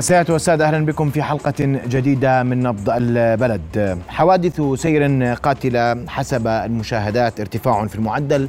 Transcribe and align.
السيدات 0.00 0.30
والسادة 0.30 0.68
أهلا 0.68 0.86
بكم 0.86 1.10
في 1.10 1.22
حلقة 1.22 1.54
جديدة 1.88 2.42
من 2.42 2.62
نبض 2.62 2.90
البلد. 2.90 3.98
حوادث 4.08 4.60
سير 4.60 5.34
قاتلة 5.34 6.06
حسب 6.08 6.46
المشاهدات 6.46 7.40
ارتفاع 7.40 7.86
في 7.86 7.94
المعدل 7.94 8.48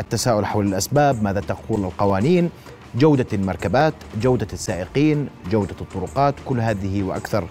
التساؤل 0.00 0.46
حول 0.46 0.66
الأسباب 0.66 1.22
ماذا 1.22 1.40
تقول 1.40 1.84
القوانين 1.84 2.50
جودة 2.94 3.26
المركبات 3.32 3.94
جودة 4.20 4.46
السائقين 4.52 5.28
جودة 5.50 5.74
الطرقات 5.80 6.34
كل 6.44 6.60
هذه 6.60 7.02
وأكثر 7.02 7.44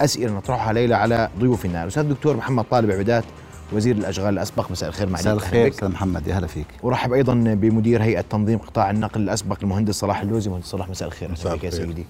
أسئلة 0.00 0.32
نطرحها 0.32 0.72
ليلة 0.72 0.96
على 0.96 1.28
ضيوفنا. 1.38 1.82
الأستاذ 1.82 2.02
الدكتور 2.02 2.36
محمد 2.36 2.64
طالب 2.70 2.90
عبيدات 2.90 3.24
وزير 3.72 3.96
الأشغال 3.96 4.34
الأسبق 4.34 4.70
مساء 4.70 4.88
الخير 4.88 5.08
معاليك 5.08 5.26
مساء 5.26 5.34
الخير 5.34 5.68
أستاذ 5.68 5.88
محمد 5.88 6.26
يا 6.26 6.34
هلا 6.34 6.46
فيك. 6.46 6.66
ورحب 6.82 7.12
أيضا 7.12 7.34
بمدير 7.34 8.02
هيئة 8.02 8.20
تنظيم 8.20 8.58
قطاع 8.58 8.90
النقل 8.90 9.20
الأسبق 9.20 9.56
المهندس 9.62 9.94
صلاح 9.94 10.20
اللوزي. 10.20 10.50
مهندس 10.50 10.66
صلاح 10.66 10.88
مساء 10.88 11.08
الخير. 11.08 11.30
مساء 11.30 11.54
الخير 11.54 11.72
يا 11.72 11.76
سيدي. 11.76 12.06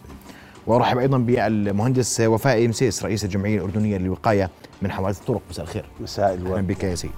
وأرحب 0.67 0.99
أيضا 0.99 1.19
بالمهندس 1.19 2.21
وفاء 2.21 2.69
مسيس 2.69 3.05
رئيس 3.05 3.25
الجمعية 3.25 3.57
الأردنية 3.57 3.99
للوقاية 3.99 4.51
من 4.83 4.91
حوادث 4.91 5.21
الطرق. 5.21 5.43
مساء 5.51 5.65
الخير. 5.65 5.85
مساء 6.01 6.35
الورد. 6.35 6.53
أهلا 6.53 6.67
بك 6.67 6.85
يا 6.85 6.95
سيدي. 6.95 7.15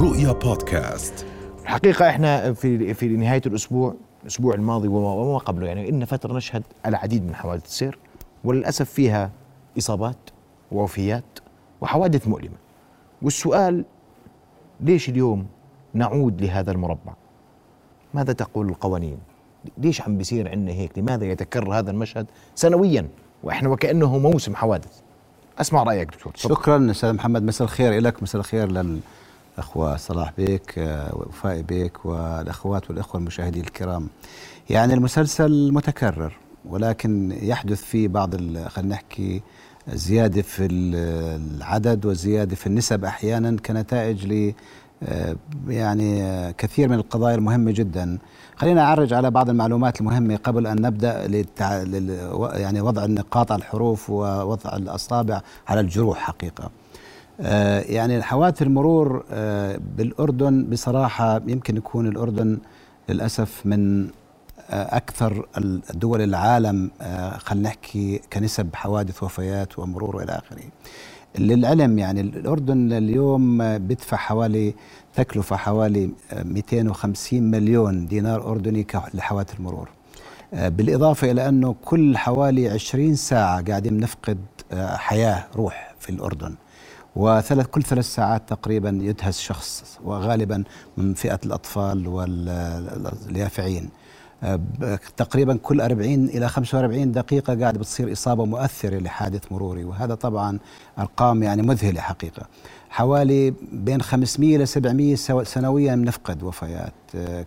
رؤيا 0.00 0.32
بودكاست. 0.32 1.26
الحقيقة 1.62 2.08
إحنا 2.08 2.52
في 2.52 2.94
في 2.94 3.08
نهاية 3.08 3.42
الأسبوع 3.46 3.94
الأسبوع 4.22 4.54
الماضي 4.54 4.88
وما 4.88 5.38
قبله 5.38 5.66
يعني 5.66 5.88
إن 5.88 6.04
فترة 6.04 6.36
نشهد 6.36 6.62
العديد 6.86 7.26
من 7.26 7.34
حوادث 7.34 7.64
السير 7.64 7.98
وللأسف 8.44 8.90
فيها 8.90 9.30
إصابات 9.78 10.16
ووفيات 10.72 11.38
وحوادث 11.80 12.28
مؤلمة. 12.28 12.56
والسؤال 13.22 13.84
ليش 14.80 15.08
اليوم 15.08 15.46
نعود 15.94 16.42
لهذا 16.42 16.72
المربع؟ 16.72 17.12
ماذا 18.14 18.32
تقول 18.32 18.68
القوانين؟ 18.68 19.18
ليش 19.78 20.00
عم 20.02 20.18
بيصير 20.18 20.48
عندنا 20.48 20.72
هيك؟ 20.72 20.98
لماذا 20.98 21.24
يتكرر 21.24 21.78
هذا 21.78 21.90
المشهد 21.90 22.26
سنويا؟ 22.54 23.08
وإحنا 23.42 23.68
وكأنه 23.68 24.18
موسم 24.18 24.56
حوادث. 24.56 24.92
أسمع 25.58 25.82
رأيك 25.82 26.08
دكتور 26.08 26.32
شكرا 26.36 26.90
أستاذ 26.90 27.12
محمد 27.12 27.42
مساء 27.42 27.64
الخير 27.64 28.00
لك 28.00 28.22
مساء 28.22 28.40
الخير 28.40 28.68
للأخوة 28.72 29.96
صلاح 29.96 30.32
بيك 30.38 30.78
آه، 30.78 31.14
وفاء 31.14 31.60
بيك 31.60 32.06
والأخوات 32.06 32.90
والأخوة 32.90 33.20
المشاهدين 33.20 33.62
الكرام. 33.64 34.08
يعني 34.70 34.94
المسلسل 34.94 35.72
متكرر 35.72 36.32
ولكن 36.68 37.38
يحدث 37.42 37.82
فيه 37.82 38.08
بعض 38.08 38.36
خلينا 38.68 38.94
نحكي 38.94 39.42
زيادة 39.88 40.42
في 40.42 40.66
العدد 40.70 42.06
وزيادة 42.06 42.56
في 42.56 42.66
النسب 42.66 43.04
أحيانا 43.04 43.56
كنتائج 43.66 44.54
يعني 45.68 46.22
آه، 46.22 46.50
كثير 46.50 46.88
من 46.88 46.94
القضايا 46.94 47.34
المهمة 47.34 47.72
جدا 47.72 48.18
خلينا 48.56 48.82
اعرج 48.82 49.12
على 49.12 49.30
بعض 49.30 49.50
المعلومات 49.50 50.00
المهمة 50.00 50.36
قبل 50.36 50.66
أن 50.66 50.82
نبدأ 50.82 51.26
للتع... 51.26 51.82
لل... 51.82 52.10
يعني 52.54 52.80
وضع 52.80 53.04
النقاط 53.04 53.52
على 53.52 53.58
الحروف 53.62 54.10
ووضع 54.10 54.76
الأصابع 54.76 55.40
على 55.68 55.80
الجروح 55.80 56.18
حقيقة 56.18 56.70
آه، 57.40 57.80
يعني 57.80 58.22
حوادث 58.22 58.62
المرور 58.62 59.24
بالأردن 59.96 60.64
بصراحة 60.64 61.40
يمكن 61.46 61.76
يكون 61.76 62.06
الأردن 62.06 62.58
للأسف 63.08 63.66
من 63.66 64.08
أكثر 64.70 65.46
دول 65.94 66.22
العالم 66.22 66.90
آه، 67.02 67.36
خلينا 67.38 67.68
نحكي 67.68 68.20
كنسب 68.32 68.68
حوادث 68.74 69.22
وفيات 69.22 69.78
ومرور 69.78 70.16
والى 70.16 70.32
آخره. 70.32 70.62
للعلم 71.38 71.98
يعني 71.98 72.20
الأردن 72.20 72.92
اليوم 72.92 73.78
بيدفع 73.78 74.16
حوالي 74.16 74.74
تكلفة 75.14 75.56
حوالي 75.56 76.10
250 76.32 77.42
مليون 77.42 78.06
دينار 78.06 78.50
أردني 78.50 78.86
لحوادث 79.14 79.54
المرور. 79.54 79.88
آه، 80.54 80.68
بالإضافة 80.68 81.30
إلى 81.30 81.48
أنه 81.48 81.74
كل 81.84 82.16
حوالي 82.16 82.68
20 82.68 83.14
ساعة 83.14 83.62
قاعدين 83.62 84.00
نفقد 84.00 84.38
آه، 84.72 84.96
حياة 84.96 85.46
روح 85.56 85.94
في 86.00 86.10
الأردن. 86.10 86.54
وثلاث 87.16 87.66
كل 87.66 87.82
ثلاث 87.82 88.04
ساعات 88.04 88.48
تقريبا 88.48 88.98
يدهس 89.02 89.40
شخص 89.40 89.98
وغالبا 90.04 90.64
من 90.96 91.14
فئة 91.14 91.40
الأطفال 91.46 92.08
واليافعين. 92.08 93.88
تقريبا 95.16 95.56
كل 95.56 95.80
40 95.80 96.24
إلى 96.24 96.48
45 96.48 97.12
دقيقة 97.12 97.60
قاعد 97.60 97.78
بتصير 97.78 98.12
إصابة 98.12 98.44
مؤثرة 98.44 98.98
لحادث 98.98 99.52
مروري 99.52 99.84
وهذا 99.84 100.14
طبعا 100.14 100.58
أرقام 100.98 101.42
يعني 101.42 101.62
مذهلة 101.62 102.00
حقيقة. 102.00 102.46
حوالي 102.90 103.54
بين 103.72 104.02
500 104.02 104.58
ل 104.58 104.68
700 104.68 105.14
سنويا 105.42 105.94
نفقد 105.94 106.42
وفيات. 106.42 106.92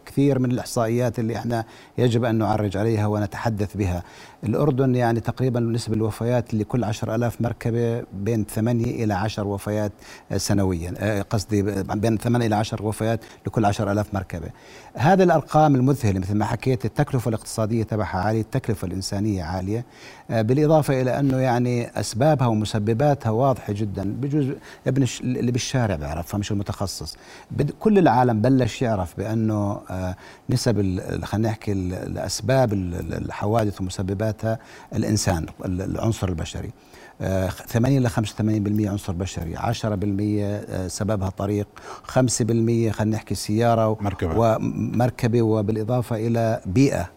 كثير 0.06 0.40
من 0.40 0.52
الإحصائيات 0.52 1.20
اللي 1.20 1.36
إحنا 1.36 1.66
يجب 1.98 2.24
أن 2.24 2.36
نعرج 2.36 2.78
عليها 2.78 3.08
ونتحدث 3.08 3.78
بها. 3.78 4.04
الأردن 4.44 4.96
يعني 4.96 5.20
تقريبا 5.20 5.60
نسبة 5.60 5.96
الوفيات 5.96 6.54
لكل 6.54 6.84
عشر 6.84 7.16
ألاف 7.16 7.42
مركبة 7.42 8.04
بين 8.14 8.46
8 8.46 9.04
إلى 9.04 9.14
10 9.14 9.44
وفيات 9.48 9.92
سنويا 10.38 10.94
آه، 10.98 11.22
قصدي 11.22 11.62
بين 11.84 12.18
8 12.18 12.48
إلى 12.48 12.56
10 12.56 12.86
وفيات 12.86 13.20
لكل 13.48 13.66
عشر 13.66 13.92
ألاف 13.92 14.14
مركبة. 14.14 14.48
هذه 14.94 15.24
الأرقام 15.24 15.76
المذهلة 15.76 16.20
مثل 16.20 16.36
ما 16.36 16.46
حكيت 16.46 16.86
التكلفة 16.86 17.30
الاقتصادية 17.30 17.84
تبعها 17.84 18.18
عالية 18.18 18.42
التكلفة 18.42 18.88
الإنسانية 18.88 19.44
عالية 19.44 19.86
آه، 20.32 20.42
بالإضافة 20.42 21.02
إلى 21.02 21.20
أنه 21.20 21.38
يعني 21.38 22.00
أسبابها 22.00 22.48
ومسبباتها 22.48 23.30
واضحة 23.30 23.74
جدا. 23.74 24.14
بجوز 24.22 24.48
ابن 24.88 25.06
اللي 25.24 25.52
بالشارع 25.52 25.96
بيعرفها 25.96 26.38
مش 26.38 26.52
المتخصص. 26.52 27.18
كل 27.80 27.98
العالم 27.98 28.42
بلش 28.42 28.82
يعرف 28.82 29.18
بأنه 29.18 29.49
آه، 29.52 30.16
نسب 30.50 31.00
خلينا 31.24 31.50
نحكي 31.50 31.72
الأسباب 31.72 32.74
الحوادث 32.74 33.82
ومسبباتها 33.82 34.60
الإنسان 34.96 35.46
العنصر 35.66 36.28
البشري. 36.30 36.72
80 37.20 37.98
آه، 37.98 38.00
ل 38.00 38.10
85% 38.10 38.90
عنصر 38.90 39.14
بشري 39.14 39.56
10% 39.56 40.44
آه، 40.44 40.88
سببها 40.88 41.30
طريق 41.30 41.68
5% 42.04 42.92
خلينا 42.92 43.16
نحكي 43.16 43.36
سيارة 43.36 43.98
مركبة. 44.02 44.40
ومركبه 44.40 45.42
وبالإضافة 45.42 46.16
إلى 46.16 46.62
بيئة 46.66 47.10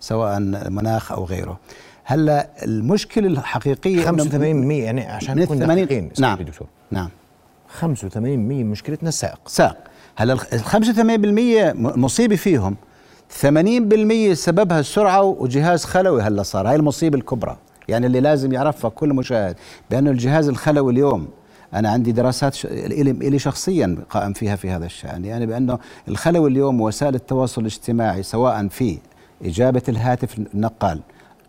سواء 0.00 0.40
مناخ 0.70 1.12
أو 1.12 1.24
غيره. 1.24 1.58
هلأ 2.04 2.48
المشكلة 2.64 3.26
الحقيقية 3.26 4.04
85% 4.04 4.84
يعني 4.84 5.06
عشان 5.06 5.38
نكون 5.38 5.58
دقيقين 5.58 6.10
نعم. 6.18 6.38
دكتور. 6.38 6.68
نعم. 6.90 7.10
85% 7.80 8.16
مشكلتنا 8.64 9.08
السائق 9.08 9.48
سائق 9.48 9.76
هلا 10.20 10.32
ال 10.32 10.60
85% 10.60 11.96
مصيبة 11.98 12.36
فيهم. 12.36 12.76
80% 13.42 14.32
سببها 14.32 14.80
السرعة 14.80 15.22
وجهاز 15.22 15.84
خلوي 15.84 16.22
هلا 16.22 16.42
صار. 16.42 16.68
هاي 16.68 16.76
المصيبة 16.76 17.18
الكبرى. 17.18 17.56
يعني 17.88 18.06
اللي 18.06 18.20
لازم 18.20 18.52
يعرفها 18.52 18.90
كل 18.90 19.08
مشاهد 19.08 19.56
بأنه 19.90 20.10
الجهاز 20.10 20.48
الخلوي 20.48 20.92
اليوم 20.92 21.28
أنا 21.74 21.90
عندي 21.90 22.12
دراسات 22.12 22.54
ش... 22.54 22.66
الي 22.66 23.38
شخصيا 23.38 23.98
قائم 24.10 24.32
فيها 24.32 24.56
في 24.56 24.70
هذا 24.70 24.86
الشأن. 24.86 25.24
يعني 25.24 25.46
بأنه 25.46 25.78
الخلوي 26.08 26.50
اليوم 26.50 26.80
وسائل 26.80 27.14
التواصل 27.14 27.60
الاجتماعي 27.60 28.22
سواء 28.22 28.68
في 28.68 28.98
إجابة 29.44 29.82
الهاتف 29.88 30.38
النقال 30.38 31.00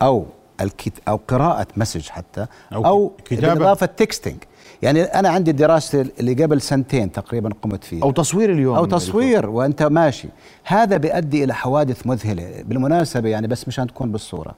أو 0.02 0.26
الكت... 0.62 0.94
أو 1.08 1.20
قراءة 1.28 1.68
message 1.78 2.10
حتى 2.10 2.46
أو, 2.74 2.86
أو 2.86 3.12
بالإضافة 3.32 3.86
texting 3.86 4.38
يعني 4.82 5.04
أنا 5.04 5.30
عندي 5.30 5.52
دراسة 5.52 6.06
اللي 6.20 6.44
قبل 6.44 6.62
سنتين 6.62 7.12
تقريبا 7.12 7.50
قمت 7.62 7.84
فيها. 7.84 8.04
أو 8.04 8.12
تصوير 8.12 8.52
اليوم 8.52 8.76
أو 8.76 8.86
تصوير 8.86 9.50
وأنت 9.50 9.84
ماشي. 9.84 10.28
هذا 10.64 10.98
بيؤدي 10.98 11.44
إلى 11.44 11.54
حوادث 11.54 12.08
مذهلة. 12.08 12.64
بالمناسبة 12.64 13.30
يعني 13.30 13.48
بس 13.48 13.68
مشان 13.68 13.88
تكون 13.88 14.12
بالصورة. 14.12 14.56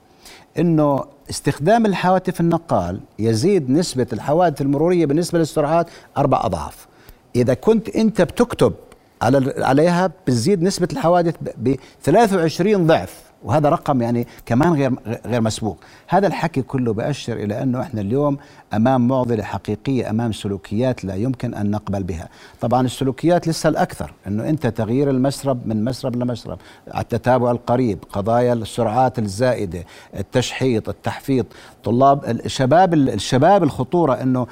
إنه 0.59 1.03
استخدام 1.29 1.85
الهواتف 1.85 2.41
النقال 2.41 2.99
يزيد 3.19 3.69
نسبة 3.69 4.07
الحوادث 4.13 4.61
المرورية 4.61 5.05
بالنسبة 5.05 5.39
للسرعات 5.39 5.87
أربع 6.17 6.45
أضعاف. 6.45 6.87
إذا 7.35 7.53
كنت 7.53 7.89
أنت 7.89 8.21
بتكتب 8.21 8.73
على 9.21 9.53
عليها 9.57 10.07
بتزيد 10.07 10.63
نسبة 10.63 10.87
الحوادث 10.91 11.35
ب 11.57 11.75
23 12.03 12.87
ضعف. 12.87 13.30
وهذا 13.43 13.69
رقم 13.69 14.01
يعني 14.01 14.27
كمان 14.45 14.73
غير 14.73 14.93
غير 15.25 15.41
مسبوق. 15.41 15.77
هذا 16.07 16.27
الحكي 16.27 16.61
كله 16.61 16.93
بأشر 16.93 17.33
إلى 17.33 17.63
أنه 17.63 17.81
إحنا 17.81 18.01
اليوم 18.01 18.37
أمام 18.73 19.07
معضلة 19.07 19.43
حقيقية 19.43 20.09
أمام 20.09 20.31
سلوكيات 20.31 21.05
لا 21.05 21.15
يمكن 21.15 21.53
أن 21.53 21.71
نقبل 21.71 22.03
بها. 22.03 22.29
طبعا 22.61 22.85
السلوكيات 22.85 23.47
لسه 23.47 23.69
الأكثر 23.69 24.13
أنه 24.27 24.49
أنت 24.49 24.67
تغيير 24.67 25.09
المسرب 25.09 25.67
من 25.67 25.83
مسرب 25.83 26.15
لمسرب 26.15 26.57
التتابع 26.97 27.51
القريب 27.51 27.99
قضايا 28.11 28.53
السرعات 28.53 29.19
الزائدة 29.19 29.83
التشحيط 30.15 30.89
التحفيط. 30.89 31.45
طلاب 31.83 32.25
الشباب 32.25 32.93
الشباب 32.93 33.63
الخطورة 33.63 34.13
أنه 34.13 34.47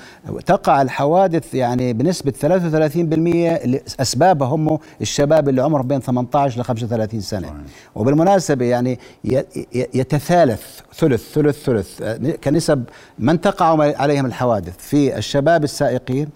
تقع 0.46 0.82
الحوادث 0.82 1.54
يعني 1.54 1.94
بنسبة 1.94 2.32
33% 2.32 4.02
أسبابها 4.02 4.48
هم 4.48 4.80
الشباب 5.02 5.50
اللي 5.50 5.62
عمرهم 5.62 5.88
بين 5.88 6.00
18 6.00 6.62
ل 6.62 6.64
35 6.64 7.22
سنة. 7.22 7.54
وبالمناسبة 7.96 8.66
يعني 8.66 9.00
يتثالث 9.74 10.62
ثلث 10.96 11.34
ثلث 11.34 11.64
ثلث 11.64 12.02
كنسب 12.44 12.84
من 13.20 13.42
تقع 13.42 13.94
عليهم 14.02 14.26
الحوادث 14.26 14.78
في 14.78 15.18
الشباب 15.18 15.64
السائقين 15.64 16.28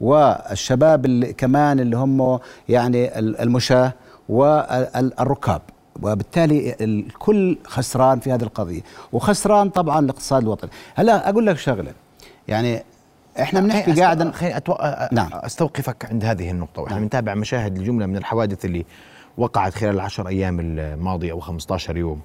والشباب 0.00 1.04
اللي 1.04 1.32
كمان 1.32 1.80
اللي 1.80 1.96
هم 1.96 2.38
يعني 2.68 3.18
المشاة 3.18 3.92
والركاب. 4.28 5.62
وبالتالي 6.02 6.76
الكل 6.80 7.58
خسران 7.64 8.20
في 8.20 8.32
هذه 8.32 8.42
القضية. 8.42 8.80
وخسران 9.12 9.70
طبعا 9.70 9.98
الاقتصاد 9.98 10.42
الوطني 10.42 10.70
هلا 10.94 11.28
أقول 11.28 11.46
لك 11.46 11.58
شغلة. 11.58 11.92
يعني 12.48 12.82
إحنا 13.40 13.60
بنحكي 13.60 13.92
قاعدا 13.92 14.30
خليني 14.30 14.56
أتو... 14.56 14.74
نعم. 15.12 15.30
أستوقفك 15.32 16.06
عند 16.10 16.24
هذه 16.24 16.50
النقطة. 16.50 16.82
وإحنا 16.82 16.98
بنتابع 16.98 17.34
مشاهد 17.34 17.76
الجملة 17.76 18.06
من 18.06 18.16
الحوادث 18.16 18.64
اللي 18.64 18.84
وقعت 19.38 19.74
خلال 19.74 19.94
العشر 19.94 20.28
أيام 20.28 20.60
الماضية 20.60 21.32
أو 21.32 21.40
15 21.40 21.96
يوم. 21.96 22.20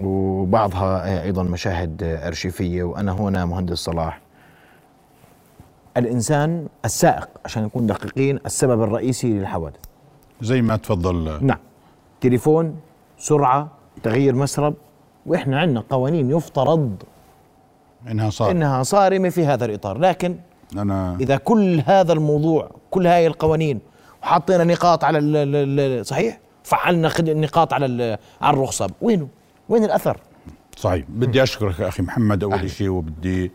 وبعضها 0.00 1.22
أيضا 1.22 1.42
مشاهد 1.42 2.02
أرشيفية. 2.02 2.82
وأنا 2.82 3.12
هنا 3.12 3.44
مهندس 3.44 3.78
صلاح. 3.78 4.20
الإنسان 5.96 6.66
السائق 6.84 7.28
عشان 7.44 7.62
نكون 7.62 7.86
دقيقين 7.86 8.38
السبب 8.46 8.82
الرئيسي 8.82 9.32
للحوادث. 9.32 9.76
زي 10.40 10.62
ما 10.62 10.76
تفضل. 10.76 11.46
نعم. 11.46 11.58
تليفون 12.28 12.76
سرعة 13.18 13.68
تغيير 14.02 14.34
مسرب 14.34 14.74
وإحنا 15.26 15.60
عندنا 15.60 15.84
قوانين 15.90 16.30
يفترض 16.30 17.02
إنها 18.10 18.30
صار 18.30 18.50
إنها 18.50 18.82
صارمة 18.82 19.28
في 19.28 19.46
هذا 19.46 19.64
الإطار. 19.64 19.98
لكن 19.98 20.36
أنا 20.78 21.16
إذا 21.20 21.36
كل 21.36 21.82
هذا 21.86 22.12
الموضوع 22.12 22.70
كل 22.90 23.06
هاي 23.06 23.26
القوانين 23.26 23.80
وحطينا 24.22 24.64
نقاط 24.64 25.04
على 25.04 25.18
ال 25.18 25.36
ال 25.36 25.80
ال 25.80 26.06
صحيح؟ 26.06 26.38
فعلنا 26.62 27.08
خد- 27.08 27.30
نقاط 27.30 27.72
على 27.72 27.86
ال- 27.86 28.18
على 28.40 28.56
الرخصة. 28.56 28.90
وينه 29.02 29.28
وين 29.68 29.84
الأثر؟ 29.84 30.20
صحيح. 30.76 31.04
بدي 31.08 31.42
أشكرك 31.42 31.80
أخي 31.80 32.02
محمد. 32.02 32.44
أول 32.44 32.70
شيء 32.70 32.88
وبدي 32.88 33.52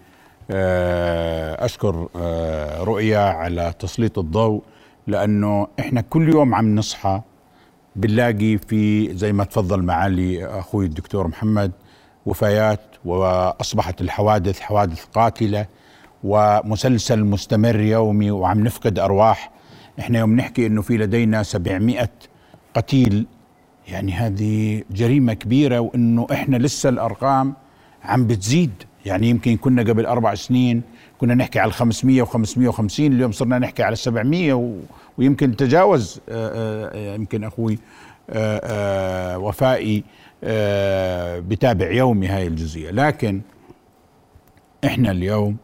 آه، 0.52 1.66
أشكر 1.66 2.08
آه، 2.16 2.84
رؤيا 2.84 3.20
على 3.20 3.74
تسليط 3.80 4.20
الضوء 4.20 4.62
لأنه 5.08 5.68
إحنا 5.80 6.02
كل 6.02 6.30
يوم 6.30 6.56
عم 6.56 6.76
نصحى 6.76 7.22
بنلاقي 7.96 8.58
في 8.58 9.14
زي 9.18 9.34
ما 9.34 9.44
تفضل 9.44 9.84
معالي 9.84 10.46
أخوي 10.46 10.86
الدكتور 10.86 11.28
محمد 11.28 11.72
وفيات 12.26 12.82
وأصبحت 13.06 14.02
الحوادث 14.02 14.60
حوادث 14.60 15.06
قاتلة 15.06 15.66
ومسلسل 16.24 17.24
مستمر 17.24 17.80
يومي 17.80 18.32
وعم 18.32 18.64
نفقد 18.64 19.00
أرواح. 19.00 19.52
إحنا 20.00 20.20
يوم 20.20 20.36
نحكي 20.36 20.66
إنه 20.68 20.82
في 20.82 20.98
لدينا 20.98 21.44
700 21.44 22.10
قتيل 22.76 23.26
يعني 23.88 24.12
هذه 24.12 24.84
جريمة 24.92 25.34
كبيرة 25.34 25.80
وإنه 25.80 26.28
إحنا 26.32 26.58
لسه 26.58 26.90
الأرقام 26.90 27.54
عم 28.04 28.28
بتزيد. 28.28 28.72
يعني 29.06 29.30
يمكن 29.30 29.58
كنا 29.58 29.82
قبل 29.82 30.06
أربع 30.06 30.36
سنين 30.36 30.82
كنا 31.18 31.36
نحكي 31.36 31.60
على 31.60 31.72
500 31.72 32.24
و550 32.24 33.00
اليوم 33.00 33.32
صرنا 33.32 33.60
نحكي 33.60 33.84
على 33.84 33.96
700 33.96 34.54
و... 34.54 34.76
ويمكن 35.20 35.56
تجاوز 35.56 36.22
آه، 36.30 36.90
آه، 36.94 37.16
يمكن 37.16 37.44
أخوي 37.44 37.80
آه، 38.30 38.62
آه، 38.64 39.38
وفائي 39.38 40.04
آه، 40.44 41.40
بتابع 41.40 41.92
يومي 41.92 42.28
هاي 42.28 42.48
الجزئية. 42.48 42.92
لكن 42.92 43.42
إحنا 44.86 45.12
اليوم 45.12 45.58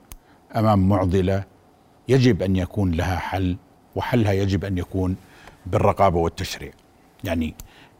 أمام 0.56 0.90
معضلة 0.90 1.44
يجب 2.08 2.42
أن 2.44 2.56
يكون 2.56 2.92
لها 2.92 3.16
حل 3.18 3.58
وحلها 3.96 4.32
يجب 4.32 4.66
أن 4.66 4.78
يكون 4.78 5.16
بالرقابة 5.66 6.18
والتشريع. 6.20 6.72
يعني 7.24 7.54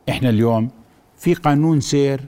إحنا 0.10 0.30
اليوم 0.30 0.70
في 1.18 1.34
قانون 1.34 1.82
سير 1.82 2.22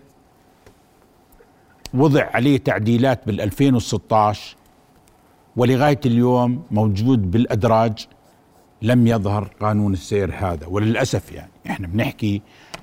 وضع 1.93 2.25
عليه 2.33 2.57
تعديلات 2.57 3.19
بال 3.27 3.41
2016 3.41 4.55
ولغاية 5.55 5.99
اليوم 6.05 6.63
موجود 6.71 7.31
بالأدراج 7.31 8.07
لم 8.81 9.07
يظهر 9.07 9.47
قانون 9.61 9.93
السير 9.93 10.33
هذا 10.39 10.67
وللأسف 10.67 11.31
يعني. 11.31 11.51
إحنا 11.69 11.87
بنحكي 11.87 12.41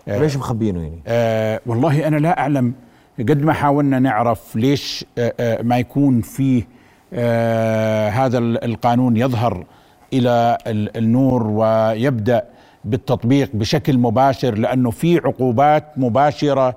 آه، 0.08 0.18
ليش 0.18 0.36
مخبينه 0.36 0.82
يعني؟ 0.82 1.02
آه 1.06 1.60
والله 1.66 2.06
أنا 2.08 2.16
لا 2.16 2.40
أعلم. 2.40 2.72
قد 3.18 3.42
ما 3.42 3.52
حاولنا 3.52 3.98
نعرف 3.98 4.56
ليش 4.56 5.04
آه 5.18 5.34
آه 5.40 5.62
ما 5.62 5.78
يكون 5.78 6.20
فيه 6.20 6.68
آه 7.12 8.08
هذا 8.08 8.38
ال- 8.38 8.64
القانون 8.64 9.16
يظهر 9.16 9.64
إلى 10.12 10.58
ال- 10.66 10.96
النور 10.96 11.46
ويبدأ 11.46 12.44
بالتطبيق 12.84 13.50
بشكل 13.54 13.98
مباشر 13.98 14.54
لأنه 14.58 14.90
في 14.90 15.18
عقوبات 15.18 15.84
مباشرة 15.96 16.68
آه 16.68 16.76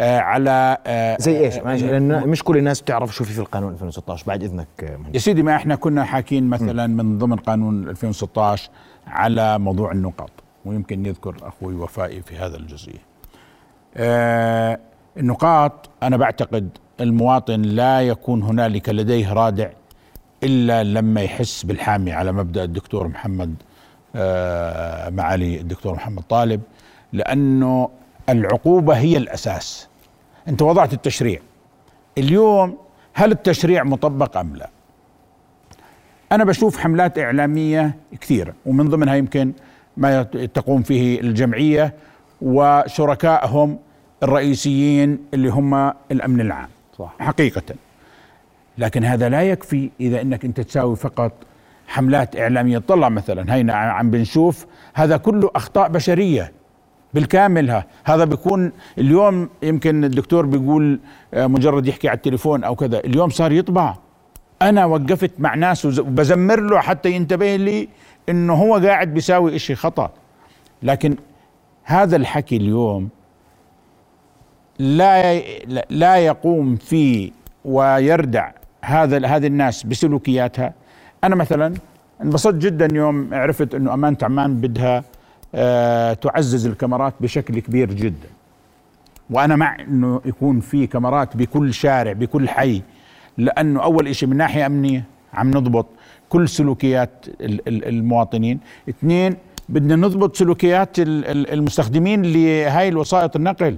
على 0.00 0.78
آه 0.86 1.16
زي 1.20 1.44
إيش 1.44 1.56
لأن 1.58 2.28
مش 2.28 2.42
كل 2.42 2.56
الناس 2.56 2.80
بتعرف 2.80 3.14
شو 3.14 3.24
في 3.24 3.32
في 3.32 3.38
القانون 3.38 3.72
2016 3.72 4.24
بعد 4.26 4.42
إذنك 4.42 4.66
آه، 4.82 4.96
مهندس. 4.96 5.14
يا 5.14 5.18
سيدي 5.18 5.42
ما 5.42 5.56
إحنا 5.56 5.74
كنا 5.74 6.04
حاكين 6.04 6.48
مثلا 6.48 6.86
من 6.86 7.18
ضمن 7.18 7.36
قانون 7.36 7.88
2016 7.88 8.70
على 9.06 9.58
موضوع 9.58 9.92
النقاط 9.92 10.30
ويمكن 10.64 11.06
يذكر 11.06 11.36
أخوي 11.42 11.74
وفائي 11.74 12.22
في 12.22 12.36
هذا 12.36 12.56
الجزئية. 12.56 12.98
آه 13.96 14.78
النقاط 15.16 15.90
أنا 16.02 16.16
بعتقد 16.16 16.68
المواطن 17.00 17.62
لا 17.62 18.00
يكون 18.00 18.42
هنالك 18.42 18.88
لديه 18.88 19.32
رادع 19.32 19.70
إلا 20.42 20.84
لما 20.84 21.20
يحس 21.22 21.62
بالحامي 21.62 22.12
على 22.12 22.32
مبدأ 22.32 22.64
الدكتور 22.64 23.08
محمد 23.08 23.54
آه 24.16 25.10
معالي 25.10 25.60
الدكتور 25.60 25.94
محمد 25.94 26.22
طالب 26.22 26.60
لأنه 27.12 27.88
العقوبة 28.28 28.94
هي 28.96 29.16
الأساس. 29.16 29.88
أنت 30.48 30.62
وضعت 30.62 30.92
التشريع. 30.92 31.40
اليوم 32.18 32.78
هل 33.14 33.32
التشريع 33.32 33.84
مطبق 33.84 34.36
أم 34.36 34.56
لا؟ 34.56 34.70
أنا 36.32 36.44
بشوف 36.44 36.78
حملات 36.78 37.18
إعلامية 37.18 37.94
كثيرة 38.20 38.54
ومن 38.66 38.88
ضمنها 38.88 39.14
يمكن 39.14 39.52
ما 39.96 40.22
تقوم 40.22 40.82
فيه 40.82 41.20
الجمعية 41.20 41.94
وشركائهم 42.42 43.78
الرئيسيين 44.22 45.18
اللي 45.34 45.48
هم 45.48 45.92
الأمن 46.10 46.40
العام 46.40 46.68
صح. 46.98 47.14
حقيقة 47.20 47.74
لكن 48.78 49.04
هذا 49.04 49.28
لا 49.28 49.42
يكفي 49.42 49.90
إذا 50.00 50.20
إنك 50.20 50.44
أنت 50.44 50.60
تساوي 50.60 50.96
فقط 50.96 51.32
حملات 51.86 52.36
إعلامية 52.36 52.78
طلع 52.78 53.08
مثلا 53.08 53.54
هينا 53.54 53.74
عم 53.74 54.10
بنشوف 54.10 54.66
هذا 54.94 55.16
كله 55.16 55.50
أخطاء 55.56 55.88
بشرية 55.88 56.52
بالكامل. 57.14 57.82
هذا 58.04 58.24
بيكون 58.24 58.72
اليوم 58.98 59.48
يمكن 59.62 60.04
الدكتور 60.04 60.46
بيقول 60.46 61.00
آه، 61.34 61.46
مجرد 61.46 61.86
يحكي 61.86 62.08
على 62.08 62.16
التليفون 62.16 62.64
أو 62.64 62.74
كذا. 62.74 62.98
اليوم 62.98 63.30
صار 63.30 63.52
يطبع. 63.52 63.94
أنا 64.62 64.84
وقفت 64.84 65.30
مع 65.38 65.54
ناس 65.54 65.84
وبزمر 65.84 66.60
له 66.60 66.80
حتى 66.80 67.10
ينتبه 67.10 67.56
لي 67.56 67.88
إنه 68.28 68.54
هو 68.54 68.76
قاعد 68.76 69.14
بيساوي 69.14 69.56
إشي 69.56 69.74
خطأ. 69.74 70.10
لكن 70.82 71.16
هذا 71.84 72.16
الحكي 72.16 72.56
اليوم 72.56 73.08
لا 74.78 75.38
لا- 75.90 76.16
يقوم 76.16 76.76
فيه 76.76 77.30
ويردع 77.64 78.50
هذا 78.84 79.26
هذه 79.26 79.46
الناس 79.46 79.82
بسلوكياتها. 79.86 80.72
أنا 81.24 81.34
مثلا 81.34 81.74
انبسطت 82.22 82.54
جدا 82.54 82.88
يوم 82.96 83.28
عرفت 83.34 83.74
إنه 83.74 83.94
امانه 83.94 84.16
عمان 84.22 84.54
بدها. 84.60 85.04
تعزز 86.14 86.66
الكاميرات 86.66 87.14
بشكل 87.20 87.58
كبير 87.58 87.92
جدا. 87.92 88.28
وأنا 89.30 89.56
مع 89.56 89.80
إنه 89.80 90.20
يكون 90.24 90.60
في 90.60 90.86
كاميرات 90.86 91.36
بكل 91.36 91.74
شارع 91.74 92.12
بكل 92.12 92.48
حي 92.48 92.82
لأنه 93.38 93.82
أول 93.82 94.16
شيء 94.16 94.28
من 94.28 94.36
ناحية 94.36 94.66
أمنية 94.66 95.04
عم 95.34 95.50
نضبط 95.50 95.86
كل 96.28 96.48
سلوكيات 96.48 97.26
ال- 97.40 97.68
ال- 97.68 97.88
المواطنين. 97.88 98.60
اثنين 98.88 99.36
بدنا 99.68 99.96
نضبط 99.96 100.36
سلوكيات 100.36 100.98
ال- 100.98 101.24
ال- 101.26 101.50
المستخدمين 101.52 102.22
لهاي 102.22 102.88
الوسائط 102.88 103.36
النقل. 103.36 103.76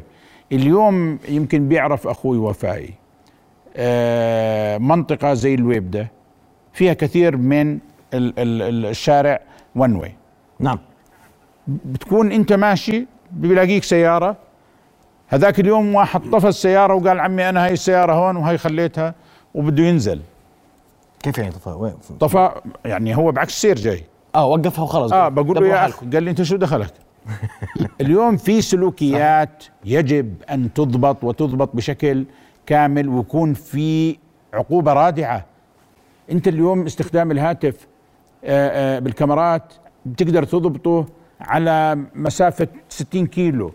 اليوم 0.53 1.19
يمكن 1.29 1.69
بيعرف 1.69 2.07
أخوي 2.07 2.39
وفائي. 2.39 2.95
آه، 3.77 4.79
منطقة 4.79 5.35
زي 5.35 5.55
الويبدة 5.55 6.11
فيها 6.73 6.93
كثير 6.93 7.37
من 7.37 7.73
ال- 8.15 8.39
ال- 8.39 8.63
ال- 8.63 8.87
الشارع 8.87 9.41
ون 9.77 9.95
واي 9.97 10.13
نعم. 10.61 10.79
بتكون 11.67 12.33
انت 12.33 12.53
ماشي 12.53 13.07
بيلاقيك 13.33 13.85
سيارة. 13.85 14.37
هذاك 15.29 15.61
اليوم 15.61 15.95
واحد 15.95 16.21
طفى 16.21 16.49
السيارة 16.49 16.95
وقال 16.95 17.21
عمي 17.21 17.49
أنا 17.49 17.65
هاي 17.65 17.73
السيارة 17.73 18.13
هون 18.13 18.37
وهي 18.37 18.59
خليتها 18.59 19.15
وبده 19.55 19.83
ينزل. 19.83 20.21
كيف 21.23 21.39
يعني 21.39 21.53
طفى؟ 21.53 21.71
وين؟ 21.71 21.95
طفى 22.21 22.51
يعني 22.85 23.17
هو 23.17 23.33
بعكس 23.33 23.53
السير 23.53 23.77
جاي. 23.77 24.05
آه 24.35 24.47
وقفها 24.47 24.85
وخلص. 24.85 25.13
آه 25.13 25.29
بقول 25.29 25.57
له 25.57 25.69
يا. 25.69 25.87
أخي 25.87 26.07
قال 26.07 26.23
لي 26.23 26.31
أنت 26.31 26.43
شو 26.43 26.57
دخلك؟ 26.57 26.93
اليوم 28.01 28.37
في 28.37 28.63
سلوكيات 28.63 29.65
يجب 29.85 30.35
أن 30.51 30.73
تضبط 30.73 31.25
وتضبط 31.25 31.77
بشكل 31.77 32.25
كامل 32.67 33.09
ويكون 33.09 33.55
في 33.55 34.17
عقوبة 34.55 34.93
رادعة. 34.93 35.45
أنت 36.31 36.49
اليوم 36.49 36.87
استخدام 36.87 37.31
الهاتف 37.31 37.87
آه، 38.45 38.97
آه، 38.97 38.99
بالكاميرات 38.99 39.73
بتقدر 40.07 40.45
تضبطه. 40.45 41.07
على 41.41 41.99
مسافة 42.15 42.69
60 42.89 43.27
كيلو. 43.27 43.73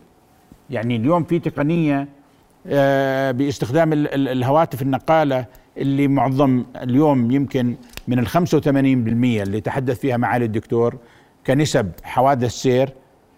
يعني 0.70 0.96
اليوم 0.96 1.24
في 1.24 1.40
تقنية 1.40 2.08
آه، 2.68 3.32
باستخدام 3.32 3.94
ال- 3.94 4.14
ال- 4.14 4.28
الهواتف 4.28 4.82
النقالة 4.82 5.46
اللي 5.78 6.08
معظم 6.08 6.66
اليوم 6.76 7.32
يمكن 7.32 7.76
من 8.08 8.20
ال 8.20 8.28
85% 8.28 9.44
اللي 9.44 9.62
تحدث 9.62 10.00
فيها 10.00 10.18
معالي 10.18 10.46
الدكتور 10.46 10.98
كنسب 11.48 11.92
حوادث 12.04 12.52
سير 12.52 12.90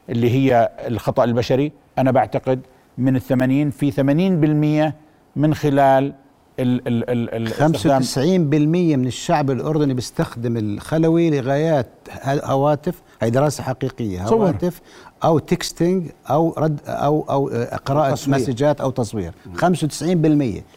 اللي 0.09 0.29
هي 0.31 0.69
الخطأ 0.87 1.23
البشري. 1.23 1.71
أنا 1.97 2.11
بعتقد 2.11 2.59
من 2.97 3.15
الثمانين 3.15 3.69
في 3.69 3.91
ثمانين 3.91 4.39
بالمية 4.39 4.95
من 5.35 5.53
خلال 5.53 6.13
ال 6.59 6.87
ال 6.87 7.09
ال 7.09 7.47
ال 7.47 7.73
95% 8.15 8.97
من 8.97 9.07
الشعب 9.07 9.51
الأردني 9.51 9.93
بيستخدم 9.93 10.57
الخلوي 10.57 11.29
لغايات 11.29 11.87
هواتف 12.25 12.95
هي 13.21 13.29
دراسة 13.29 13.63
حقيقية 13.63 14.25
صور. 14.25 14.37
هواتف 14.37 14.81
أو 15.23 15.39
تكستنج 15.39 16.05
أو 16.29 16.53
رد 16.57 16.79
أو 16.87 17.25
أو 17.29 17.49
آه، 17.49 17.75
قراءة 17.75 18.11
تصوير. 18.15 18.35
مسجات 18.35 18.81
أو 18.81 18.89
تصوير 18.89 19.33
95% 19.57 19.63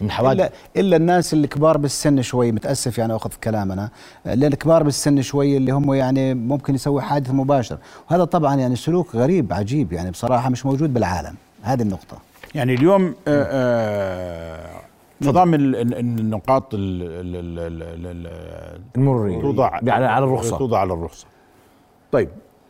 من 0.00 0.11
حوادث. 0.11 0.40
الا 0.40 0.50
إلا 0.76 0.97
الناس 0.97 1.35
الكبار 1.35 1.78
بالسن 1.78 2.23
شوي 2.23 2.52
متأسف 2.52 2.99
يعني 2.99 3.16
أخذ 3.16 3.31
كلامنا 3.45 3.88
إلا 4.26 4.47
الكبار 4.47 4.83
بالسن 4.83 5.23
شوي 5.23 5.57
اللي 5.57 5.73
هم 5.73 5.93
يعني 5.95 6.35
ممكن 6.35 6.75
يسوي 6.75 7.02
حادث 7.02 7.31
مباشر 7.31 7.78
وهذا 8.11 8.25
طبعا 8.25 8.54
يعني 8.57 8.76
سلوك 8.76 9.16
غريب 9.16 9.52
عجيب 9.52 9.93
يعني 9.93 10.11
بصراحة 10.11 10.50
مش 10.50 10.66
موجود 10.66 10.95
بالعالم 10.95 11.35
هذه 11.62 11.83
النقطة 11.83 12.16
يعني 12.54 12.75
اليوم 12.75 13.04
آه، 13.04 13.14
آه، 13.28 14.03
نظام 15.28 15.54
ال- 15.54 15.76
ال- 15.76 15.99
النقاط 15.99 16.75
ال- 16.75 17.02
ال- 17.02 17.37
ال- 17.37 17.59
ال- 17.83 18.26
ال- 18.26 18.81
المرورية. 18.97 19.40
توضع 19.40 19.71
على 19.88 20.07
على 20.07 20.25
الرخصة. 20.25 20.59
توضع 20.59 20.78
على 20.78 20.93
الرخصة. 20.93 21.26
طيب 22.12 22.28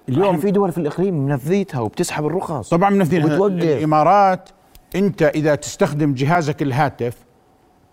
اليوم 0.08 0.38
في 0.38 0.50
دول 0.50 0.72
في 0.72 0.78
الإقليم 0.78 1.26
منفذيتها 1.26 1.80
وبتسحب 1.80 2.26
الرخص. 2.26 2.68
طبعا 2.68 2.90
من 2.90 3.00
اثنين 3.00 3.24
وبتوقف. 3.24 3.52
الإمارات 3.62 4.48
أنت 4.96 5.22
إذا 5.22 5.54
تستخدم 5.54 6.14
جهازك 6.14 6.62
الهاتف 6.62 7.16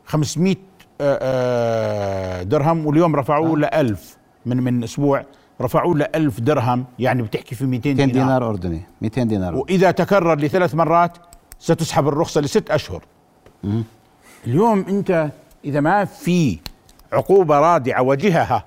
500 0.05 0.55
آه، 1.01 1.19
آه، 1.21 2.43
درهم 2.43 2.85
واليوم 2.85 3.15
رفعوه 3.15 3.57
ل 3.57 3.65
1000 3.65 4.17
من 4.45 4.57
من 4.57 4.83
أسبوع. 4.83 5.23
رفعوه 5.61 5.97
ل 5.97 6.05
1000 6.15 6.39
درهم 6.39 6.85
يعني 6.99 7.21
بتحكي 7.23 7.55
في 7.55 7.65
200 7.65 7.89
200 7.89 8.05
دينار, 8.05 8.13
دينار 8.25 8.49
أردني. 8.49 8.81
200 9.01 9.23
دينار. 9.23 9.55
وإذا 9.55 9.91
تكرر 9.91 10.35
لثلاث 10.39 10.75
مرات 10.75 11.17
ستسحب 11.59 12.07
الرخصة 12.07 12.41
لست 12.41 12.71
أشهر. 12.71 13.03
اليوم 14.47 14.85
انت 14.89 15.29
اذا 15.65 15.79
ما 15.79 16.05
في 16.05 16.59
عقوبة 17.13 17.59
رادعة 17.59 18.01
وجهها 18.01 18.65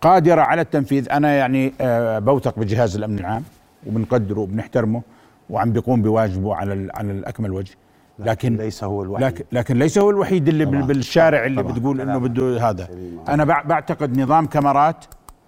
قادرة 0.00 0.40
على 0.42 0.60
التنفيذ 0.62 1.12
أنا 1.12 1.34
يعني 1.34 1.72
آه، 1.80 2.18
بوثق 2.18 2.58
بجهاز 2.58 2.96
الأمن 2.96 3.18
العام 3.18 3.42
وبنقدره 3.86 4.40
وبنحترمه 4.40 5.02
وعم 5.50 5.72
بيقوم 5.72 6.02
بواجبه 6.02 6.54
على 6.54 6.88
على 6.94 7.12
الأكمل 7.12 7.52
وجه 7.52 7.72
لكن 8.18 8.56
ليس 8.56 8.84
هو 8.84 9.02
الوحيد 9.02 9.24
لكن 9.26 9.44
لكن 9.52 9.78
ليس 9.78 9.98
هو 9.98 10.10
الوحيد 10.10 10.48
اللي 10.48 10.64
طبعاً. 10.64 10.82
بالشارع 10.82 11.44
اللي 11.46 11.62
طبعاً. 11.62 11.72
بتقول 11.74 12.00
إنه. 12.00 12.18
بده 12.18 12.70
هذا. 12.70 12.88
أنا 13.28 13.44
بع- 13.44 13.66
بعتقد 13.66 14.18
نظام 14.20 14.46
كاميرات 14.46 15.04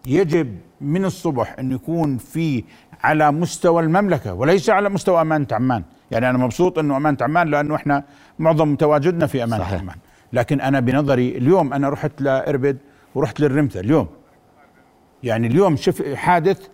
يجب 0.06 0.56
من 0.80 1.04
الصبح 1.04 1.56
انه 1.58 1.74
يكون 1.74 2.18
في 2.18 2.64
على 3.02 3.32
مستوى 3.32 3.82
المملكة 3.82 4.34
وليس 4.34 4.70
على 4.70 4.88
مستوى 4.88 5.20
أمانة 5.20 5.46
عمان 5.52 5.82
يعني 6.10 6.30
أنا 6.30 6.38
مبسوط 6.38 6.78
إنه 6.78 6.96
امانه 6.96 7.16
عمان 7.20 7.48
لأنه 7.50 7.74
إحنا 7.74 8.02
معظم 8.38 8.76
تواجدنا 8.76 9.26
في 9.26 9.44
امانه 9.44 9.64
صحيح. 9.64 9.80
عمان 9.80 9.96
لكن 10.32 10.60
أنا 10.60 10.80
بنظري 10.80 11.28
اليوم 11.38 11.72
أنا 11.72 11.88
رحت 11.88 12.20
لاربد 12.20 12.78
ورحت 13.14 13.40
للرمثة 13.40 13.80
اليوم. 13.80 14.06
يعني 15.22 15.46
اليوم 15.46 15.76
شف 15.76 16.14
حادث 16.14 16.66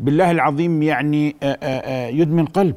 بالله 0.00 0.30
العظيم 0.30 0.82
يعني 0.82 1.36
آه، 1.42 1.46
آه، 1.62 1.66
آه، 1.66 2.08
يدمي 2.08 2.42
القلب 2.42 2.74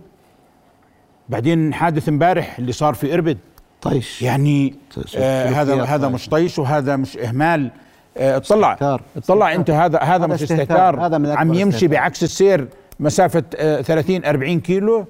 بعدين 1.30 1.74
حادث 1.74 2.10
امبارح 2.10 2.60
اللي 2.60 2.72
صار 2.72 2.94
في 2.94 3.14
اربد 3.14 3.38
طيش. 3.82 4.22
يعني 4.22 4.76
س- 5.06 5.16
آه 5.18 5.50
هذا 5.50 5.84
هذا. 5.84 6.08
مش 6.10 6.30
طيش 6.30 6.60
وهذا 6.60 6.96
مش 6.96 7.18
إهمال. 7.18 7.72
آه 8.18 8.38
اطلع. 8.38 8.74
استهتار. 8.74 9.02
اطلع 9.18 9.54
أنت 9.56 9.70
هذا 9.72 10.00
هذا 10.00 10.28
مش 10.28 10.44
استهتار. 10.44 10.64
استهتار. 10.96 11.06
هذا 11.06 11.36
عم 11.36 11.54
يمشي 11.54 11.78
استهتار. 11.78 11.90
بعكس 12.00 12.24
السير 12.24 12.68
مسافة 13.00 13.44
آه 13.56 13.82
30 13.82 14.26
40 14.26 14.60
كيلو. 14.60 15.06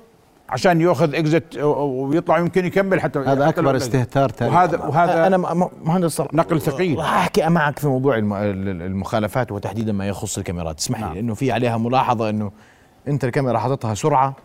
عشان 0.49 0.81
ياخذ 0.81 1.15
اكزت 1.15 1.57
ويطلع 1.57 2.37
يمكن 2.39 2.65
يكمل 2.65 3.01
حتى 3.01 3.19
هذا 3.19 3.49
أكبر. 3.49 3.75
استهتار 3.75 4.29
تاريخي 4.29 4.55
وهذا 4.57 4.77
وهذا 4.85 5.27
أنا 5.27 5.37
مهندس 5.83 6.21
نقل 6.33 6.61
ثقيل. 6.61 6.97
راح 6.97 7.13
احكي 7.13 7.49
معك 7.49 7.79
في 7.79 7.87
موضوع 7.87 8.15
الم- 8.17 8.33
ال- 8.33 8.81
المخالفات 8.81 9.51
وتحديدا 9.51 9.91
ما 9.91 10.07
يخص 10.07 10.37
الكاميرات 10.37 10.79
اسمح 10.79 10.99
لي 11.03 11.13
لأنه 11.15 11.33
في 11.33 11.51
عليها 11.51 11.77
ملاحظة 11.77 12.29
إنه 12.29 12.51
أنت 13.07 13.23
الكاميرا 13.23 13.57
حاططها 13.59 13.93
سرعة 13.93 14.35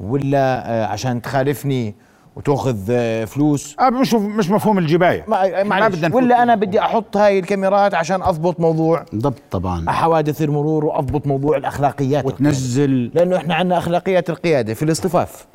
ولا 0.00 0.70
آه، 0.70 0.86
عشان 0.86 1.22
تخالفني 1.22 1.94
وتاخذ 2.36 2.76
آه، 2.90 3.24
فلوس. 3.24 3.76
آه 3.80 3.90
مش 3.90 4.14
مش 4.14 4.50
مفهوم 4.50 4.78
الجباية. 4.78 5.24
ما 5.28 5.62
معلش 5.62 5.96
بدنا 5.96 6.16
ولا 6.16 6.42
أنا 6.42 6.54
بدي 6.54 6.80
أحط 6.80 7.16
هاي 7.16 7.38
الكاميرات 7.38 7.94
عشان 7.94 8.22
أضبط 8.22 8.60
موضوع 8.60 9.04
ضبط 9.14 9.42
طبعا. 9.50 9.90
حوادث 9.90 10.42
المرور 10.42 10.84
وأضبط 10.84 11.26
موضوع 11.26 11.56
الأخلاقيات. 11.56 12.24
وتنزل. 12.24 13.10
لأنه 13.14 13.36
إحنا 13.36 13.54
عندنا 13.54 13.78
اخلاقيات 13.78 14.30
القيادة 14.30 14.74
في 14.74 14.82
الاصطفاف. 14.82 15.46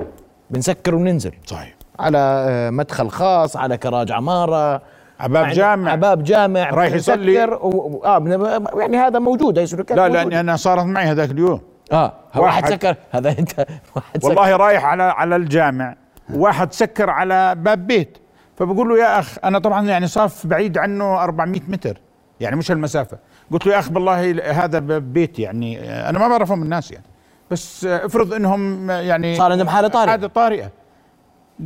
بنسكر 0.50 0.94
وننزل. 0.94 1.32
صحيح. 1.46 1.74
على 1.98 2.18
آه، 2.18 2.70
مدخل 2.70 3.08
خاص 3.10 3.56
على 3.56 3.76
كراج 3.76 4.12
عمارة. 4.12 4.82
عباب 5.20 5.44
عند- 5.44 5.54
جامع. 5.54 5.90
عباب 5.92 6.22
جامع. 6.24 6.70
رايح 6.70 6.94
يصلي. 6.94 7.44
و... 7.44 8.00
آه 8.04 8.18
بن- 8.18 8.66
يعني 8.80 8.96
هذا 8.96 9.18
موجود. 9.18 9.58
هي 9.58 9.66
سلوكيات 9.66 9.98
لا. 9.98 10.08
لاني 10.08 10.40
أنا 10.40 10.56
صارت 10.56 10.84
معي 10.84 11.06
هذاك 11.06 11.30
اليوم. 11.30 11.60
آه 11.92 12.12
واحد, 12.34 12.40
واحد- 12.42 12.70
سكر. 12.70 12.96
هذا 13.10 13.28
أنت. 13.38 13.50
واحد 13.96 14.16
سكر. 14.22 14.28
والله 14.28 14.56
رايح 14.56 14.84
على 14.84 15.02
على 15.02 15.36
الجامع. 15.36 15.94
واحد 16.34 16.72
سكر 16.72 17.10
على 17.10 17.54
باب 17.54 17.86
بيت 17.86 18.18
فبقول 18.56 18.88
له 18.88 18.98
يا 18.98 19.18
أخ 19.18 19.38
أنا 19.44 19.58
طبعا 19.58 19.86
يعني 19.86 20.06
صاف 20.06 20.46
بعيد 20.46 20.78
عنه 20.78 21.24
400 21.24 21.60
متر 21.68 22.00
يعني 22.40 22.56
مش 22.56 22.70
المسافة. 22.70 23.18
قلت 23.52 23.66
له 23.66 23.72
يا 23.72 23.78
أخ 23.78 23.90
بالله 23.90 24.50
هذا 24.64 24.78
باب 24.78 25.12
بيت 25.12 25.38
يعني 25.38 25.80
آه، 25.80 26.10
أنا 26.10 26.18
ما 26.18 26.28
بعرفهم 26.28 26.62
الناس 26.62 26.92
يعني. 26.92 27.04
بس 27.50 27.84
آه، 27.84 28.06
افرض 28.06 28.34
إنهم 28.34 28.90
آه، 28.90 29.00
يعني 29.00 29.36
صار 29.36 29.52
عندهم 29.52 29.68
حالة 29.68 29.88
طارئة. 29.88 30.10
حالة 30.10 30.26
طارئة. 30.26 30.70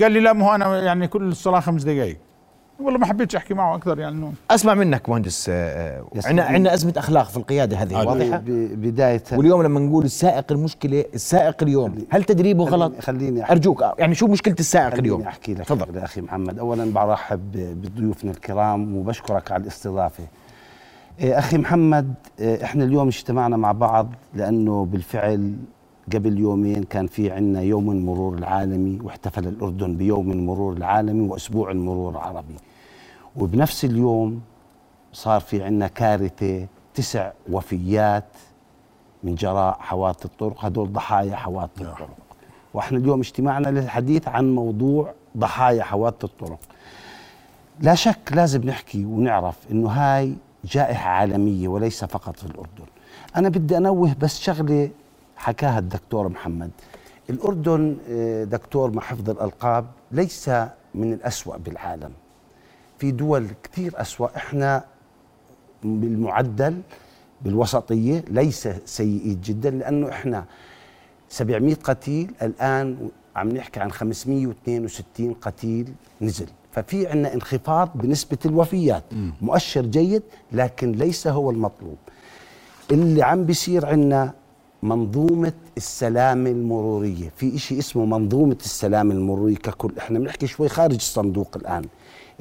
قال 0.00 0.12
لي 0.12 0.20
لا 0.20 0.32
مو 0.32 0.54
أنا 0.54 0.80
يعني 0.82 1.08
كل 1.08 1.22
الصلاة 1.28 1.60
خمس 1.60 1.82
دقائق 1.82 2.18
والله 2.80 2.98
ما 2.98 3.06
حبيتش 3.06 3.36
أحكي 3.36 3.54
معه 3.54 3.74
أكثر 3.76 3.98
يعني 3.98 4.14
انه 4.16 4.32
أسمع 4.50 4.74
منك 4.74 5.08
مهندس 5.08 5.46
آه، 5.52 6.04
عندنا 6.14 6.20
سيدي. 6.22 6.40
عندنا 6.40 6.74
أزمة 6.74 6.92
أخلاق 6.96 7.28
في 7.28 7.36
القيادة 7.36 7.76
هذه 7.76 7.94
آه، 8.02 8.06
واضحة؟ 8.06 8.36
ب- 8.36 8.80
بداية. 8.82 9.22
واليوم 9.32 9.62
لما 9.62 9.80
نقول 9.80 10.04
السائق 10.04 10.52
المشكلة 10.52 11.04
السائق 11.14 11.62
اليوم 11.62 11.98
هل 12.10 12.24
تدريبه 12.24 12.64
خليني- 12.64 12.82
غلط 12.84 13.00
خليني 13.00 13.42
أحكي. 13.42 13.52
أرجوك 13.52 13.82
آه، 13.82 13.94
يعني 13.98 14.14
شو 14.14 14.26
مشكلة 14.26 14.54
السائق 14.60 14.88
خليني 14.90 15.00
اليوم؟ 15.00 15.22
أحكي 15.22 15.54
لك 15.54 15.60
تفضل. 15.66 15.96
يا 15.96 16.04
أخي 16.04 16.20
محمد. 16.20 16.58
اولا 16.58 16.92
برحب 16.92 17.52
بضيوفنا 17.54 18.30
الكرام 18.30 18.96
وبشكرك 18.96 19.52
على 19.52 19.62
الاستضافة. 19.62 20.24
إيه، 21.20 21.38
أخي 21.38 21.58
محمد 21.58 22.14
إحنا 22.40 22.84
اليوم 22.84 23.06
اجتمعنا 23.08 23.56
مع 23.56 23.72
بعض 23.72 24.08
لأنه 24.34 24.84
بالفعل 24.84 25.52
قبل 26.14 26.38
يومين 26.38 26.82
كان 26.82 27.06
في 27.06 27.30
عندنا 27.30 27.62
يوم 27.62 27.90
المرور 27.90 28.38
العالمي 28.38 28.98
واحتفل 29.04 29.46
الأردن 29.48 29.96
بيوم 29.96 30.32
المرور 30.32 30.72
العالمي 30.76 31.28
وأسبوع 31.28 31.70
المرور 31.70 32.10
العربي. 32.12 32.54
وبنفس 33.36 33.84
اليوم 33.84 34.40
صار 35.12 35.40
في 35.40 35.62
عندنا 35.62 35.88
كارثة 35.88 36.66
تسع 36.94 37.30
وفيات 37.50 38.24
من 39.22 39.34
جراء 39.34 39.76
حوادث 39.80 40.24
الطرق. 40.24 40.64
هدول 40.64 40.92
ضحايا 40.92 41.36
حوادث 41.36 41.82
الطرق. 41.82 42.08
وإحنا 42.74 42.98
اليوم 42.98 43.20
اجتماعنا 43.20 43.68
للحديث 43.68 44.28
عن 44.28 44.54
موضوع 44.54 45.12
ضحايا 45.36 45.82
حوادث 45.82 46.24
الطرق. 46.24 46.58
لا 47.80 47.94
شك 47.94 48.32
لازم 48.32 48.64
نحكي 48.64 49.04
ونعرف 49.04 49.56
إنه 49.70 49.88
هاي 49.88 50.34
جائحة 50.64 51.10
عالمية 51.10 51.68
وليس 51.68 52.04
فقط 52.04 52.36
في 52.36 52.44
الأردن. 52.44 52.86
أنا 53.36 53.48
بدي 53.48 53.76
أنوه 53.76 54.14
بس 54.20 54.40
شغلة 54.40 54.90
حكاها 55.36 55.78
الدكتور 55.78 56.28
محمد. 56.28 56.70
الأردن 57.30 57.96
آه، 58.10 58.44
دكتور 58.44 58.90
مع 58.90 59.02
حفظ 59.02 59.30
الألقاب 59.30 59.86
ليس 60.12 60.48
من 60.94 61.12
الأسوأ 61.12 61.56
بالعالم. 61.56 62.12
في 63.00 63.10
دول 63.10 63.46
كثير 63.62 63.92
أسوأ. 63.96 64.36
إحنا 64.36 64.84
بالمعدل 65.82 66.80
بالوسطية 67.42 68.24
ليس 68.28 68.68
سيئين 68.84 69.40
جدا 69.44 69.70
لأنه 69.70 70.08
إحنا 70.08 70.44
700 71.28 71.74
قتيل 71.74 72.30
الآن 72.42 73.08
عم 73.36 73.48
نحكي 73.48 73.80
عن 73.80 73.92
562 73.92 75.32
قتيل 75.32 75.92
نزل. 76.20 76.46
ففي 76.72 77.06
عندنا 77.06 77.34
انخفاض 77.34 77.90
بنسبة 77.94 78.38
الوفيات. 78.46 79.04
مؤشر 79.42 79.86
جيد 79.86 80.22
لكن 80.52 80.92
ليس 80.92 81.26
هو 81.26 81.50
المطلوب. 81.50 81.98
اللي 82.90 83.22
عم 83.22 83.44
بيصير 83.44 83.86
عندنا 83.86 84.32
منظومة 84.82 85.52
السلامة 85.76 86.50
المرورية. 86.50 87.30
في 87.36 87.56
إشي 87.56 87.78
اسمه 87.78 88.04
منظومة 88.04 88.56
السلامة 88.60 89.14
المرورية 89.14 89.56
ككل. 89.56 89.92
إحنا 89.98 90.18
بنحكي 90.18 90.46
شوي 90.46 90.68
خارج 90.68 90.94
الصندوق 90.94 91.56
الآن. 91.56 91.84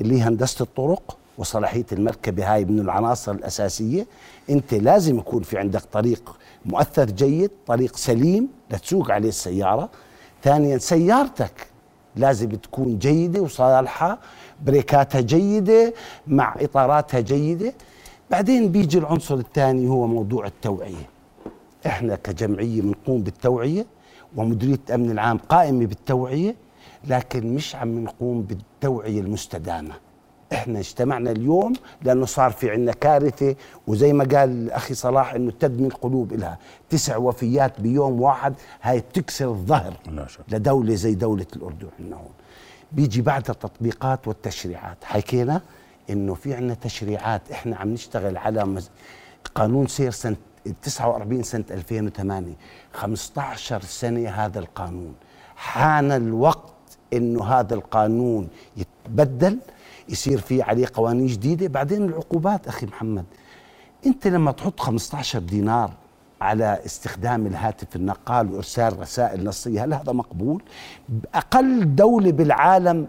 اللي 0.01 0.17
هي 0.17 0.21
هندسة 0.21 0.63
الطرق 0.63 1.17
وصلاحية 1.37 1.85
المركبة 1.91 2.53
هاي 2.53 2.65
من 2.65 2.79
العناصر 2.79 3.31
الأساسية. 3.31 4.07
أنت 4.49 4.73
لازم 4.73 5.17
يكون 5.17 5.43
في 5.43 5.57
عندك 5.57 5.81
طريق 5.81 6.37
مؤثر 6.65 7.05
جيد 7.05 7.51
طريق 7.67 7.95
سليم 7.95 8.47
لتسوق 8.71 9.11
عليه 9.11 9.29
السيارة. 9.29 9.89
ثانيا 10.43 10.77
سيارتك 10.77 11.67
لازم 12.15 12.49
تكون 12.49 12.97
جيدة 12.99 13.41
وصالحة 13.41 14.19
بريكاتها 14.65 15.21
جيدة 15.21 15.93
مع 16.27 16.55
إطاراتها 16.59 17.19
جيدة. 17.19 17.73
بعدين 18.31 18.71
بيجي 18.71 18.97
العنصر 18.97 19.35
الثاني 19.35 19.87
هو 19.87 20.07
موضوع 20.07 20.45
التوعية. 20.45 21.09
إحنا 21.85 22.15
كجمعية 22.15 22.81
بنقوم 22.81 23.21
بالتوعية 23.21 23.85
ومديرية 24.35 24.79
الأمن 24.89 25.11
العام 25.11 25.37
قائمة 25.37 25.85
بالتوعية. 25.85 26.55
لكن 27.07 27.55
مش 27.55 27.75
عم 27.75 28.03
نقوم 28.03 28.41
بالتوعية 28.41 29.19
المستدامة. 29.21 29.93
إحنا 30.53 30.79
اجتمعنا 30.79 31.31
اليوم 31.31 31.73
لأنه 32.01 32.25
صار 32.25 32.51
في 32.51 32.71
عندنا 32.71 32.91
كارثة 32.91 33.55
وزي 33.87 34.13
ما 34.13 34.23
قال 34.23 34.71
أخي 34.71 34.93
صلاح 34.93 35.33
إنه 35.33 35.51
تدمي 35.51 35.87
القلوب 35.87 36.33
لها 36.33 36.57
تسع 36.89 37.17
وفيات 37.17 37.81
بيوم 37.81 38.21
واحد 38.21 38.53
هاي 38.81 38.99
بتكسر 38.99 39.45
الظهر. 39.45 39.93
لدولة 40.51 40.95
زي 40.95 41.15
دولة 41.15 41.45
الأردن 41.55 41.87
عندنا 41.99 42.15
هون. 42.15 42.31
بيجي 42.91 43.21
بعد 43.21 43.49
التطبيقات 43.49 44.27
والتشريعات. 44.27 44.97
حكينا 45.03 45.61
إنه 46.09 46.33
في 46.33 46.53
عندنا 46.53 46.73
تشريعات. 46.73 47.51
إحنا 47.51 47.77
عم 47.77 47.89
نشتغل 47.93 48.37
على 48.37 48.65
مز... 48.65 48.89
قانون 49.55 49.87
سير 49.87 50.11
سنة 50.11 50.35
49 50.81 51.43
سنة 51.43 51.65
2008 51.71 52.53
15 52.93 53.81
سنة 53.81 54.29
هذا 54.29 54.59
القانون. 54.59 55.13
حان 55.55 56.11
الوقت 56.11 56.73
إنه 57.13 57.43
هذا 57.45 57.75
القانون 57.75 58.47
يتبدل 58.77 59.57
يصير 60.09 60.37
في 60.41 60.61
عليه 60.61 60.87
قوانين 60.93 61.27
جديدة. 61.27 61.67
بعدين 61.67 62.05
العقوبات 62.05 62.67
أخي 62.67 62.85
محمد 62.85 63.25
أنت 64.05 64.27
لما 64.27 64.51
تحط 64.51 64.79
15 64.79 65.39
دينار 65.39 65.91
على 66.41 66.79
استخدام 66.85 67.47
الهاتف 67.47 67.95
النقال 67.95 68.53
وإرسال 68.53 68.99
رسائل 68.99 69.43
نصية 69.43 69.83
هل 69.83 69.93
هذا 69.93 70.11
مقبول؟ 70.11 70.63
أقل 71.35 71.95
دولة 71.95 72.31
بالعالم 72.31 73.07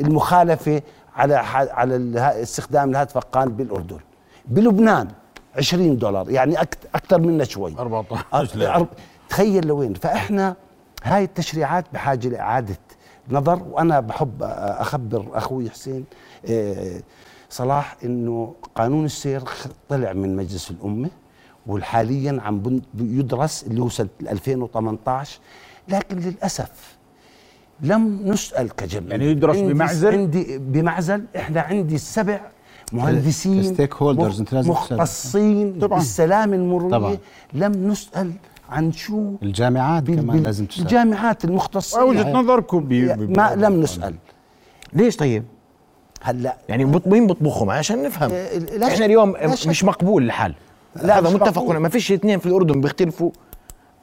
المخالفة 0.00 0.82
على 1.16 1.34
على 1.72 1.96
استخدام 2.42 2.90
الهاتف 2.90 3.16
النقال 3.18 3.48
بالأردن. 3.48 3.98
بلبنان 4.46 5.08
20 5.56 5.98
دولار 5.98 6.30
يعني 6.30 6.60
أكثر 6.94 7.20
منا 7.20 7.44
شوي. 7.44 7.74
14 7.78 8.58
ليرة. 8.58 8.78
أر- 8.84 8.86
تخيل 9.28 9.66
لوين. 9.66 9.94
فإحنا 9.94 10.56
هاي 11.04 11.24
التشريعات 11.24 11.84
بحاجة 11.92 12.28
لإعادة 12.28 12.76
نظر 13.30 13.62
وأنا 13.70 14.00
بحب 14.00 14.42
أخبر 14.42 15.26
أخوي 15.32 15.70
حسين 15.70 16.04
آه، 16.48 17.00
صلاح 17.50 17.96
إنه 18.04 18.54
قانون 18.74 19.04
السير 19.04 19.42
طلع 19.88 20.12
من 20.12 20.36
مجلس 20.36 20.70
الأمة 20.70 21.10
وحاليا 21.66 22.40
عم 22.42 22.80
يدرس 22.98 23.62
اللي 23.62 23.82
هو 23.82 23.88
سنة 23.88 24.08
2018 24.22 25.40
لكن 25.88 26.18
للأسف 26.18 26.96
لم 27.80 28.20
نسأل 28.24 28.70
كجمعيه 28.76 29.10
يعني 29.10 29.24
يدرس 29.26 29.56
بمعزل؟ 29.56 30.14
عندي 30.14 30.58
بمعزل 30.58 31.24
إحنا 31.36 31.60
عندي 31.60 31.98
سبع 31.98 32.40
مهندسين 32.92 33.58
ال 33.58 33.94
stakeholders، 33.94 34.40
أنت 34.40 34.54
لازم 34.54 34.72
تسأل. 34.72 34.96
مختصين. 34.96 35.72
بالسلام 35.72 36.54
المروريه 36.54 36.90
طبعاً. 36.98 37.16
لم 37.52 37.88
نسأل 37.88 38.32
عن 38.72 38.92
شو 38.92 39.32
الجامعات 39.42 40.02
بال- 40.02 40.20
كمان 40.20 40.42
لازم 40.42 40.66
تسأل 40.66 40.82
الجامعات 40.82 41.44
المختصين 41.44 42.02
وجهة 42.02 42.32
نظركم 42.32 42.80
بي 42.84 43.14
بي- 43.14 43.26
ما 43.26 43.54
لم 43.54 43.80
نسأل. 43.80 44.14
ليش 44.92 45.16
طيب؟ 45.16 45.44
هلأ. 46.22 46.56
يعني 46.68 46.84
مين 47.06 47.26
بيطبخهم 47.26 47.70
عشان 47.70 48.02
نفهم. 48.02 48.30
آه، 48.32 48.58
لا 48.58 48.86
إحنا 48.86 49.04
اليوم 49.04 49.32
لا 49.32 49.54
شك. 49.54 49.68
مش 49.68 49.84
مقبول 49.84 50.22
الحال. 50.24 50.54
لا، 51.02 51.18
هذا 51.18 51.30
متفق. 51.30 51.62
ما 51.62 51.88
فيش 51.88 52.12
اثنين 52.12 52.38
في 52.38 52.46
الأردن 52.46 52.80
بيختلفوا 52.80 53.30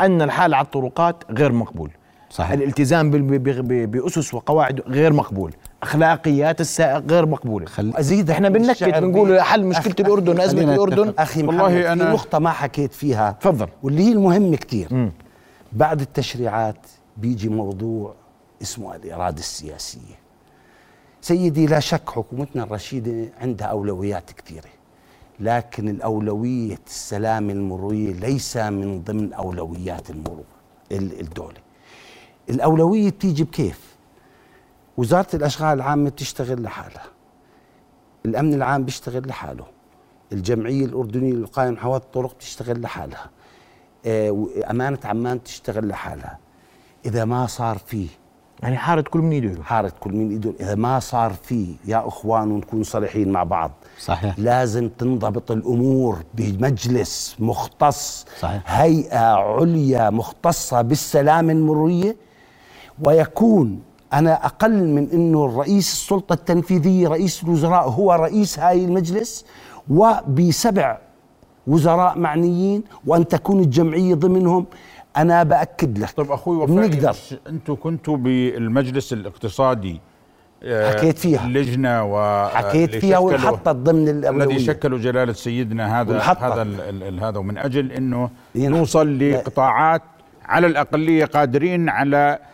أن 0.01 0.21
الحال 0.21 0.53
على 0.53 0.65
الطرقات 0.65 1.23
غير 1.31 1.51
مقبول. 1.51 1.91
صحيح. 2.29 2.51
الالتزام 2.51 3.11
بأسس 3.11 4.33
وقواعد 4.33 4.81
غير 4.87 5.13
مقبول. 5.13 5.53
أخلاقيات 5.83 6.61
السائق 6.61 7.03
غير 7.11 7.25
مقبولة. 7.25 7.65
خل... 7.65 7.93
أزيد 7.95 8.29
إحنا 8.29 8.49
بننكت 8.49 8.83
بنقول 8.83 9.41
حل 9.41 9.65
مشكلة 9.65 9.95
الأردن 9.99 10.39
أزمة 10.41 10.61
الأردن. 10.73 11.13
أخي 11.19 11.43
والله 11.43 11.63
والله 11.63 11.93
أنا 11.93 12.05
في 12.05 12.11
نقطة 12.11 12.39
ما 12.39 12.49
حكيت 12.49 12.93
فيها. 12.93 13.31
تفضل. 13.41 13.67
واللي 13.83 14.03
هي 14.03 14.11
المهم 14.11 14.55
كتير. 14.55 15.11
بعد 15.73 16.01
التشريعات 16.01 16.77
بيجي 17.17 17.49
موضوع 17.49 18.13
اسمه 18.61 18.95
الاراده 18.95 19.39
السياسية. 19.39 20.19
سيدي 21.21 21.65
لا 21.65 21.79
شك 21.79 22.09
حكومتنا 22.09 22.63
الرشيدة 22.63 23.29
عندها 23.41 23.67
أولويات 23.67 24.31
كثيره 24.31 24.69
لكن 25.39 25.89
الأولوية 25.89 26.77
السلام 26.87 27.49
المروريه 27.49 28.13
ليس 28.13 28.57
من 28.57 29.01
ضمن 29.01 29.33
أولويات 29.33 30.09
المرور 30.09 30.43
ال- 30.91 31.19
الدولة. 31.21 31.68
الأولوية 32.49 33.09
بتيجي 33.09 33.43
بكيف؟ 33.43 33.95
وزارة 34.97 35.27
الأشغال 35.33 35.77
العامة 35.77 36.09
بتشتغل 36.09 36.63
لحالها. 36.63 37.03
الأمن 38.25 38.53
العام 38.53 38.83
بيشتغل 38.83 39.27
لحاله. 39.27 39.65
الجمعية 40.31 40.85
الأردنية 40.85 41.33
للقائم 41.33 41.77
حوالي 41.77 42.03
الطرق 42.03 42.35
بتشتغل 42.35 42.81
لحالها. 42.81 43.29
آه، 44.05 44.31
وامانه 44.31 44.99
عمان 45.03 45.43
تشتغل 45.43 45.87
لحالها. 45.87 46.37
إذا 47.05 47.25
ما 47.25 47.47
صار 47.47 47.77
فيه 47.77 48.07
يعني 48.63 48.77
حارة 48.77 49.01
كل 49.01 49.19
من 49.19 49.31
ايده 49.31 49.63
حارة 49.63 49.93
كل 49.99 50.13
من 50.13 50.29
ايده 50.29 50.53
إذا 50.59 50.75
ما 50.75 50.99
صار 50.99 51.33
فيه 51.43 51.75
يا 51.85 52.07
إخوان 52.07 52.51
ونكون 52.51 52.83
صريحين 52.83 53.31
مع 53.31 53.43
بعض 53.43 53.71
صحيح. 53.99 54.39
لازم 54.39 54.89
تنضبط 54.89 55.51
الأمور 55.51 56.23
بمجلس 56.33 57.35
مختص 57.39 58.25
صحيح. 58.39 58.61
هيئة 58.65 59.19
عليا 59.33 60.09
مختصة 60.09 60.81
بالسلامه 60.81 61.53
المرورية 61.53 62.15
ويكون 63.03 63.79
أنا 64.13 64.45
أقل 64.45 64.87
من 64.87 65.07
إنه 65.13 65.45
الرئيس 65.45 65.91
السلطة 65.91 66.33
التنفيذية 66.33 67.07
رئيس 67.07 67.43
الوزراء 67.43 67.89
هو 67.89 68.13
رئيس 68.13 68.59
هاي 68.59 68.85
المجلس 68.85 69.45
وبسبع 69.89 70.97
وزراء 71.67 72.17
معنيين 72.17 72.83
وأن 73.05 73.27
تكون 73.27 73.59
الجمعية 73.59 74.15
ضمنهم 74.15 74.65
أنا 75.17 75.43
بأكد 75.43 75.97
لك 75.97 76.11
طب 76.11 76.31
أخوي 76.31 76.57
وفاء 76.57 76.75
بنقدر 76.75 77.09
مش 77.09 77.35
أنتم 77.49 77.75
كنتوا 77.75 78.17
بالمجلس 78.17 79.13
الاقتصادي 79.13 80.01
آه، 80.63 80.91
حكيت 80.97 81.17
فيها. 81.17 81.45
اللجنه 81.45 82.03
و 82.03 82.47
حكيت 82.49 82.89
اللي 82.89 83.01
فيها 83.01 83.17
وانحطت 83.17 83.69
ضمن 83.69 84.01
الذي 84.07 84.19
الاولويه 84.19 84.57
شكلوا 84.57 84.99
جلالة 84.99 85.33
سيدنا 85.33 86.01
هذا. 86.01 86.19
هذا 86.19 86.61
ال 86.61 86.81
ال 86.81 87.03
ال 87.03 87.23
هذا 87.23 87.37
ومن 87.37 87.57
أجل 87.57 87.91
إنه 87.91 88.29
ينحط. 88.55 88.77
نوصل 88.77 89.19
لقطاعات 89.19 90.01
على 90.45 90.67
الأقلية 90.67 91.25
قادرين 91.25 91.89
على 91.89 92.17
آه، 92.17 92.48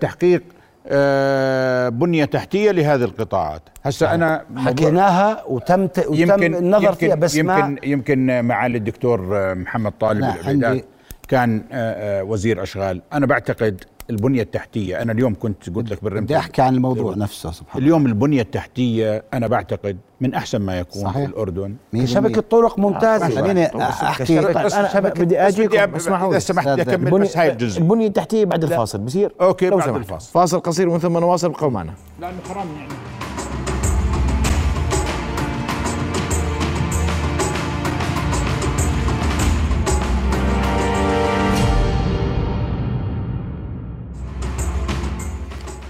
تحقيق 0.00 0.42
آه، 0.86 1.88
بنية 1.88 2.24
تحتية 2.24 2.70
لهذه 2.70 3.04
القطاعات. 3.04 3.62
هسه 3.84 4.14
أنا 4.14 4.44
موضوع- 4.50 4.64
حكيناها 4.72 5.44
وتم 5.48 5.86
ت... 5.86 5.98
وتم 6.08 6.42
النظر 6.42 6.92
فيها 6.92 7.14
بس 7.14 7.34
يمكن 7.36 7.52
ما 7.52 7.76
يمكن 7.84 8.44
معالي 8.44 8.78
الدكتور 8.78 9.36
آه، 9.38 9.54
محمد 9.54 9.92
طالب 10.00 10.20
لا، 10.20 10.34
العبيدات 10.40 10.84
كان 11.28 11.62
آه، 11.72 12.20
آه، 12.20 12.24
وزير 12.24 12.62
أشغال. 12.62 13.02
أنا 13.12 13.26
بعتقد 13.26 13.84
البنية 14.10 14.42
التحتية. 14.42 15.02
أنا 15.02 15.12
اليوم 15.12 15.34
كنت 15.34 15.70
قلت 15.70 15.90
لك 15.90 16.04
بالرمز. 16.04 16.24
بدي 16.24 16.36
أحكي 16.36 16.62
عن 16.62 16.74
الموضوع 16.74 17.14
نفسه 17.14 17.50
سبحان 17.50 17.68
الله. 17.74 17.84
اليوم 17.86 18.06
البنية 18.06 18.42
التحتية 18.42 19.24
أنا 19.34 19.46
بعتقد 19.46 19.96
من 20.20 20.34
أحسن 20.34 20.58
ما 20.58 20.78
يكون 20.78 21.02
صحيح. 21.02 21.16
في 21.16 21.24
الاردن 21.24 21.74
شبكة. 22.04 22.40
طرق 22.40 22.78
ممتازة. 22.78 23.28
خليني 23.28 23.66
أحكي. 23.82 24.40
طيب 24.40 24.56
أنا 24.56 24.88
شبكة- 24.88 25.20
بدي 25.20 25.38
أجيكم 25.38 25.94
اسمحوا 25.94 26.34
لي 26.34 26.40
سمحت 26.40 26.66
أستاذ، 26.66 26.88
اكمل 26.88 27.20
بس 27.20 27.36
هاي 27.36 27.52
الجزء. 27.52 27.80
البنية 27.80 28.06
التحتية 28.06 28.44
بعد 28.44 28.62
الفاصل. 28.64 28.98
بصير؟ 28.98 29.32
أوكي، 29.40 29.68
لو 29.68 29.76
بعد. 29.78 29.88
الفاصل. 29.88 30.32
فاصل 30.32 30.60
قصير 30.60 30.88
ومن 30.88 30.98
ثم 30.98 31.18
نواصل 31.18 31.46
ابقوا 31.48 31.70
معنا. 31.70 31.94
لأنه 32.20 32.36
حرام 32.48 32.66
يعني. 32.76 32.88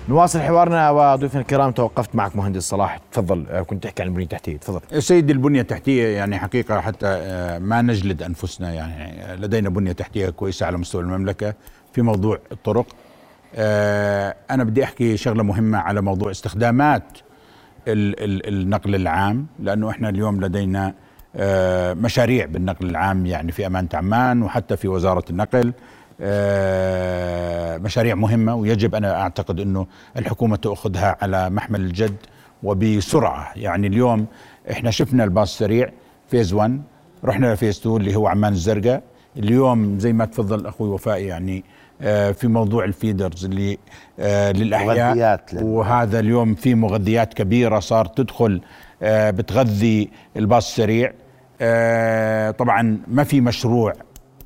نواصل 0.09 0.41
حوارنا 0.41 0.91
وضيوفنا 0.91 1.41
الكرام 1.41 1.73
توقفت 1.73 2.15
معك 2.17 2.37
مهندس 2.37 2.63
صلاح. 2.63 2.99
تفضل 3.13 3.47
آه، 3.51 3.63
كنت 3.63 3.83
تحكي 3.85 4.03
عن 4.03 4.09
البنية 4.09 4.25
التحتية. 4.25 4.57
تفضل. 4.57 5.03
سيدي 5.03 5.33
البنية 5.33 5.61
التحتية 5.61 6.07
يعني 6.17 6.39
حقيقة 6.39 6.81
حتى 6.81 7.07
آه، 7.07 7.59
ما 7.59 7.83
نجلد 7.83 8.23
أنفسنا 8.23 8.73
يعني. 8.73 9.37
لدينا 9.37 9.69
بنية 9.69 9.93
تحتية 9.93 10.31
كويسة 10.31 10.67
على 10.67 10.77
مستوى 10.79 11.03
المملكة 11.03 11.55
في 11.93 12.03
موضوع 12.03 12.39
الطرق. 12.53 12.87
آه، 13.55 14.35
أنا 14.51 14.65
بدي 14.65 14.85
أحكي 14.85 15.17
شغلة 15.17 15.43
مهمة 15.43 15.79
على 15.79 16.01
موضوع 16.01 16.31
استخدامات 16.31 17.05
ال- 17.89 18.25
ال- 18.25 18.49
النقل 18.49 18.95
العام 18.95 19.47
لأنه 19.61 19.91
إحنا 19.91 20.09
اليوم 20.09 20.41
لدينا 20.45 20.95
مشاريع 21.95 22.47
بالنقل 22.47 22.87
العام 22.91 23.27
يعني 23.27 23.53
في 23.53 23.67
أمانة 23.67 23.89
عمان 23.95 24.43
وحتى 24.43 24.77
في 24.77 24.89
وزارة 24.89 25.25
النقل. 25.31 25.73
مشاريع 27.79 28.15
مهمة 28.15 28.55
ويجب 28.55 28.95
أنا 28.95 29.21
أعتقد 29.21 29.61
أنه 29.61 29.87
الحكومة 30.17 30.57
تأخذها 30.57 31.17
على 31.23 31.51
محمل 31.51 31.81
الجد 31.81 32.17
وبسرعة. 32.63 33.53
يعني 33.57 33.87
اليوم 33.87 34.27
إحنا 34.71 34.91
شفنا 34.91 35.25
الباص 35.25 35.53
السريع 35.53 35.91
فيز 36.31 36.53
1 36.53 36.83
رحنا 37.25 37.55
ل 37.55 37.59
phase 37.59 37.79
2 37.79 37.97
اللي 37.97 38.15
هو 38.17 38.27
عمان 38.27 38.53
الزرقاء. 38.53 39.03
اليوم 39.37 39.99
زي 39.99 40.13
ما 40.13 40.25
تفضل 40.25 40.67
أخوي 40.67 40.89
وفاء 40.89 41.21
يعني 41.23 41.65
آه، 42.03 42.31
في 42.31 42.49
موضوع 42.49 42.85
ال 42.85 42.92
feeders 42.92 43.45
اللي 43.45 43.79
آه، 44.21 44.53
للأحياء. 44.53 44.97
وهذا 45.65 46.19
اليوم 46.21 46.55
في 46.55 46.75
مغذيات 46.75 47.35
كبيرة 47.35 47.79
صار 47.81 48.07
تدخل 48.07 48.61
آه، 49.03 49.31
بتغذي 49.31 50.11
الباص 50.37 50.69
السريع 50.69 51.13
آه، 51.61 52.51
طبعا 52.51 52.99
ما 53.09 53.25
في 53.25 53.41
مشروع 53.41 53.93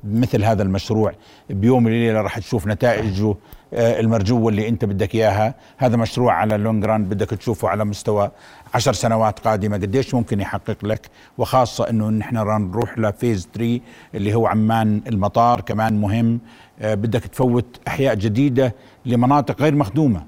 مثل 0.03 0.43
هذا 0.43 0.63
المشروع 0.63 1.11
بيوم 1.49 1.85
وليلة 1.85 2.21
راح 2.21 2.39
تشوف 2.39 2.67
نتائجه 2.67 3.35
آه، 3.73 3.99
المرجوه 3.99 4.49
اللي 4.49 4.67
انت 4.67 4.85
بدك 4.85 5.15
إياها. 5.15 5.55
هذا 5.77 5.97
مشروع 5.97 6.33
على 6.33 6.55
ال 6.55 6.61
long 6.61 6.85
run 6.85 7.03
بدك 7.05 7.29
تشوفه 7.29 7.69
على 7.69 7.85
مستوى 7.85 8.31
عشر 8.73 8.93
سنوات 8.93 9.39
قادمة. 9.39 9.77
قديش 9.77 10.13
ممكن 10.13 10.39
يحقق 10.41 10.85
لك؟ 10.85 11.09
وخاصة 11.37 11.89
إنه 11.89 12.09
نحن 12.09 12.37
راح 12.37 12.59
نروح 12.59 12.97
لفيز 12.99 13.47
3 13.53 13.79
اللي 14.15 14.33
هو 14.33 14.47
عمان 14.47 15.01
المطار 15.07 15.61
كمان 15.61 16.01
مهم 16.01 16.39
آه، 16.79 16.93
بدك 16.95 17.21
تفوت 17.23 17.79
أحياء 17.87 18.15
جديدة 18.15 18.75
لمناطق 19.05 19.61
غير 19.61 19.75
مخدومة. 19.75 20.23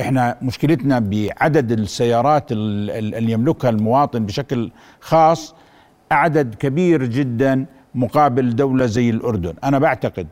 إحنا 0.00 0.36
مشكلتنا 0.42 0.98
بعدد 0.98 1.72
السيارات 1.72 2.52
ال- 2.52 2.90
ال- 2.90 3.14
اللي 3.14 3.32
يملكها 3.32 3.70
المواطن 3.70 4.26
بشكل 4.26 4.70
خاص 5.00 5.54
عدد 6.10 6.54
كبير 6.54 7.04
جدا. 7.04 7.66
مقابل 7.94 8.56
دولة 8.56 8.86
زي 8.86 9.10
الأردن. 9.10 9.54
أنا 9.64 9.78
بعتقد 9.78 10.26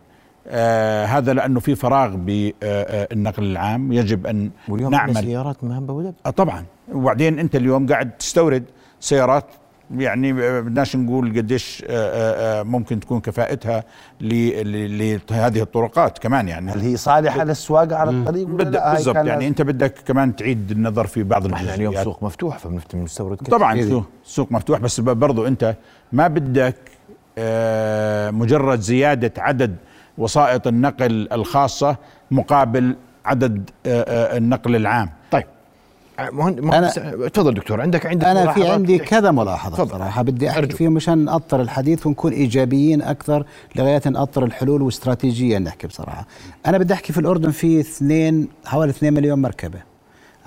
آه 0.48 1.04
هذا 1.04 1.32
لأنه 1.32 1.60
في 1.60 1.74
فراغ 1.74 2.16
بالنقل 2.16 3.42
العام. 3.44 3.92
يجب 3.92 4.26
أن 4.26 4.50
واليوم 4.68 4.90
نعمل. 4.90 5.14
سيارات 5.16 5.64
مهبه 5.64 5.92
ودب 5.94 6.14
آه 6.26 6.30
طبعا. 6.30 6.64
وبعدين 6.92 7.38
أنت 7.38 7.56
اليوم 7.56 7.86
قاعد 7.86 8.10
تستورد 8.10 8.64
سيارات 9.00 9.44
يعني 9.96 10.30
آه، 10.30 10.60
بدناش 10.60 10.96
نقول 10.96 11.38
قديش 11.38 11.84
آه، 11.88 11.90
آه، 11.90 12.60
آه، 12.60 12.62
ممكن 12.62 13.00
تكون 13.00 13.20
كفاءتها 13.20 13.84
لهذه 14.20 15.62
الطرقات 15.62 16.18
كمان 16.18 16.48
يعني. 16.48 16.70
هل 16.72 16.80
هي 16.80 16.96
صالحة 16.96 17.44
للسواقه 17.44 17.96
على 17.96 18.10
الطريق 18.10 18.46
بالضبط. 18.46 19.16
يعني 19.16 19.48
أنت 19.48 19.62
بدك 19.62 19.94
كمان 20.06 20.36
تعيد 20.36 20.70
النظر 20.70 21.06
في 21.06 21.22
بعض 21.22 21.52
إحنا 21.52 21.74
اليوم 21.74 22.04
سوق 22.04 22.22
مفتوح 22.22 22.58
فبنستورد 22.58 23.36
كثير. 23.36 23.54
طبعا 23.58 23.82
سوق, 23.82 24.04
سوق 24.24 24.52
مفتوح. 24.52 24.78
بس 24.80 25.00
برضو 25.00 25.46
أنت 25.46 25.76
ما 26.12 26.28
بدك 26.28 26.76
آه، 26.76 26.99
مجرد 28.30 28.80
زيادة 28.80 29.32
عدد 29.38 29.76
وسائط 30.18 30.66
النقل 30.66 31.28
الخاصة 31.32 31.96
مقابل 32.30 32.96
عدد 33.24 33.70
آه، 33.86 34.02
آه، 34.02 34.36
النقل 34.36 34.76
العام 34.76 35.08
طيب 35.30 35.44
مهند 36.32 36.60
مهندس 36.60 36.94
تفضل 37.32 37.54
دكتور 37.54 37.80
عندك 37.80 38.06
عندك 38.06 38.26
أنا 38.26 38.52
في 38.52 38.68
عندي؟ 38.68 38.98
كذا 38.98 39.30
ملاحظة. 39.30 39.84
صراحة 39.86 40.22
بدي 40.22 40.48
أحكي 40.48 40.58
أرجو. 40.58 40.76
فيهم 40.76 40.92
مشان 40.92 41.18
نأطر 41.24 41.60
الحديث 41.60 42.06
ونكون 42.06 42.32
إيجابيين 42.32 43.02
أكثر 43.02 43.44
لغاية 43.76 44.02
نأطر 44.06 44.44
الحلول 44.44 44.82
واستراتيجيه 44.82 45.58
نحكي 45.58 45.86
بصراحة 45.86 46.26
أنا 46.66 46.78
بدي 46.78 46.94
أحكي 46.94 47.12
في 47.12 47.20
الأردن 47.20 47.50
في 47.50 47.80
اثنين 47.80 48.48
حوالي 48.66 48.90
2 48.90 49.12
مليون 49.12 49.42
مركبة 49.42 49.89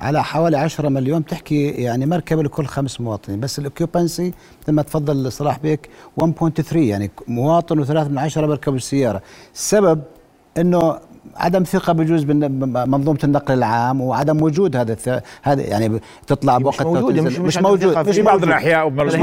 على 0.04 0.24
حوالي 0.24 0.58
10 0.58 0.90
مليون 0.90 1.26
تحكي 1.26 1.68
يعني 1.70 2.06
مركبه 2.06 2.44
لكل 2.44 2.66
خمس 2.66 3.02
مواطنين. 3.02 3.40
بس 3.40 3.60
الاوكيوبنسي 3.60 4.34
مثل 4.62 4.72
ما 4.72 4.82
تفضل 4.82 5.32
صلاح 5.32 5.60
بيك 5.60 5.90
1.3 6.22 6.76
يعني 6.76 7.12
مواطن 7.28 7.80
وثلاث 7.80 8.08
من 8.08 8.18
عشرة 8.18 8.46
بركبوا 8.48 8.78
السيارة. 8.78 9.22
السبب 9.54 10.02
إنه 10.58 11.00
عدم 11.36 11.64
ثقة 11.64 11.94
بجوز 11.94 12.24
بمنظومه 12.24 13.20
النقل 13.24 13.54
العام 13.54 14.02
وعدم 14.02 14.42
وجود 14.44 14.76
هذا 14.76 14.94
الث... 14.94 15.10
هذا 15.42 15.62
يعني 15.62 16.00
تطلع 16.28 16.58
مش 16.58 16.64
بوقت 16.64 16.82
مش- 16.82 17.34
مش 17.34 17.40
مش 17.40 17.58
عندنا 17.58 17.70
موجود 17.70 18.08
مش 18.08 18.20
بعض 18.20 18.34
موجود. 18.36 18.48
الأحياء 18.48 18.90
مش 18.90 19.14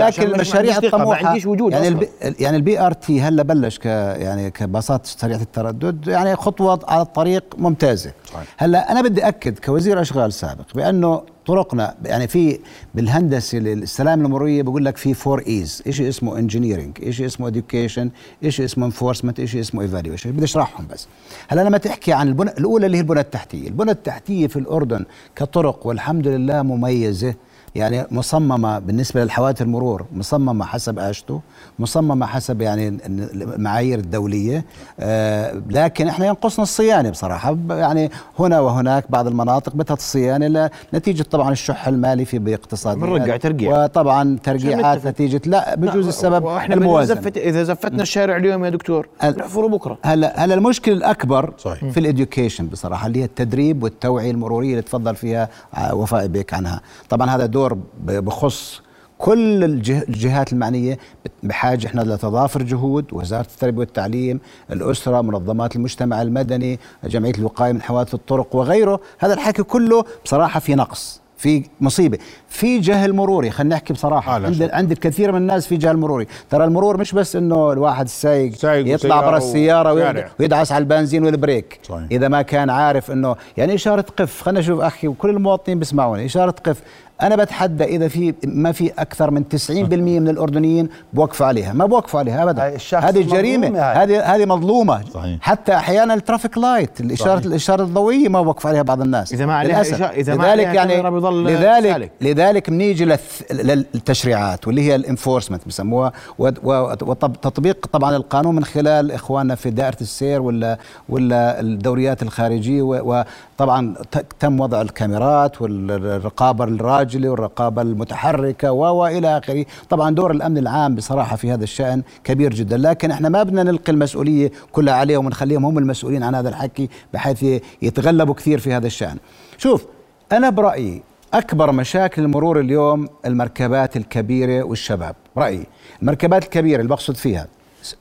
عشان 0.00 0.24
لكن 0.24 0.34
المشاريع 0.34 0.76
الطموحه 0.78 1.26
عنديش 1.26 1.46
وجود 1.46 1.72
يعني. 1.72 1.88
الـ 1.88 1.98
B 1.98 2.08
يعني 2.40 2.56
الـ 2.56 2.80
BRT 2.80 3.20
هلا 3.20 3.42
بلش 3.42 3.78
ك 3.78 3.86
يعني 3.86 4.50
كباصات 4.50 5.06
سريعه 5.06 5.40
التردد 5.40 6.08
يعني 6.08 6.36
خطوة 6.36 6.80
على 6.88 7.02
الطريق 7.02 7.44
ممتازة 7.58 8.12
صحيح. 8.32 8.46
هلا 8.56 8.92
أنا 8.92 9.02
بدي 9.02 9.28
أكد 9.28 9.58
كوزير 9.58 10.00
أشغال 10.00 10.32
سابق 10.32 10.64
بأنه 10.74 11.22
طرقنا 11.46 11.94
يعني 12.04 12.28
في 12.28 12.58
بالهندسة 12.94 13.58
السلام 13.58 14.24
المرورية 14.24 14.62
بقول 14.62 14.84
لك 14.84 14.96
في 14.96 15.14
four 15.14 15.42
E's 15.46 15.82
شيء 15.90 16.08
اسمه 16.08 16.38
engineering 16.38 17.10
شيء 17.10 17.26
اسمه 17.26 17.48
education 17.48 18.10
شيء 18.48 18.64
اسمه 18.64 18.86
enforcement 18.86 19.44
شيء 19.44 19.60
اسمه 19.60 19.82
evaluation 19.82 20.30
بدي 20.30 20.44
أشرحهم 20.44 20.86
بس. 20.86 21.08
هلا 21.48 21.60
لما 21.60 21.78
تحكي 21.78 22.12
عن 22.12 22.28
البنى 22.28 22.50
الأولى 22.50 22.86
اللي 22.86 22.96
هي 22.96 23.00
البنى 23.00 23.20
التحتية. 23.20 23.68
البنى 23.68 23.90
التحتية 23.90 24.46
في 24.46 24.58
الأردن 24.58 25.04
كطرق 25.36 25.86
والحمد 25.86 26.28
لله 26.28 26.62
مميزة. 26.62 27.34
يعني 27.74 28.06
مصممة 28.10 28.78
بالنسبة 28.78 29.22
للحوادث 29.24 29.62
المرور 29.62 30.04
مصممة 30.12 30.64
حسب 30.64 30.98
AASHTO 30.98 31.38
مصممة 31.78 32.26
حسب 32.26 32.60
يعني 32.60 32.88
المعايير 33.08 33.98
الدولية 33.98 34.64
آه 35.00 35.62
لكن 35.70 36.08
إحنا 36.08 36.26
ينقصنا 36.26 36.62
الصيانة 36.62 37.10
بصراحة 37.10 37.52
ب- 37.52 37.70
يعني 37.70 38.10
هنا 38.38 38.60
وهناك 38.60 39.04
بعض 39.10 39.26
المناطق 39.26 39.76
بدها 39.76 39.96
الصيانة 39.96 40.46
ل- 40.46 40.70
نتيجة 40.94 41.22
طبعا 41.22 41.52
الشح 41.52 41.88
المالي 41.88 42.24
في 42.24 42.38
باقتصاد 42.38 42.96
بنرجع 42.98 43.36
ترقيع. 43.36 43.84
وطبعا 43.84 44.38
ترقيعات. 44.44 45.06
نتيجة 45.06 45.40
لا 45.46 45.74
بجوز 45.74 46.06
السبب 46.06 46.44
وإحنا 46.44 46.74
الموازنة 46.74 47.20
زفت 47.20 47.36
إذا 47.36 47.62
زفتنا 47.62 48.02
الشارع 48.02 48.36
اليوم 48.36 48.64
يا 48.64 48.70
دكتور 48.70 49.08
نحفره 49.24 49.66
بكرة 49.66 49.98
هلا 50.02 50.44
هلا 50.44 50.54
المشكلة 50.54 50.94
الأكبر 50.94 51.52
صحيح. 51.58 51.90
في 51.90 52.00
الاديوكيشن 52.00 52.66
بصراحة 52.66 53.06
اللي 53.06 53.20
هي 53.20 53.24
التدريب 53.24 53.82
والتوعية 53.82 54.30
المرورية 54.30 54.70
اللي 54.70 54.82
تفضل 54.82 55.16
فيها 55.16 55.48
ع- 55.74 55.92
وفاء 55.92 56.26
بيك 56.26 56.54
عنها 56.54 56.80
طبعا 57.10 57.30
هذا 57.30 57.46
دور 57.46 57.63
ب- 57.72 58.24
بخص 58.24 58.80
كل 59.18 59.64
الجه- 59.64 60.04
الجهات 60.08 60.52
المعنية 60.52 60.98
بحاجة 61.42 61.86
إحنا 61.86 62.00
لتضافر 62.00 62.62
جهود 62.62 63.04
وزارة 63.12 63.46
التربية 63.54 63.78
والتعليم 63.78 64.40
الأسرة 64.72 65.20
منظمات 65.20 65.76
المجتمع 65.76 66.22
المدني 66.22 66.78
جمعية 67.04 67.34
الوقاية 67.38 67.72
من 67.72 67.82
حوادث 67.82 68.14
الطرق 68.14 68.56
وغيره. 68.56 69.00
هذا 69.18 69.34
الحكي 69.34 69.62
كله 69.62 70.04
بصراحة 70.24 70.60
في 70.60 70.74
نقص 70.74 71.20
في 71.36 71.64
مصيبة 71.80 72.18
في 72.48 72.78
جهل 72.78 73.12
مروري. 73.12 73.50
خلينا 73.50 73.74
نحكي 73.74 73.92
بصراحة. 73.92 74.36
آه 74.36 74.46
عند. 74.46 74.62
عند 74.72 74.90
الكثير 74.90 75.32
من 75.32 75.38
الناس 75.38 75.66
في 75.66 75.76
جهل 75.76 75.96
مروري. 75.96 76.26
ترى 76.50 76.64
المرور 76.64 76.96
مش 76.96 77.12
بس 77.12 77.36
إنه 77.36 77.72
الواحد 77.72 78.04
السايق 78.04 78.52
سايق 78.54 78.94
يطلع 78.94 79.20
برا 79.20 79.36
السيارة 79.36 79.92
وشارع. 79.92 80.20
ويد- 80.22 80.30
ويدعس 80.40 80.72
على 80.72 80.82
البنزين 80.82 81.24
وال 81.24 81.38
brake. 81.38 81.80
صحيح. 81.82 82.06
إذا 82.10 82.28
ما 82.28 82.42
كان 82.42 82.70
عارف 82.70 83.10
إنه 83.10 83.36
يعني 83.56 83.74
إشارة 83.74 84.04
قف. 84.16 84.42
خلينا 84.42 84.60
نشوف 84.60 84.80
أخي 84.80 85.08
وكل 85.08 85.30
المواطنين 85.30 85.78
بيسمعوني. 85.78 86.24
إشارة 86.24 86.54
قف. 86.64 86.82
أنا 87.24 87.36
بتحدى 87.36 87.84
إذا 87.84 88.08
في 88.08 88.34
ما 88.46 88.72
في 88.72 88.92
أكثر 88.98 89.30
من 89.30 89.44
90% 89.44 89.70
من 89.94 90.28
الأردنيين 90.28 90.88
بوقفوا 91.12 91.46
عليها 91.46 91.72
ما 91.72 91.86
بوقفوا 91.86 92.20
عليها 92.20 92.42
ابدا 92.42 92.76
هذه 92.92 93.22
جريمه. 93.22 93.80
هذه 93.80 94.34
هذه 94.34 94.44
مظلومة 94.46 95.02
صحيح. 95.14 95.38
حتى 95.40 95.74
أحيانا 95.76 96.14
ال 96.14 96.19
traffic 96.19 96.58
light 96.58 97.00
الاشاره 97.00 97.34
صحيح. 97.36 97.46
الإشارة 97.46 97.82
الضوئية 97.82 98.28
ما 98.28 98.42
بوقف 98.42 98.66
عليها 98.66 98.82
بعض 98.82 99.00
الناس 99.00 99.32
إذا 99.32 99.46
ما 99.46 99.54
عليها. 99.54 99.82
إشارة- 99.82 100.02
إذا 100.16 100.34
ما 100.34 100.42
لذلك 100.42 100.66
عليها 100.66 100.74
يعني 100.74 101.10
بيضل 101.10 101.44
لذلك 101.44 101.92
سالك. 101.92 102.10
لذلك 102.20 102.70
بنيجي 102.70 103.06
للث- 103.16 103.52
للتشريعات 103.52 104.66
واللي 104.66 104.82
هي 104.82 104.94
ال 104.94 105.00
enforcement 105.00 105.68
بسموها 105.68 106.12
وتطبيق 106.38 107.86
طبعا 107.92 108.16
القانون 108.16 108.54
من 108.54 108.64
خلال 108.64 109.12
إخواننا 109.12 109.54
في 109.54 109.70
دائرة 109.70 109.96
السير 110.00 110.42
ولا 110.42 110.78
ولا 111.08 111.60
الدوريات 111.60 112.22
الخارجية 112.22 112.82
وطبعا 112.82 113.94
تم 114.40 114.60
وضع 114.60 114.80
الكاميرات 114.82 115.62
والرقابة 115.62 116.64
الراجله 116.64 117.13
والرقابه 117.16 117.82
المتحركة 117.82 118.72
و- 118.72 118.94
وإلى 119.02 119.38
آخره 119.38 119.64
طبعا 119.90 120.14
دور 120.14 120.30
الأمن 120.30 120.58
العام 120.58 120.94
بصراحة 120.94 121.36
في 121.36 121.52
هذا 121.52 121.64
الشأن 121.64 122.02
كبير 122.24 122.54
جدا 122.54 122.76
لكن 122.76 123.10
إحنا 123.10 123.28
ما 123.28 123.42
بدنا 123.42 123.62
نلقي 123.62 123.92
المسؤولية 123.92 124.50
كلها 124.72 124.94
عليهم 124.94 125.26
ونخليهم 125.26 125.64
هم 125.66 125.78
المسؤولين 125.78 126.22
عن 126.22 126.34
هذا 126.34 126.48
الحكي 126.48 126.88
بحيث 127.14 127.44
يتغلبوا 127.82 128.34
كثير 128.34 128.58
في 128.58 128.72
هذا 128.72 128.86
الشأن 128.86 129.16
شوف 129.58 129.86
أنا 130.32 130.50
برأيي 130.50 131.02
أكبر 131.34 131.72
مشاكل 131.72 132.22
المرور 132.22 132.60
اليوم 132.60 133.08
المركبات 133.26 133.96
الكبيرة 133.96 134.62
والشباب 134.62 135.16
رأيي 135.36 135.66
المركبات 136.02 136.44
الكبيرة 136.44 136.80
اللي 136.80 136.88
بقصد 136.90 137.16
فيها 137.16 137.46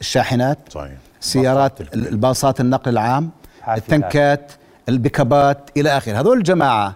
الشاحنات 0.02 0.58
صحيح. 0.70 0.92
سيارات 1.20 1.82
الباصات 1.96 2.54
الكبيرة. 2.60 2.66
النقل 2.66 2.92
العام. 2.92 3.30
التنكات 3.78 4.52
البكابات 4.90 5.70
إلى 5.78 5.98
آخره 5.98 6.20
هذول 6.20 6.38
الجماعة 6.38 6.96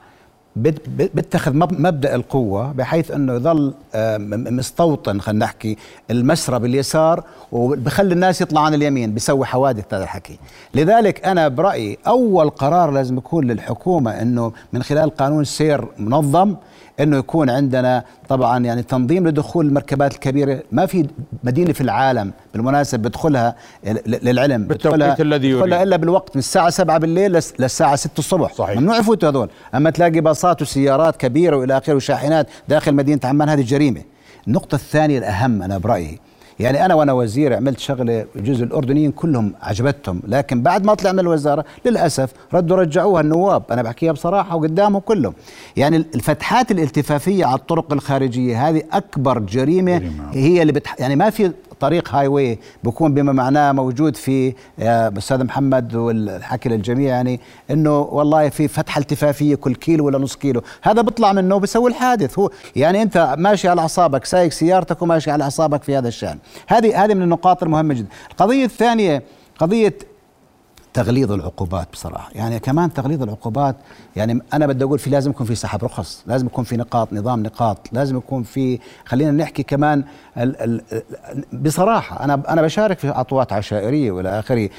بت- 0.62 0.90
بت- 0.90 1.12
بتخذ 1.14 1.54
مب- 1.54 1.80
مبدأ 1.82 2.16
القوة 2.16 2.72
بحيث 2.72 3.12
إنه 3.12 3.34
يظل 3.34 3.74
آه، 3.96 4.18
مستوطن 4.18 5.22
خلينا 5.22 5.46
نحكي 5.46 5.78
المسرى 6.12 6.60
باليسار 6.60 7.24
وبخلي 7.52 8.14
الناس 8.14 8.42
يطلع 8.42 8.62
عن 8.62 8.74
اليمين 8.74 9.14
بيسوي 9.14 9.46
حوادث 9.46 9.94
هذا 9.94 10.04
الحكي. 10.04 10.40
لذلك 10.74 11.26
أنا 11.26 11.48
برأيي 11.48 11.98
أول 12.08 12.50
قرار 12.50 12.92
لازم 12.92 13.18
يكون 13.18 13.46
للحكومة 13.48 14.12
إنه 14.22 14.52
من 14.74 14.84
خلال 14.84 15.10
قانون 15.10 15.44
سير 15.44 15.86
منظم 15.98 16.56
إنه 17.00 17.18
يكون 17.18 17.50
عندنا 17.50 18.04
طبعا 18.30 18.66
يعني 18.66 18.84
تنظيم 18.84 19.28
لدخول 19.28 19.66
المركبات 19.66 20.14
الكبيرة 20.14 20.60
ما 20.72 20.86
في 20.86 21.08
مدينة 21.44 21.74
في 21.74 21.82
العالم 21.82 22.32
بالمناسبة 22.54 23.10
بدخلها 23.10 23.56
للعلم 24.08 24.64
بالتوقيت 24.68 25.00
بدخلها- 25.00 25.22
الذي 25.22 25.48
يريد. 25.48 25.64
بدخلها 25.64 25.84
إلا 25.84 25.98
بالوقت 25.98 26.36
من 26.36 26.40
الساعة 26.40 26.70
7 26.70 26.98
بالليل 26.98 27.34
لس- 27.34 27.54
للساعة 27.60 27.96
6 27.96 28.20
الصبح 28.20 28.54
صحيح. 28.54 28.78
ممنوع 28.80 28.98
يفوتوا 28.98 29.30
هذول 29.30 29.50
أما 29.76 29.90
تلاقي 29.90 30.22
باصات 30.22 30.62
وسيارات 30.62 31.16
كبيرة 31.16 31.58
وإلى 31.58 31.78
آخره 31.78 31.94
وشاحنات 31.94 32.48
داخل 32.70 32.96
مدينة 32.96 33.20
عمان 33.24 33.50
هذه 33.50 33.62
جريمة 33.62 34.02
النقطة 34.48 34.76
الثانية 34.76 35.18
الأهم 35.18 35.62
أنا 35.62 35.78
برأيي 35.78 36.20
يعني 36.60 36.86
أنا 36.86 36.94
وأنا 36.96 37.14
وزير 37.14 37.54
عملت 37.54 37.80
شغلة 37.80 38.26
جزء 38.36 38.64
الأردنيين 38.64 39.12
كلهم 39.12 39.54
عجبتهم 39.62 40.22
لكن 40.28 40.62
بعد 40.62 40.86
ما 40.86 40.94
طلع 40.94 41.12
من 41.12 41.20
الوزارة 41.20 41.66
للأسف 41.86 42.32
ردوا 42.54 42.78
رجعوها 42.78 43.22
النواب 43.22 43.64
أنا 43.72 43.82
بحكيها 43.82 44.12
بصراحة 44.12 44.56
وقدامهم 44.56 45.02
كلهم 45.02 45.34
يعني 45.78 45.98
الفتحات 45.98 46.72
الالتفافية 46.72 47.46
على 47.46 47.56
الطرق 47.60 47.94
الخارجية 47.94 48.70
هذه 48.70 48.82
أكبر 48.92 49.40
جريمة. 49.40 50.12
هي 50.34 50.62
اللي 50.62 50.74
بتح... 50.74 50.96
يعني 51.00 51.16
ما 51.16 51.30
في 51.30 51.52
طريق 51.80 52.16
هاي 52.16 52.28
واي 52.28 52.60
بكون 52.84 53.14
بما 53.14 53.32
معناه 53.32 53.72
موجود 53.72 54.16
في 54.16 54.54
يا 54.78 55.18
أستاذ 55.18 55.44
محمد 55.44 55.96
والحكي 55.96 56.70
للجميع 56.70 57.10
يعني 57.10 57.40
إنه 57.72 58.00
والله 58.00 58.50
في 58.50 58.68
فتحة 58.68 59.00
التفافية 59.00 59.56
كل 59.56 59.76
كيلو 59.76 60.06
ولا 60.06 60.18
نص 60.18 60.36
كيلو. 60.36 60.62
هذا 60.82 61.02
بيطلع 61.02 61.34
منه 61.34 61.56
وبيسوي 61.56 61.90
الحادث. 61.90 62.40
هو 62.40 62.50
يعني 62.76 63.02
أنت 63.02 63.36
ماشي 63.38 63.68
على 63.68 63.82
أعصابك 63.82 64.26
سايق 64.26 64.52
سيارتك 64.52 65.02
وماشي 65.02 65.32
على 65.32 65.44
أعصابك 65.44 65.84
في 65.84 65.98
هذا 65.98 66.08
الشأن. 66.08 66.38
هذه 66.68 67.04
هذه 67.04 67.14
من 67.14 67.22
النقاط 67.22 67.64
المهمة 67.64 67.94
جدا. 67.94 68.08
القضية 68.32 68.66
الثانية 68.66 69.24
قضية 69.60 69.94
تغليظ 70.98 71.32
العقوبات 71.32 71.88
بصراحة. 71.94 72.30
يعني 72.36 72.60
كمان 72.60 72.94
تغليظ 72.94 73.24
العقوبات 73.24 73.76
يعني 74.16 74.42
أنا 74.54 74.68
بدي 74.68 74.84
أقول 74.84 75.00
في 75.00 75.10
لازم 75.10 75.32
يكون 75.32 75.46
في 75.48 75.56
سحب 75.56 75.84
رخص 75.84 76.24
لازم 76.28 76.46
يكون 76.46 76.64
في 76.64 76.78
نقاط 76.78 77.14
نظام 77.14 77.44
نقاط 77.44 77.78
لازم 77.92 78.18
يكون 78.18 78.44
في 78.44 78.80
خلينا 79.06 79.32
نحكي 79.32 79.64
كمان 79.64 80.04
ال 80.38 80.62
ال 80.62 80.82
بصراحة 81.54 82.24
أنا 82.24 82.44
أنا 82.50 82.62
بشارك 82.62 83.00
في 83.00 83.10
اطوات 83.10 83.54
عشائرية 83.54 84.12
وإلى 84.12 84.40
آخره. 84.40 84.70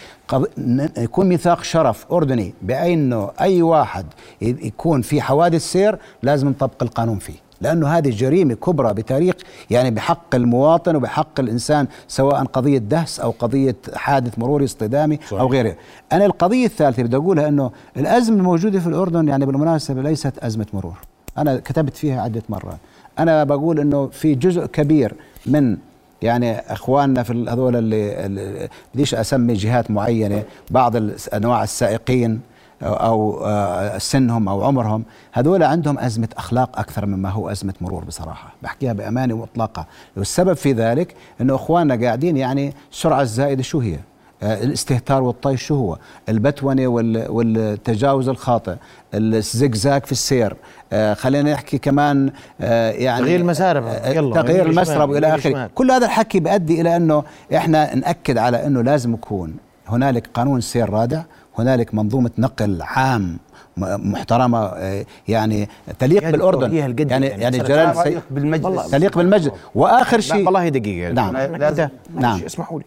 يكون 0.97 1.27
ميثاق 1.27 1.63
شرف 1.63 2.07
أردني 2.13 2.55
بانه 2.63 3.31
أي 3.41 3.63
واحد 3.63 4.07
يكون 4.43 5.03
في 5.03 5.21
حوادث 5.21 5.63
سير 5.73 5.99
لازم 6.23 6.49
نطبق 6.49 6.83
القانون 6.83 7.19
فيه. 7.19 7.48
لأنه 7.61 7.89
هذه 7.89 8.11
جريمه 8.11 8.55
كبرى 8.55 8.95
بتاريخ 8.95 9.35
يعني 9.71 9.91
بحق 9.91 10.35
المواطن 10.35 10.97
وبحق 10.97 11.41
الإنسان 11.41 11.87
سواء 12.09 12.45
قضية 12.45 12.79
دهس 12.79 13.21
أو 13.21 13.31
قضية 13.39 13.77
حادث 13.95 14.39
مروري 14.39 14.65
اصطدامي 14.65 15.19
صحيح. 15.27 15.41
أو 15.41 15.49
غيره. 15.49 15.77
أنا 16.13 16.27
القضية 16.27 16.67
الثالثة 16.67 17.03
بدي 17.03 17.17
أقولها 17.17 17.49
إنه 17.49 17.71
الأزمة 17.97 18.37
الموجودة 18.37 18.81
في 18.81 18.87
الأردن 18.87 19.29
يعني 19.29 19.47
بالمناسبة 19.47 20.03
ليست 20.03 20.39
أزمة 20.39 20.67
مرور. 20.73 20.97
أنا 21.39 21.57
كتبت 21.57 21.97
فيها 21.97 22.23
عدة 22.23 22.43
مرات. 22.49 22.79
أنا 23.19 23.45
بقول 23.45 23.81
إنه 23.81 24.07
في 24.07 24.35
جزء 24.35 24.67
كبير 24.67 25.15
من 25.47 25.77
يعني 26.23 26.59
إخواننا 26.59 27.23
في 27.23 27.33
هذول 27.49 27.77
اللي, 27.77 28.69
بديش 28.95 29.15
أسمي 29.15 29.55
جهات 29.55 29.91
معينة 29.91 30.43
بعض 30.71 30.97
أنواع 31.35 31.63
السائقين 31.63 32.41
أو 32.83 33.45
آه، 33.47 33.99
سنهم 33.99 34.49
أو 34.49 34.65
عمرهم 34.65 35.05
هذول 35.33 35.63
عندهم 35.63 35.99
أزمة 35.99 36.29
أخلاق 36.37 36.79
أكثر 36.79 37.07
مما 37.07 37.31
هو 37.31 37.51
أزمة 37.51 37.75
مرور 37.81 38.05
بصراحة. 38.05 38.53
بحكيها 38.63 38.93
بأمانة 38.93 39.37
مطلقه 39.37 39.87
والسبب 40.17 40.53
في 40.53 40.73
ذلك 40.73 41.15
إنه 41.41 41.55
إخواننا 41.55 42.07
قاعدين 42.07 42.37
يعني 42.37 42.73
السرعه 42.93 43.23
الزائده 43.23 43.63
شو 43.63 43.81
هي؟ 43.81 43.97
آه، 44.43 44.63
الاستهتار 44.65 45.23
والطيش 45.23 45.63
شو 45.63 45.75
هو؟ 45.75 45.99
البتونة 46.29 46.87
وال- 46.87 47.31
والتجاوز 47.31 48.29
الخاطئ 48.29 48.75
الزقزاق 49.15 50.07
في 50.07 50.13
السير. 50.13 50.57
آه، 50.93 51.15
خلينا 51.15 51.53
نحكي 51.53 51.79
كمان 51.79 52.31
آه، 52.61 52.91
يعني 52.91 53.21
تغيير 53.23 53.41
المسار 53.41 53.79
آه، 53.79 54.09
يلا، 54.09 54.43
تغيير 54.43 54.67
المسرب 54.67 55.11
والى 55.11 55.35
آخره. 55.35 55.71
كل 55.75 55.91
هذا 55.91 56.07
الحكي 56.07 56.41
بيؤدي 56.41 56.81
إلى 56.81 56.97
إنه 56.97 57.25
إحنا 57.57 57.95
نأكد 57.95 58.39
على 58.39 58.67
إنه 58.67 58.83
لازم 58.83 59.15
يكون 59.15 59.55
هنالك 59.89 60.29
قانون 60.35 60.61
سير 60.61 60.91
رادع 60.91 61.23
هنالك 61.61 61.95
منظومة 61.95 62.31
نقل 62.39 62.83
عام 62.83 63.39
محترمة 63.77 64.67
آه، 64.67 65.05
يعني 65.29 65.69
تليق 65.99 66.31
بالأردن. 66.31 66.75
يعني 66.75 67.03
يعني. 67.11 67.27
يعني 67.27 67.59
جلال 67.59 67.79
السيد 67.89 68.21
بالمجلس. 68.31 68.91
تليق 68.91 69.19
بالمجلس. 69.19 69.51
وآخر 69.75 70.21
شيء 70.21 70.45
والله 70.47 70.69
دقيقة 70.69 71.13
نعم. 71.13 71.37
لازم- 71.37 71.89
نعم. 72.15 72.41
اسمحوا 72.47 72.79
لي. 72.79 72.85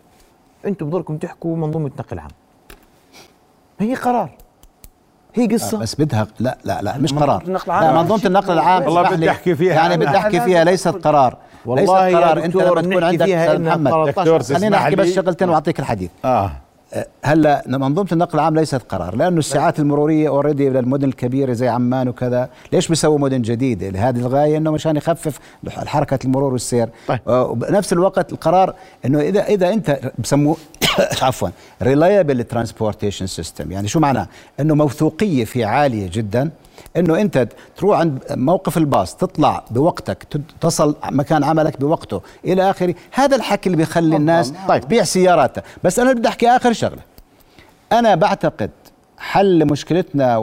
أنتم 0.65 0.85
بدوركم 0.87 1.17
تحكوا 1.17 1.55
منظومة 1.57 1.91
نقل 1.99 2.19
عام. 2.19 2.29
هي 3.79 3.95
قرار. 3.95 4.29
هي 5.35 5.47
قصة. 5.47 5.77
بس 5.77 5.95
بدها 6.01 6.27
لا 6.39 6.57
لا 6.65 6.81
لا 6.81 6.97
مش 6.97 7.11
منظومة 7.13 7.21
قرار. 7.31 7.41
النقل 7.47 7.67
لا 7.73 7.79
العام. 7.79 7.95
منظومة 7.95 8.21
النقل 8.25 8.53
العام 8.53 8.83
والله 8.83 9.01
اسمح 9.01 9.13
بدي 9.13 9.25
لي. 9.25 9.31
أحكي 9.31 9.55
فيها 9.55 9.73
يعني. 9.73 9.97
بدي 9.97 10.17
أحكي 10.17 10.39
فيها 10.41 10.63
ليست 10.63 10.87
قرار. 10.87 11.37
ليست 11.65 11.89
والله 11.89 12.07
يا 12.07 12.17
قرار. 12.17 12.45
أنت 12.45 12.55
لما 12.55 12.81
تكون 12.81 13.03
عندك 13.03 13.29
محمد 13.59 13.91
13 13.91 14.37
دكتور. 14.37 14.43
خليني 14.57 14.75
احكي 14.77 14.95
بس؟ 14.95 15.07
شغلتين 15.15 15.49
وأعطيك 15.49 15.79
الحديث. 15.79 16.09
آه. 16.25 16.51
هلا 17.23 17.63
منظومة 17.67 18.07
النقل 18.11 18.39
العام 18.39 18.55
ليست 18.55 18.81
قرار 18.89 19.15
لأنه 19.15 19.39
الساعات 19.39 19.79
المرورية 19.79 20.27
already 20.27 20.69
للمدن 20.69 21.07
الكبيرة 21.07 21.53
زي 21.53 21.67
عمان 21.67 22.07
وكذا 22.07 22.49
ليش 22.73 22.87
بيسووا 22.87 23.19
مدن 23.19 23.41
جديدة؟ 23.41 23.89
لهذه 23.89 24.19
الغاية 24.19 24.57
إنه 24.57 24.71
مشان 24.71 24.97
يخفف 24.97 25.39
حركة 25.69 26.19
المرور 26.25 26.53
والسير. 26.53 26.89
طيب. 27.07 27.19
آه، 27.27 27.43
وبنفس 27.45 27.93
الوقت 27.93 28.33
القرار 28.33 28.75
إنه 29.05 29.19
اذا 29.19 29.43
إذا 29.43 29.73
أنت 29.73 30.11
بسموه 30.19 30.57
عفوا 31.21 31.49
reliable 31.81 32.43
transportation 32.43 33.27
system 33.27 33.71
يعني 33.71 33.87
شو 33.87 33.99
معناه؟ 33.99 34.27
إنه 34.59 34.75
موثوقية 34.75 35.45
فيه 35.45 35.65
عالية 35.65 36.09
جدا. 36.13 36.49
إنه 36.97 37.21
أنت 37.21 37.47
تروح 37.77 37.99
عند 37.99 38.19
موقف 38.31 38.77
الباص 38.77 39.15
تطلع 39.15 39.63
بوقتك 39.71 40.27
تصل 40.61 40.95
مكان 41.05 41.43
عملك 41.43 41.79
بوقته 41.79 42.21
إلى 42.45 42.69
آخره 42.69 42.95
هذا 43.11 43.35
الحكي 43.35 43.67
اللي 43.67 43.77
بيخلي 43.77 44.15
الناس 44.15 44.53
طيب. 44.67 44.81
تبيع 44.81 45.03
سياراتها. 45.03 45.63
بس 45.83 45.99
أنا 45.99 46.13
بدي 46.13 46.27
أحكي 46.27 46.47
آخر 46.47 46.73
شغلة. 46.73 47.01
أنا 47.91 48.15
بعتقد 48.15 48.71
حل 49.17 49.65
مشكلتنا 49.67 50.37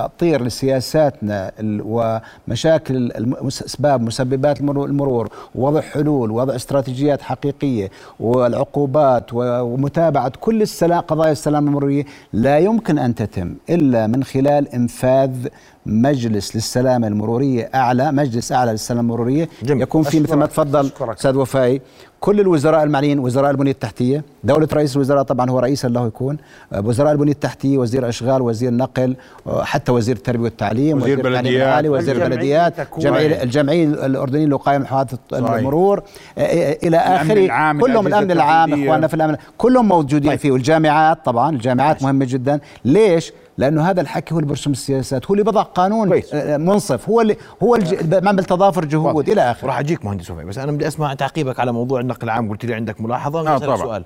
وتأطير 0.00 0.42
لسياساتنا 0.44 1.52
ومشاكل 1.62 3.12
أسباب 3.48 4.00
مسببات 4.02 4.58
المرو- 4.60 4.84
المرور 4.84 5.28
ووضع 5.54 5.80
حلول 5.80 6.30
ووضع 6.30 6.56
استراتيجيات 6.56 7.22
حقيقية 7.22 7.90
والعقوبات 8.20 9.24
ومتابعة 9.32 10.32
كل 10.40 10.62
قضايا 11.00 11.32
السلام 11.32 11.66
المرورية 11.68 12.04
لا 12.32 12.58
يمكن 12.58 12.98
أن 12.98 13.14
تتم 13.14 13.54
إلا 13.70 14.06
من 14.06 14.24
خلال 14.24 14.68
إنفاذ 14.74 15.46
مجلس 15.86 16.56
للسلامة 16.56 17.06
المرورية 17.06 17.70
أعلى 17.74 18.12
مجلس 18.12 18.52
أعلى 18.52 18.70
للسلامة 18.72 19.00
المرورية 19.02 19.48
جميل. 19.62 19.82
يكون 19.82 20.02
فيه 20.02 20.20
مثل 20.20 20.34
ما. 20.34 20.46
تفضل. 20.46 20.90
أستاذ 21.00 21.36
وفائي 21.36 21.80
كل 22.20 22.40
الوزراء 22.40 22.82
المعنيين 22.84 23.18
وزراء 23.18 23.50
البنيه 23.50 23.70
التحتية 23.70 24.24
دولة 24.44 24.68
رئيس 24.72 24.96
الوزراء 24.96 25.22
طبعا 25.22 25.50
هو 25.50 25.58
رئيسا 25.58 25.88
له 25.88 26.06
يكون 26.06 26.36
آه، 26.72 26.80
وزراء 26.80 27.12
البنيه 27.12 27.32
التحتية 27.32 27.78
وزير 27.78 28.08
أشغال 28.08 28.42
وزير 28.42 28.72
نقل 28.74 29.16
آه، 29.46 29.64
حتى 29.64 29.92
وزير 29.92 30.16
التربية 30.16 30.44
والتعليم 30.44 30.96
وزير 30.96 31.18
التعليم 31.18 31.42
بلديات. 31.42 31.62
العالي 31.68 31.88
وزير 31.88 32.16
البلديات 32.24 32.74
جمعية 32.98 33.42
الجمعية 33.42 33.84
الاردنيه 33.86 34.46
للوقايه 34.46 34.78
من 34.78 34.86
حوادث. 34.86 35.14
المرور 35.32 36.02
آه، 36.38 36.76
إلى 36.82 36.96
الأمن 36.96 37.30
آخره 37.30 37.44
العام، 37.44 37.80
كلهم 37.80 38.06
الأمن 38.06 38.30
العام. 38.30 38.84
إخواننا 38.84 39.06
في 39.06 39.14
الأمن 39.14 39.36
كلهم 39.58 39.88
موجودين 39.88 40.36
فيه 40.36 40.50
والجامعات 40.50 41.24
طبعا 41.24 41.50
الجامعات 41.50 42.02
مهمة 42.02 42.24
جدا 42.24 42.60
ليش 42.84 43.32
لأنه 43.58 43.90
هذا 43.90 44.00
الحكي 44.00 44.34
هو 44.34 44.38
اللي 44.38 44.48
برسم 44.48 44.70
السياسات 44.70 45.26
هو 45.26 45.34
اللي 45.34 45.44
بضع 45.44 45.62
قانون 45.62 46.08
كويس. 46.08 46.34
آه، 46.34 46.56
منصف. 46.56 47.08
هو 47.08 47.20
اللي 47.20 47.36
هو 47.62 47.74
اللي 47.74 48.20
بيعمل 48.20 48.44
تضافر 48.44 48.84
جهود 48.84 49.28
إلى 49.28 49.50
آخره. 49.50 49.66
راح 49.66 49.78
أجيك 49.78 50.04
مهندس 50.04 50.30
وفاء 50.30 50.44
بس 50.44 50.58
أنا 50.58 50.72
بدي 50.72 50.88
أسمع 50.88 51.14
تعقيبك 51.14 51.60
على 51.60 51.72
موضوع 51.72 52.00
النقل 52.00 52.24
العام. 52.24 52.50
قلت 52.50 52.64
لي 52.64 52.74
عندك 52.74 53.00
ملاحظة 53.00 53.54
آه، 53.54 53.58
طبعا. 53.58 53.76
سؤال. 53.76 54.04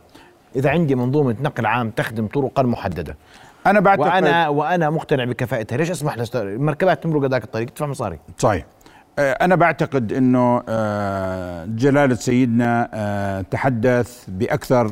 إذا 0.57 0.70
عندي 0.70 0.94
منظومة 0.94 1.37
نقل 1.40 1.66
عام 1.66 1.90
تخدم 1.90 2.26
طرقا 2.26 2.62
محددة 2.62 3.16
أنا 3.66 3.80
بعتقد 3.80 4.07
وأنا 4.07 4.48
وأنا 4.48 4.90
مقتنع 4.90 5.24
بكفاءتها 5.24 5.76
ليش 5.76 5.90
أسمح 5.90 6.18
لست... 6.18 6.37
المركبات 6.37 7.02
تمرق 7.02 7.24
هذاك 7.24 7.44
الطريق؟ 7.44 7.68
تدفع 7.68 7.87
مصاري. 7.87 8.18
صحيح. 8.38 8.64
آه، 9.18 9.33
أنا 9.33 9.54
بعتقد 9.54 10.12
أنه 10.12 10.62
آه، 10.68 11.64
جلالة 11.64 12.14
سيدنا 12.14 12.88
آه، 12.94 13.40
تحدث 13.40 14.24
بأكثر 14.28 14.90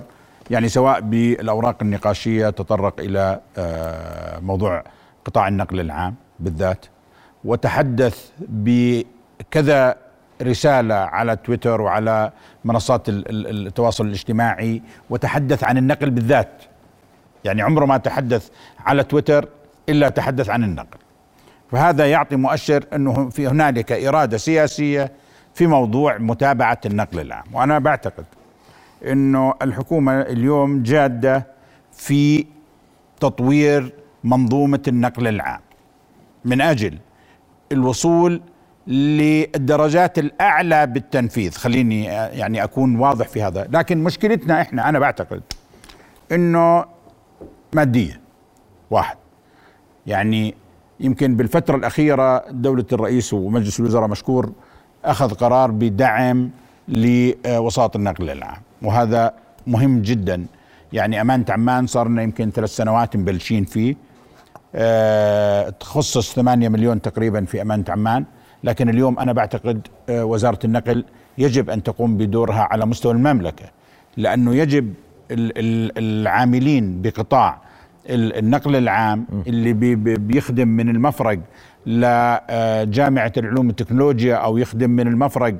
يعني 0.51 0.69
سواء 0.69 1.01
بالأوراق 1.01 1.77
النقاشية 1.83 2.51
تطرق 2.51 3.01
إلى 3.01 3.41
آه، 3.59 4.39
موضوع 4.39 4.85
قطاع 5.25 5.49
النقل 5.49 5.81
العام 5.81 6.15
بالذات 6.41 6.87
وتحدث 7.45 8.31
بكذا 8.39 9.97
رسالة 10.43 10.95
على 10.95 11.37
تويتر 11.37 11.81
وعلى 11.81 12.33
منصات 12.65 13.09
ال- 13.09 13.31
ال- 13.31 13.67
التواصل 13.67 14.07
الاجتماعي 14.07 14.83
وتحدث 15.11 15.65
عن 15.65 15.79
النقل 15.79 16.11
بالذات. 16.11 16.63
يعني 17.45 17.63
عمره 17.63 17.85
ما 17.85 17.97
تحدث 17.97 18.49
على 18.87 19.05
تويتر 19.05 19.49
إلا 19.89 20.09
تحدث 20.09 20.51
عن 20.51 20.65
النقل. 20.65 20.99
فهذا 21.73 22.11
يعطي 22.11 22.37
مؤشر 22.37 22.85
أنه 22.95 23.29
في 23.29 23.47
هنالك 23.49 23.93
إرادة 23.93 24.37
سياسية 24.37 25.13
في 25.55 25.67
موضوع 25.67 26.19
متابعة 26.19 26.81
النقل 26.87 27.21
العام. 27.21 27.45
وأنا 27.53 27.79
بعتقد 27.79 28.25
إنه 29.05 29.55
الحكومة 29.63 30.21
اليوم 30.21 30.83
جادة 30.83 31.47
في 31.93 32.47
تطوير 33.21 33.95
منظومة 34.25 34.83
النقل 34.89 35.29
العام. 35.29 35.61
من 36.45 36.61
أجل 36.61 36.99
الوصول 37.73 38.41
للدرجات 38.87 40.19
الأعلى 40.19 40.87
بالتنفيذ. 40.87 41.53
خليني 41.55 42.05
يعني 42.05 42.65
أكون 42.65 42.97
واضح 42.97 43.29
في 43.29 43.43
هذا. 43.43 43.69
لكن 43.71 43.99
مشكلتنا 44.05 44.61
إحنا 44.61 44.89
أنا 44.89 44.99
بعتقد 44.99 45.43
إنه 46.33 46.85
مادية 47.75 48.21
واحد. 48.91 49.17
يعني 50.07 50.55
يمكن 51.01 51.37
بالفترة 51.37 51.77
الأخيرة 51.77 52.45
دولة 52.51 52.85
الرئيس 52.93 53.33
ومجلس 53.33 53.81
الوزراء 53.81 54.09
مشكور 54.09 54.53
أخذ 55.05 55.35
قرار 55.35 55.71
بدعم 55.71 56.51
لوساطة 56.89 57.97
النقل 57.97 58.31
العام 58.31 58.61
وهذا 58.83 59.33
مهم 59.67 60.03
جدا. 60.03 60.47
يعني 60.93 61.21
أمانة 61.21 61.45
عمان 61.49 61.87
صار 61.87 62.09
لنا 62.09 62.23
يمكن 62.23 62.51
ثلاث 62.51 62.71
سنوات 62.77 63.17
مبلشين 63.17 63.65
فيه. 63.65 63.95
آه، 64.75 65.69
تخصص 65.69 66.35
8 66.35 66.69
مليون 66.69 67.03
تقريبا 67.03 67.45
في 67.45 67.63
أمانة 67.63 67.85
عمان. 67.89 68.25
لكن 68.65 68.89
اليوم 68.89 69.19
أنا 69.19 69.33
بعتقد 69.33 69.87
آه، 70.09 70.25
وزارة 70.25 70.59
النقل 70.65 71.05
يجب 71.39 71.71
أن 71.71 71.83
تقوم 71.83 72.17
بدورها 72.17 72.69
على 72.71 72.87
مستوى 72.87 73.13
المملكة 73.13 73.65
لأنه 74.17 74.55
يجب 74.55 74.95
ال- 75.31 75.59
ال- 75.59 75.93
العاملين 75.99 77.03
بقطاع 77.03 77.59
ال- 78.11 78.37
النقل 78.39 78.77
العام 78.77 79.27
اللي 79.47 79.73
بي- 79.73 79.95
بي- 79.95 80.17
بيخدم 80.17 80.69
من 80.69 80.89
المفرق 80.89 81.39
لجامعة 81.87 83.33
العلوم 83.37 83.67
والتكنولوجيا 83.67 84.35
أو 84.35 84.59
يخدم 84.59 84.91
من 84.91 85.07
المفرق 85.09 85.55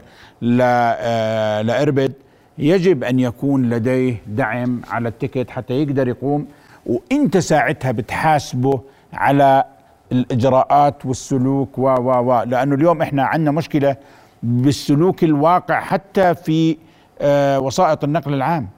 آه، 0.61 1.63
لإربد 1.63 2.13
يجب 2.59 3.05
أن 3.05 3.21
يكون 3.21 3.71
لديه 3.71 4.17
دعم 4.27 4.81
على 4.91 5.09
ال 5.09 5.15
ticket 5.15 5.51
حتى 5.51 5.75
يقدر 5.75 6.09
يقوم 6.09 6.47
وأنت 6.87 7.39
ساعتها 7.39 7.93
بتحاسبه 7.93 8.81
على 9.13 9.65
الإجراءات 10.13 11.07
والسلوك 11.07 11.79
و 11.79 11.83
و 11.83 12.11
و. 12.11 12.43
لأنه 12.43 12.75
اليوم 12.75 13.03
إحنا 13.03 13.23
عندنا 13.25 13.51
مشكلة 13.51 13.97
بالسلوك 14.43 15.25
الواقع 15.25 15.81
حتى 15.81 16.35
في 16.35 16.77
آه، 17.21 17.61
وسائط 17.61 18.05
النقل 18.05 18.35
العام. 18.35 18.69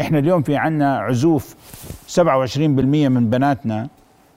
إحنا 0.00 0.18
اليوم 0.18 0.42
في 0.42 0.56
عندنا 0.56 0.98
عزوف 0.98 1.54
27% 2.08 2.18
من 3.08 3.30
بناتنا 3.30 3.88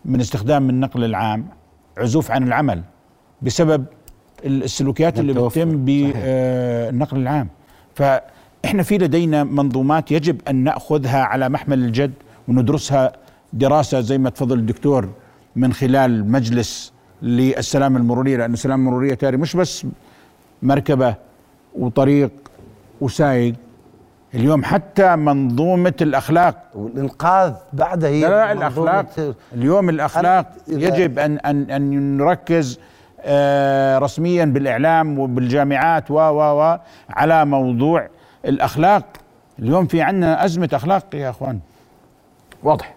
من 0.06 0.20
استخدام 0.20 0.70
النقل 0.70 1.04
العام. 1.04 1.46
عزوف 1.98 2.32
عن 2.32 2.44
العمل 2.44 2.82
بسبب 3.42 3.86
السلوكيات 4.46 5.20
اللي. 5.20 5.34
بتتم 5.34 5.86
بالنقل 5.86 7.18
العام 7.18 7.48
فإحنا 7.96 8.84
في 8.84 8.98
لدينا 8.98 9.44
منظومات 9.44 10.12
يجب 10.12 10.42
أن 10.50 10.56
نأخذها 10.56 11.24
على 11.24 11.50
محمل 11.50 11.80
الجد 11.84 12.14
وندرسها 12.48 13.14
دراسة 13.54 14.00
زي 14.02 14.18
ما 14.18 14.30
تفضل 14.30 14.60
الدكتور 14.60 15.10
من 15.56 15.74
خلال 15.74 16.32
مجلس 16.32 16.94
للسلامه 17.22 18.00
المرورية 18.00 18.38
لأنه 18.38 18.54
السلامه 18.54 18.82
المرورية 18.88 19.14
تاري 19.14 19.38
مش 19.38 19.56
بس 19.56 19.86
مركبة 20.64 21.16
وطريق 21.76 22.32
وسايق 23.02 23.56
اليوم 24.36 24.64
حتى 24.64 25.16
منظومة 25.16 25.94
الأخلاق. 26.02 26.56
والإنقاذ 26.76 27.54
بعدها 27.74 28.10
هي 28.10 28.22
لا 28.22 28.30
لا 28.30 28.54
منظومة- 28.54 28.58
الأخلاق. 28.58 29.06
اليوم 29.54 29.98
إذا- 29.98 30.72
يجب 30.72 31.20
ان 31.20 31.38
ان 31.38 31.72
أن 31.72 32.18
نركز 32.18 32.80
آه، 33.26 33.98
رسميا 34.00 34.46
بالإعلام 34.46 35.20
وبالجامعات 35.20 36.12
و 36.12 36.14
و 36.16 36.40
و 36.62 36.78
على 37.10 37.46
موضوع 37.46 38.08
الأخلاق. 38.46 39.04
اليوم 39.60 39.86
في 39.86 40.02
عندنا 40.02 40.46
أزمة 40.46 40.70
أخلاق 40.74 41.16
يا 41.16 41.30
أخوان. 41.30 41.60
واضح. 42.64 42.96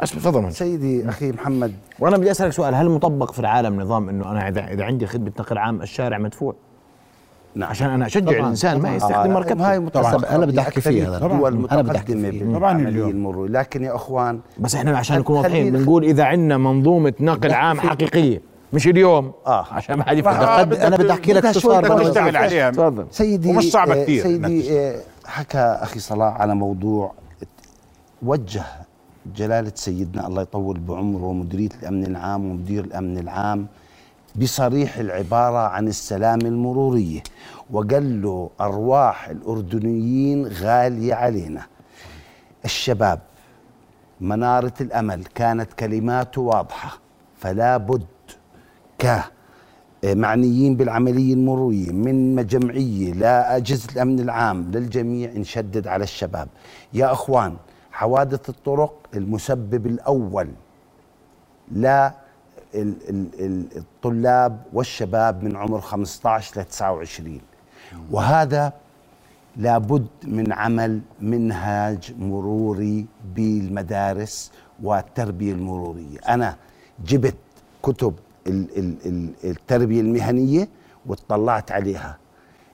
اسف 0.00 0.16
تفضل. 0.16 0.52
سيدي 0.52 1.08
أخي 1.08 1.32
محمد. 1.32 1.72
وأنا 1.98 2.16
بدي 2.16 2.30
أسألك 2.30 2.52
سؤال 2.52 2.74
هل 2.74 2.88
مطبق 2.88 3.32
في 3.32 3.38
العالم 3.38 3.80
نظام 3.80 4.08
إنه 4.08 4.30
أنا 4.30 4.48
إذا 4.48 4.84
عندي 4.84 5.06
خدمة 5.06 5.32
نقل 5.40 5.58
عام 5.58 5.82
الشارع 5.82 6.18
مدفوع؟ 6.18 6.54
نعم. 7.54 7.70
عشان 7.70 7.90
أنا 7.90 8.06
أشجع 8.06 8.38
الإنسان 8.40 8.80
ما 8.80 8.94
يستخدم 8.96 9.30
مركبته. 9.32 9.70
هاي 9.70 9.78
متفق 9.80 10.30
أنا 10.32 10.46
بدي 10.46 10.60
أحكي 10.60 10.80
في 10.80 10.90
فيها 10.90 11.48
المتقدمة 11.48 12.30
فيه. 12.30 12.54
طبعاً 12.54 12.88
اليوم. 12.88 13.10
المرورية 13.10 13.50
لكن 13.52 13.82
يا 13.82 13.94
أخوان 13.96 14.40
بس 14.58 14.74
إحنا 14.74 14.98
عشان 14.98 15.18
نكون 15.18 15.36
واضحين 15.36 15.72
بنقول 15.72 16.04
إذا 16.04 16.24
عندنا 16.24 16.56
منظومة 16.58 17.12
نقل 17.20 17.52
عام 17.52 17.80
حقيقية 17.80 18.40
مش 18.72 18.86
اليوم. 18.88 19.32
آه. 19.46 19.64
عشان 19.72 19.94
ما 19.96 20.04
حد 20.04 20.18
يفهم 20.18 20.34
آه، 20.34 20.58
قد- 20.58 20.74
أنا 20.74 20.96
بدي 20.96 21.12
أحكي 21.12 21.32
لك 21.32 21.38
بدها 21.40 21.52
شو 21.52 21.60
شوي 21.60 21.72
صار 21.72 21.82
بدها 21.84 21.94
بالموضوع. 21.96 22.22
نشتغل 22.22 22.36
عليها. 22.36 22.70
تفضل. 22.70 23.06
سيدي 23.10 23.50
ومش 23.50 23.70
صعبة 23.70 23.92
آه، 23.94 23.96
إنك 23.96 24.06
سيدي 24.22 24.78
آه، 24.80 25.00
حكى 25.26 25.58
أخي 25.58 25.98
صلاح 26.00 26.40
على 26.40 26.54
موضوع 26.54 27.12
وجه 28.22 28.62
جلالة 29.36 29.72
سيدنا 29.74 30.26
الله 30.26 30.42
يطول 30.42 30.78
بعمره 30.78 31.24
ومديرية 31.24 31.68
الأمن 31.82 32.06
العام 32.06 32.50
ومدير 32.50 32.84
الأمن 32.84 33.18
العام. 33.18 33.66
بصريح 34.36 34.96
العبارة 34.96 35.58
عن 35.58 35.88
السلام 35.88 36.40
المرورية 36.40 37.22
وقال 37.70 38.22
له 38.22 38.50
أرواح 38.60 39.28
الأردنيين 39.28 40.46
غالية 40.46 41.14
علينا. 41.14 41.66
الشباب 42.64 43.20
منارة 44.20 44.72
الأمل 44.80 45.24
كانت 45.24 45.72
كلماته 45.72 46.40
واضحة 46.40 46.98
فلا 47.38 47.76
بد 47.76 48.06
كمعنيين 48.98 50.76
بالعملية 50.76 51.34
المرورية 51.34 51.92
من 51.92 52.46
جمعية 52.46 53.12
لأجهزة 53.12 53.92
الأمن 53.92 54.20
العام 54.20 54.70
للجميع 54.70 55.30
نشدد 55.32 55.86
على 55.86 56.04
الشباب. 56.04 56.48
يا 56.92 57.12
أخوان 57.12 57.56
حوادث 57.92 58.48
الطرق 58.48 58.94
المسبب 59.14 59.86
الأول 59.86 60.48
لا 61.72 62.14
الطلاب 62.74 64.62
والشباب 64.72 65.42
من 65.44 65.56
عمر 65.56 65.80
15 65.80 66.60
ل 66.60 66.64
29 66.64 67.40
وهذا 68.10 68.72
لابد 69.56 70.06
من 70.24 70.52
عمل 70.52 71.00
منهاج 71.20 72.14
مروري 72.18 73.06
بالمدارس 73.34 74.52
والتربية 74.82 75.52
المرورية. 75.52 76.18
أنا 76.28 76.56
جبت 77.06 77.34
كتب 77.82 78.14
ال- 78.46 78.78
ال- 78.78 78.96
ال- 79.06 79.50
التربية 79.50 80.00
المهنية 80.00 80.68
واطلعت 81.06 81.72
عليها. 81.72 82.18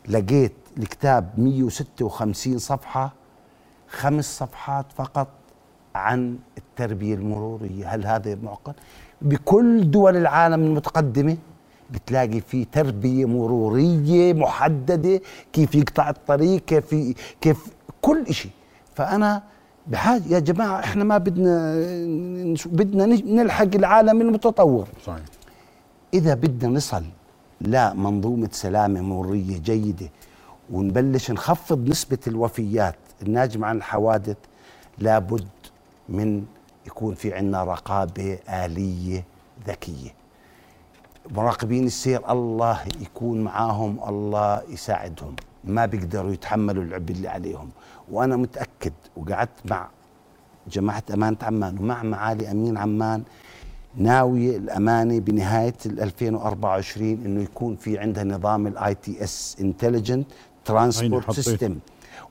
لقيت 0.08 0.52
الكتاب 0.78 1.30
156 1.38 2.58
صفحة 2.58 3.12
خمس 3.88 4.38
صفحات 4.38 4.86
فقط 4.96 5.28
عن 5.94 6.38
التربية 6.58 7.14
المرورية. 7.14 7.94
هل 7.94 8.06
هذا 8.06 8.34
معقد؟ 8.42 8.74
بكل 9.22 9.90
دول 9.90 10.16
العالم 10.16 10.64
المتقدمة 10.64 11.36
بتلاقي 11.90 12.40
في 12.40 12.64
تربية 12.64 13.24
مرورية 13.26 14.32
محددة 14.32 15.20
كيف 15.52 15.74
يقطع 15.74 16.10
الطريق 16.10 16.64
كيف 16.64 16.94
كيف 17.40 17.66
كل 18.02 18.34
شيء 18.34 18.50
فأنا 18.94 19.42
بحاجة 19.86 20.22
يا 20.28 20.38
جماعة 20.38 20.80
إحنا 20.80 21.04
ما 21.04 21.18
بدنا 21.18 21.74
بدنا 22.66 23.06
نلحق 23.06 23.74
العالم 23.74 24.20
المتطور. 24.20 24.86
صحيح. 25.06 25.22
إذا 26.14 26.34
بدنا 26.34 26.70
نصل 26.76 27.04
لمنظومة 27.60 28.48
سلامة 28.52 29.00
مرورية 29.00 29.58
جيدة 29.58 30.06
ونبلش 30.72 31.30
نخفض 31.30 31.88
نسبة 31.88 32.18
الوفيات 32.26 32.94
الناجمة 33.22 33.66
عن 33.66 33.76
الحوادث 33.76 34.36
لابد 34.98 35.46
من 36.08 36.44
يكون 36.86 37.14
في 37.14 37.34
عنا 37.34 37.64
رقابة 37.64 38.38
آلية 38.48 39.24
ذكية. 39.68 40.14
مراقبين 41.30 41.86
السير 41.86 42.32
الله 42.32 42.80
يكون 43.00 43.40
معاهم 43.40 44.00
الله 44.08 44.62
يساعدهم. 44.68 45.36
ما 45.64 45.86
بيقدروا 45.86 46.32
يتحملوا 46.32 46.84
العبء 46.84 47.12
اللي 47.12 47.28
عليهم. 47.28 47.70
وأنا 48.10 48.36
متأكد 48.36 48.92
وقعدت 49.16 49.70
مع 49.70 49.88
جماعة 50.68 51.02
أمانة 51.14 51.36
عمان 51.42 51.78
ومع 51.78 52.02
معالي 52.02 52.50
أمين 52.50 52.78
عمان 52.78 53.22
ناوية 53.96 54.56
الأمانة 54.56 55.18
بنهاية 55.20 55.74
ال 55.86 56.00
2024 56.00 57.10
إنه 57.10 57.42
يكون 57.42 57.76
في 57.76 57.98
عندها 57.98 58.24
نظام 58.24 58.66
ال 58.66 58.94
ITS 58.94 59.56
intelligent 59.60 60.26
transport. 60.64 61.30
system 61.30 61.78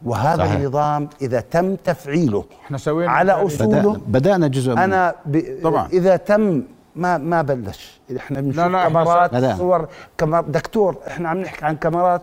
وهذا 0.06 0.38
صحيح. 0.38 0.52
النظام 0.52 1.10
إذا 1.22 1.40
تم 1.40 1.76
تفعيله 1.76 2.44
إحنا 2.66 2.78
سوينا 2.78 3.12
على 3.12 3.32
ذلك. 3.32 3.44
أصوله 3.44 4.02
بدأنا, 4.08 4.48
جزء 4.48 4.72
منه. 4.72 4.84
أنا 4.84 5.16
ب... 5.26 5.62
طبعاً. 5.64 5.88
إذا 5.88 6.16
تم 6.16 6.64
ما 6.96 7.18
ما 7.18 7.42
بلش 7.42 8.02
إحنا 8.18 8.42
بنشوف 8.42 8.64
كاميرات. 8.64 9.58
صور 9.58 9.88
كاميرا 10.18 10.42
دكتور 10.42 10.98
إحنا 11.08 11.30
عم 11.30 11.38
نحكي 11.38 11.66
عن 11.66 11.76
كاميرات. 11.76 12.22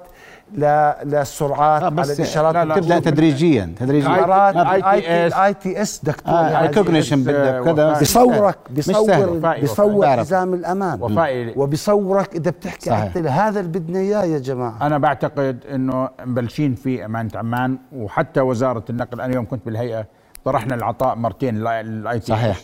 للسرعات 0.55 1.83
آه 1.83 1.87
على 1.87 2.13
الإشارات 2.13 2.55
لا، 2.55 2.65
لا، 2.65 2.75
تبدا 2.75 2.99
تدريجيا 2.99 3.75
تدريجيا. 3.79 4.51
ال 4.51 4.67
I 4.67 4.83
ITS. 5.31 5.37
ITS 5.37 6.01
دكتور 6.05 6.35
يعني 6.35 6.67
recognition 6.67 7.23
بدك 7.23 7.63
كذا. 7.65 7.99
بيصورك 7.99 8.59
بيصور. 8.71 9.29
وفائي، 9.29 9.61
بيصور 9.61 9.93
وفائي. 9.93 10.17
حزام 10.17 10.55
الأمان. 10.55 11.03
وفائي. 11.03 11.53
وبيصورك 11.57 12.35
إذا 12.35 12.51
بتحكي 12.51 12.91
صحيح. 12.91 13.11
حتى 13.11 13.21
هذا 13.21 13.61
اللي 13.61 13.79
بدنا 13.79 13.99
إياه 13.99 14.25
يا 14.25 14.39
جماعة. 14.39 14.87
أنا 14.87 14.99
بعتقد 14.99 15.59
إنه 15.75 16.09
مبلشين 16.25 16.75
في 16.75 17.05
امانه 17.05 17.31
عمان 17.35 17.79
وحتى 17.97 18.41
وزارة 18.41 18.85
النقل 18.91 19.21
أنا 19.21 19.35
يوم 19.35 19.47
كنت 19.47 19.67
بالهيئة 19.67 20.07
طرحنا 20.45 20.75
العطاء 20.75 21.17
مرتين 21.17 21.67
ال 21.67 22.19
IT 22.19 22.27
صحيح. 22.27 22.61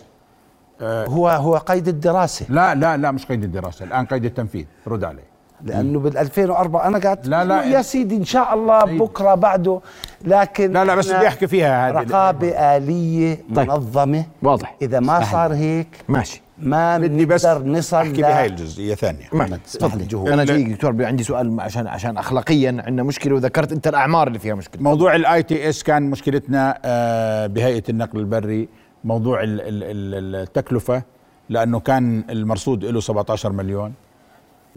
هو 0.82 1.28
هو 1.28 1.57
قيد 1.57 1.89
الدراسة. 1.89 2.47
لا 2.49 2.74
لا 2.74 2.97
لا 2.97 3.11
مش 3.11 3.26
قيد 3.26 3.43
الدراسة. 3.45 3.84
الآن 3.84 4.07
قيد 4.07 4.24
التنفيذ. 4.24 4.64
رد 4.86 5.05
علي 5.05 5.22
لأنه 5.64 5.98
بال 6.00 6.18
2004 6.18 6.86
أنا 6.86 6.98
قعدت 6.98 7.26
لا، 7.28 7.44
لا. 7.44 7.64
يا 7.64 7.82
سيدي 7.82 8.16
إن 8.16 8.24
شاء 8.24 8.54
الله 8.54 8.80
سيدي. 8.84 8.98
بكرة 8.98 9.34
بعده 9.34 9.80
لكن 10.24 10.72
لا 10.72 10.84
لا 10.84 10.94
بس 10.94 11.12
بدي 11.12 11.28
احكي 11.28 11.46
فيها 11.46 11.88
هذه. 11.90 11.94
رقابة 11.94 12.48
آلية 12.48 13.38
طيب. 13.54 13.68
منظمة. 13.70 14.24
واضح. 14.42 14.76
إذا 14.82 15.00
ما 15.00 15.24
صار 15.24 15.54
هيك 15.54 15.88
ماشي. 16.09 16.42
ما 16.59 16.98
بدي 16.98 17.26
بس 17.26 17.46
بنقدر 17.46 17.66
نصل 17.78 17.96
أحكي 17.96 18.22
بهاي 18.22 18.46
الجزئية 18.46 18.94
ثانية. 18.94 19.28
تفضل. 19.74 20.32
أنا 20.32 20.44
جاي 20.44 20.62
دكتور 20.64 21.04
عندي 21.04 21.22
سؤال 21.22 21.61
عشان 21.61 21.86
عشان 21.86 22.16
اخلاقيا 22.18 22.82
عندنا 22.86 23.02
مشكلة 23.02 23.34
وذكرت 23.34 23.72
أنت 23.72 23.86
الأعمار 23.88 24.28
اللي 24.28 24.38
فيها 24.38 24.54
مشكلة. 24.54 24.82
موضوع 24.82 25.14
ال 25.14 25.43
ITS 25.43 25.82
كان 25.82 26.11
مشكلتنا 26.11 26.78
آه، 26.84 27.46
بهيئة 27.46 27.82
النقل 27.88 28.18
البري. 28.18 28.68
موضوع 29.04 29.42
ال- 29.42 29.61
ال- 29.61 29.84
ال- 29.84 30.34
التكلفة 30.42 31.02
لأنه 31.48 31.80
كان 31.80 32.24
المرصود 32.30 32.84
له 32.84 33.00
17 33.00 33.52
مليون. 33.52 33.92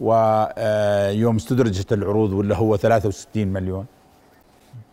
ويوم 0.00 1.36
استدرجت 1.36 1.92
العروض 1.92 2.32
واللي 2.32 2.54
هو 2.54 2.76
63 2.76 3.48
مليون 3.48 3.86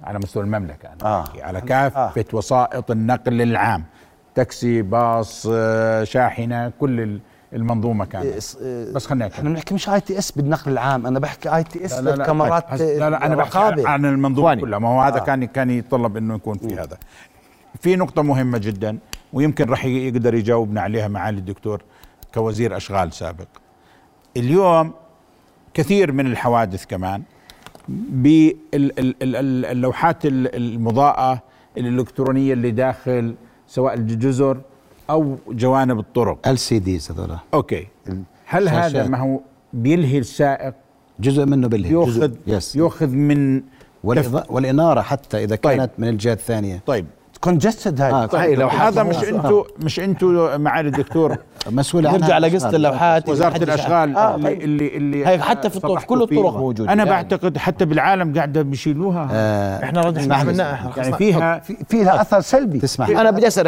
على 0.04 0.20
مستوى 0.20 0.44
المملكة 0.44 0.88
أنا 0.94 1.06
آه. 1.18 1.24
بحكي 1.24 1.42
على 1.42 1.62
كافة 1.62 2.26
وسائط 2.34 2.92
النقل 2.92 3.42
العام. 3.42 3.84
تاكسي 4.36 4.82
باص 4.82 5.48
آه، 5.52 6.04
شاحنة 6.04 6.72
كل 6.80 7.00
ال- 7.02 7.20
المنظومة 7.54 8.06
كانت. 8.06 8.26
إس- 8.44 8.58
إيه، 8.62 8.94
بس 8.94 9.06
خلينا 9.06 9.28
إحنا 9.28 9.50
بنحكي 9.50 9.74
مش 9.74 9.90
ITS 9.90 10.32
بالنقل 10.32 10.72
العام. 10.72 11.08
أنا 11.08 11.20
بحكي 11.20 11.56
ITS 11.56 11.94
لا 11.94 12.02
لا 12.02 12.10
لا 12.10 12.16
بالكاميرات 12.16 12.66
هس- 12.68 12.82
لا 12.82 13.10
لا 13.10 13.26
أنا 13.26 13.36
بحكي. 13.36 13.88
عن 13.88 14.06
المنظومة. 14.06 14.56
كلها. 14.56 14.80
ما 14.80 14.88
هو 14.90 15.02
هذا 15.02 15.18
آه. 15.22 15.24
كان 15.24 15.46
كان 15.46 15.70
يتطلب 15.70 16.18
إنه 16.18 16.36
يكون 16.36 16.58
في 16.58 16.76
هذا. 16.76 16.98
في 17.80 17.96
نقطة 17.96 18.22
مهمة 18.22 18.58
جدا 18.58 18.98
ويمكن 19.34 19.70
راح 19.70 19.86
يقدر 19.86 20.34
يجاوبنا 20.34 20.82
عليها 20.82 21.08
معالي 21.08 21.38
الدكتور 21.40 21.82
كوزير 22.34 22.78
أشغال 22.78 23.14
سابق. 23.14 23.48
اليوم 24.40 24.92
كثير 25.74 26.12
من 26.12 26.26
الحوادث 26.28 26.86
كمان. 26.86 27.22
باللوحات 29.22 30.18
المضاءة 30.26 31.42
الإلكترونية 31.78 32.54
اللي 32.54 32.72
داخل 32.72 33.36
سواء 33.68 33.94
الجزر 33.94 34.58
أو 35.10 35.38
جوانب 35.48 36.00
الطرق. 36.00 36.48
ال 36.48 36.60
CDs 36.60 37.12
هذول. 37.12 37.38
okay. 37.54 37.88
هل 38.46 38.70
هذا. 38.70 39.08
ما 39.08 39.18
هو 39.18 39.40
بيلهي 39.74 40.18
السائق؟ 40.18 40.74
جزء 41.20 41.46
منه 41.46 41.68
بالهي 41.68 41.94
ياخذ 41.94 42.12
جزء 42.12 42.32
yes 42.48 42.76
ياخذ 42.76 43.08
من 43.08 43.62
والإضاءة 44.04 44.52
والإنارة 44.52 45.02
حتى 45.02 45.44
إذا 45.44 45.56
طيب. 45.56 45.78
كانت 45.78 45.92
من 45.98 46.08
الجهة 46.08 46.34
الثانية. 46.34 46.82
طيب. 46.86 47.06
كونجستد 47.42 48.02
هاي. 48.02 48.12
آه، 48.12 48.26
طيب، 48.26 48.60
لو 48.60 48.68
هذا 48.68 49.04
مش 49.04 49.16
حاطط- 49.16 49.28
أنتم 49.28 49.64
مش 49.86 50.00
أنتم 50.00 50.62
معالي 50.62 50.88
الدكتور 50.90 51.38
مسؤول 51.72 52.08
عنها 52.08 52.18
نرجع 52.20 52.38
الأشغال. 52.38 52.76
اللوحات 52.76 53.30
وزارة 53.30 53.50
محدش- 53.50 53.64
الأشغال 53.64 54.16
آه 54.16 54.36
اللي, 54.36 54.48
طيب. 54.50 54.62
اللي 54.62 54.98
اللي 54.98 55.28
هي 55.28 55.40
حتى 55.42 55.70
في 55.70 55.76
الطرق 55.78 56.04
كل 56.04 56.22
الطرق 56.22 56.30
فيه. 56.30 56.42
موجودة. 56.42 56.84
أنا 56.84 56.94
يعني. 56.94 57.10
بعتقد 57.10 57.58
حتى 57.58 57.86
بالعالم 57.86 58.34
قاعدة 58.36 58.62
بيشيلوها. 58.62 59.28
آه، 59.32 59.90
اسمح 60.10 60.36
لي. 60.38 60.50
عملناها 60.50 60.94
يعني. 60.98 61.14
فيها 61.18 61.60
في 61.60 61.76
في 61.90 62.04
لها 62.04 62.22
أثر 62.22 62.42
سلبي. 62.42 62.80
تسمح 62.80 63.10
أنا 63.10 63.32
بدي 63.32 63.42
لي. 63.42 63.48
اسأل، 63.48 63.64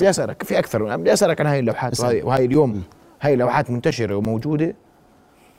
بدي 0.00 0.10
أسألك. 0.10 0.42
في 0.42 0.58
أكثر. 0.58 0.86
أنا 0.86 0.96
بدي 0.96 1.12
أسألك 1.12 1.40
عن 1.40 1.46
هاي 1.46 1.58
اللوحات. 1.58 2.00
وهي, 2.00 2.22
وهي 2.22 2.44
اليوم 2.44 2.82
هاي 3.22 3.36
لوحات 3.36 3.70
منتشرة 3.70 4.14
وموجودة. 4.14 4.74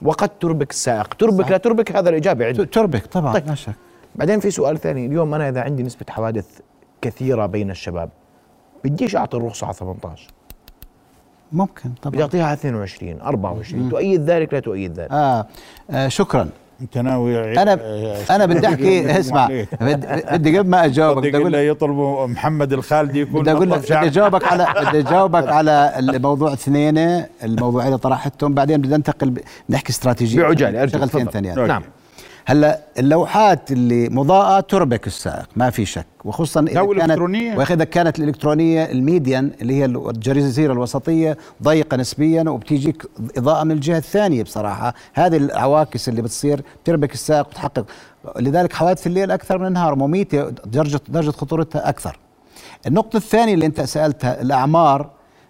وقد 0.01 0.29
تربك 0.29 0.71
السائق. 0.71 1.13
تربك 1.13 1.51
لا 1.51 1.57
تربك 1.57 1.95
هذا 1.95 2.09
الاجابه 2.09 2.45
عندي. 2.45 2.65
تربك 2.65 3.05
طبعا 3.05 3.33
طيب. 3.33 3.47
لا 3.47 3.55
شك. 3.55 3.73
بعدين 4.15 4.39
في 4.39 4.51
سؤال 4.51 4.77
ثاني. 4.77 5.05
اليوم 5.05 5.33
أنا 5.33 5.49
إذا 5.49 5.61
عندي 5.61 5.83
نسبة 5.83 6.05
حوادث 6.09 6.45
كثيرة 7.01 7.45
بين 7.45 7.71
الشباب 7.71 8.09
بديش 8.83 9.15
أعطي 9.15 9.37
الرخصة 9.37 9.65
على 9.65 9.73
18 9.73 10.27
ممكن 11.51 11.89
بدي 11.89 11.99
طبعا 12.01 12.21
اعطيها 12.21 12.43
على 12.45 12.53
22 12.53 13.21
24 13.21 13.89
تؤيد 13.89 14.21
ذلك 14.29 14.53
لا 14.53 14.59
تؤيد 14.59 14.99
ذلك 14.99 15.11
آه, 15.11 15.47
آه 15.91 16.07
شكرا 16.07 16.49
أنت 16.81 16.97
ناوي 16.97 17.61
أنا 17.61 17.73
آه، 17.81 18.17
أنا 18.35 18.45
بدي 18.45 18.67
أحكي 18.67 19.11
اسمع. 19.19 19.47
بدي 19.81 20.07
بدي 20.31 20.57
قبل 20.57 20.69
ما 20.69 20.85
أجاوبك 20.85 21.23
بدي 21.27 21.37
أقول 21.37 21.55
يطلبوا 21.55 22.27
محمد 22.27 22.73
الخالدي 22.73 23.19
يكون 23.21 23.41
بدي 23.41 23.51
أقول. 23.51 23.69
بدي 23.69 23.93
أجاوبك 23.95 24.43
على 24.43 24.67
بدي 24.87 24.99
أجاوبك 24.99 25.47
على 25.47 25.93
الموضوع 25.99 26.53
اثنين 26.53 26.97
الموضوعين 27.43 27.87
اللي 27.87 27.97
طرحتهم 27.99 28.53
بعدين 28.53 28.81
بدي 28.81 28.95
أنتقل 28.95 29.29
ب- 29.29 29.39
نحكي 29.69 29.89
استراتيجية 29.89 30.41
بعجالة 30.41 30.81
أرجوك، 30.81 30.99
شغلتين. 31.01 31.25
ثانيات. 31.27 31.57
نعم 31.57 31.81
هلا 32.49 32.79
اللوحات 32.99 33.71
اللي 33.71 34.09
مضاءة 34.09 34.59
تربك 34.59 35.07
السائق 35.07 35.49
ما 35.55 35.69
في 35.69 35.85
شك. 35.85 36.05
وخصوصا 36.25 36.61
إذا 36.61 36.85
كانت. 36.85 37.19
وإذا 37.57 37.83
كانت 37.83 38.19
الإلكترونية 38.19 38.91
الميديان 38.91 39.51
اللي 39.61 39.73
هي 39.73 39.85
الجزيره 39.85 40.73
الوسطية 40.73 41.37
ضيقة 41.63 41.97
نسبيا 41.97 42.49
وبتيجيك 42.49 43.05
إضاءة 43.37 43.63
من 43.63 43.71
الجهة 43.71 43.97
الثانية 43.97 44.43
بصراحة. 44.43 44.93
هذه 45.13 45.37
العواكس 45.37 46.09
اللي 46.09 46.21
بتصير 46.21 46.61
بتربك 46.83 47.13
السائق 47.13 47.47
وتحقق. 47.47 47.85
لذلك 48.39 48.73
حوادث 48.73 49.07
الليل 49.07 49.31
أكثر 49.31 49.57
من 49.57 49.65
النهار 49.65 49.95
مميتة 49.95 50.49
درجه 50.49 50.99
درجة 51.09 51.31
خطورتها 51.31 51.89
أكثر. 51.89 52.19
النقطة 52.87 53.17
الثانية 53.17 53.53
اللي 53.53 53.65
أنت 53.65 53.81
سألتها 53.81 54.41
الأعمار 54.41 55.09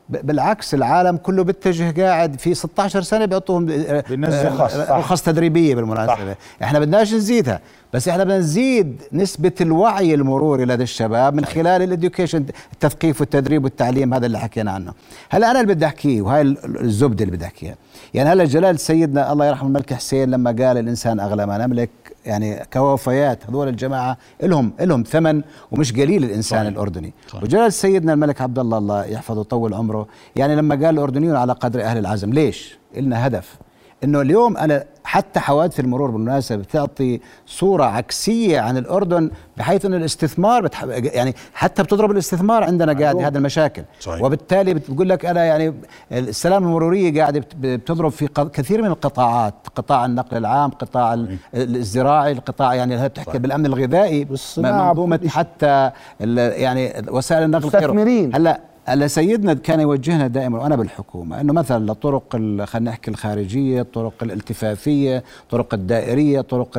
بالعكس 0.10 0.74
العالم 0.74 1.18
كله 1.18 1.44
بيتجه 1.44 2.02
قاعد 2.02 2.40
في 2.40 2.54
16 2.54 3.02
سنة 3.02 3.26
بيعطوهم 3.26 3.70
آه، 3.70 4.04
بينزل 4.10 4.38
آه، 4.48 5.00
رخص، 5.00 5.20
صح. 5.22 5.26
تدريبية 5.26 5.76
بالمناسبة. 5.76 6.36
إحنا 6.64 6.80
بدناش 6.80 7.14
نزيدها 7.14 7.60
بس 7.94 8.08
إحنا 8.08 8.24
بدنا 8.24 8.38
نزيد 8.38 9.02
نسبة 9.14 9.52
الوعي 9.62 10.14
المروري 10.14 10.66
لدى 10.66 10.84
الشباب 10.84 11.34
من 11.34 11.46
خلال 11.46 11.82
الإديوكيشن 11.82 12.46
التثقيف 12.74 13.22
والتدريب 13.22 13.64
والتعليم 13.64 14.14
هذا 14.14 14.26
اللي 14.26 14.40
حكينا 14.40 14.72
عنه. 14.72 14.94
هلا 15.30 15.52
أنا 15.52 15.62
اللي 15.62 15.74
بدي 15.74 15.86
أحكيه 15.86 16.22
وهاي 16.22 16.42
ال- 16.42 16.82
الزبدة 16.82 17.24
اللي 17.26 17.36
بدي 17.36 17.46
أحكيها. 17.46 17.76
يعني 18.14 18.30
هلا 18.30 18.46
جلال 18.46 18.80
سيدنا 18.80 19.32
الله 19.34 19.46
يرحمه 19.46 19.68
الملك 19.68 19.94
حسين 19.94 20.32
لما 20.32 20.50
قال 20.50 20.78
الإنسان 20.78 21.20
أغلى 21.20 21.46
ما 21.46 21.58
نملك 21.66 21.90
يعني 22.26 22.66
كوفيات 22.74 23.50
هذول 23.50 23.68
الجماعة 23.68 24.18
لهم 24.44 24.74
لهم 24.80 25.04
ثمن 25.04 25.42
ومش 25.72 25.94
قليل 25.94 26.24
الإنسان 26.24 26.60
صحيح. 26.60 26.72
الأردني 26.72 27.14
صحيح. 27.28 27.44
وجلال 27.44 27.74
سيدنا 27.74 28.14
الملك 28.14 28.42
عبد 28.42 28.60
الله 28.60 28.78
الله 28.78 29.06
يحفظه 29.06 29.38
ويطول 29.40 29.74
عمره 29.74 30.08
يعني 30.36 30.56
لما 30.56 30.76
قال 30.76 30.86
الأردنيون 30.86 31.36
على 31.36 31.54
قدر 31.54 31.84
أهل 31.84 31.98
العزم 31.98 32.34
ليش؟ 32.34 32.78
إلنا 32.98 33.28
هدف 33.28 33.56
إنه 34.04 34.22
اليوم 34.22 34.58
أنا 34.58 34.84
حتى 35.04 35.40
حوادث 35.40 35.80
المرور 35.80 36.12
بالمناسبة 36.12 36.58
بتعطي 36.62 37.20
صورة 37.46 37.84
عكسية 37.84 38.60
عن 38.60 38.78
الأردن 38.78 39.32
بحيث 39.58 39.86
إنه 39.86 39.98
الاستثمار 39.98 40.62
بتح... 40.62 40.84
يعني 40.90 41.36
حتى 41.54 41.84
بتضرب 41.84 42.12
الاستثمار 42.12 42.64
عندنا 42.64 42.94
قاعد 43.00 43.16
هذه 43.18 43.38
المشاكل 43.38 43.84
صحيح. 44.00 44.22
وبالتالي 44.24 44.74
بتقول 44.74 45.10
لك 45.10 45.26
أنا 45.26 45.46
يعني 45.46 45.74
السلامة 46.12 46.68
المرورية 46.68 47.22
قاعدة 47.22 47.40
بت- 47.40 47.56
بتضرب 47.56 48.12
في 48.12 48.28
ق- 48.28 48.52
كثير 48.52 48.82
من 48.82 48.88
القطاعات 48.88 49.54
قطاع 49.76 50.06
النقل 50.06 50.38
العام 50.38 50.70
قطاع 50.70 51.14
ال- 51.14 51.38
الزراعي 51.54 52.32
القطاع 52.32 52.76
يعني 52.76 53.02
هي 53.02 53.10
بتحكي 53.10 53.38
بالأمن 53.40 53.66
الغذائي 53.66 54.28
منظومة. 54.58 55.20
حتى 55.28 55.92
ال- 56.22 56.62
يعني 56.62 56.94
وسائل 57.12 57.44
النقل. 57.44 57.66
مستثمرين. 57.66 58.36
هلأ 58.36 58.62
هلا 58.90 59.08
سيدنا 59.08 59.54
كان 59.54 59.80
يوجهنا 59.80 60.28
دائما 60.28 60.60
وأنا 60.60 60.76
بالحكومة 60.76 61.42
إنه 61.42 61.54
مثلا 61.54 61.92
الطرق 61.92 62.36
ال- 62.36 62.68
خلينا 62.68 62.92
نحكي 62.92 63.12
الخارجية، 63.12 63.82
الطرق 63.82 64.14
الالتفافية، 64.22 65.24
الطرق 65.44 65.74
الدائرية، 65.74 66.42
طرق 66.42 66.70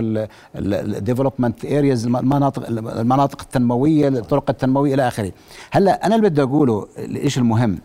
ال 0.57 0.66
development 0.66 1.65
areas 1.65 2.07
المناطق 2.07 2.69
المناطق 2.69 3.41
التنموية، 3.43 4.09
الطرق 4.09 4.51
التنموية 4.51 4.95
إلى 4.95 5.09
آخره. 5.09 5.33
هلأ 5.71 6.07
أنا 6.07 6.17
اللي 6.17 6.29
بدي 6.31 6.43
أقوله 6.43 6.87
إيش 6.99 7.39
المهم؟ 7.39 7.79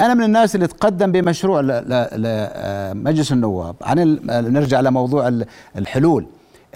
أنا 0.00 0.14
من 0.14 0.22
الناس 0.24 0.54
اللي 0.54 0.66
تقدم 0.66 1.12
بمشروع 1.12 1.60
لمجلس 1.60 3.32
النواب 3.32 3.76
عن 3.82 3.98
ال- 3.98 4.52
نرجع 4.52 4.80
لموضوع 4.80 5.28
ال- 5.28 5.46
الحلول 5.78 6.26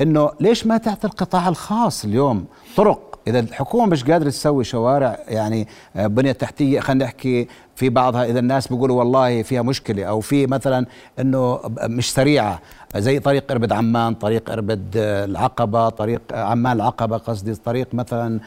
إنه 0.00 0.30
ليش 0.40 0.66
ما 0.66 0.76
تعطي 0.78 1.06
القطاع 1.06 1.48
الخاص 1.48 2.04
اليوم 2.04 2.44
طرق 2.76 3.11
إذا 3.26 3.40
الحكومة 3.40 3.86
مش 3.86 4.04
قادرة 4.04 4.30
تسوي 4.30 4.64
شوارع 4.64 5.18
يعني 5.28 5.68
آه، 5.96 6.06
بنية 6.06 6.32
تحتية 6.32 6.80
خلينا 6.80 7.04
نحكي 7.04 7.48
في 7.82 7.88
بعضها 7.88 8.24
إذا 8.24 8.38
الناس 8.38 8.68
بيقولوا 8.68 8.98
والله 8.98 9.42
فيها 9.42 9.62
مشكلة 9.62 10.04
أو 10.04 10.20
في 10.20 10.46
مثلا 10.46 10.86
إنه 11.18 11.60
مش 11.82 12.12
سريعة 12.12 12.60
زي 12.96 13.18
طريق 13.18 13.52
اربد 13.52 13.72
عمان 13.72 14.14
طريق 14.14 14.50
اربد 14.50 14.82
العقبة 14.96 15.88
طريق 15.88 16.20
عمان 16.32 16.76
العقبة 16.76 17.16
قصدي 17.16 17.54
طريق 17.54 17.88
مثلا 17.94 18.40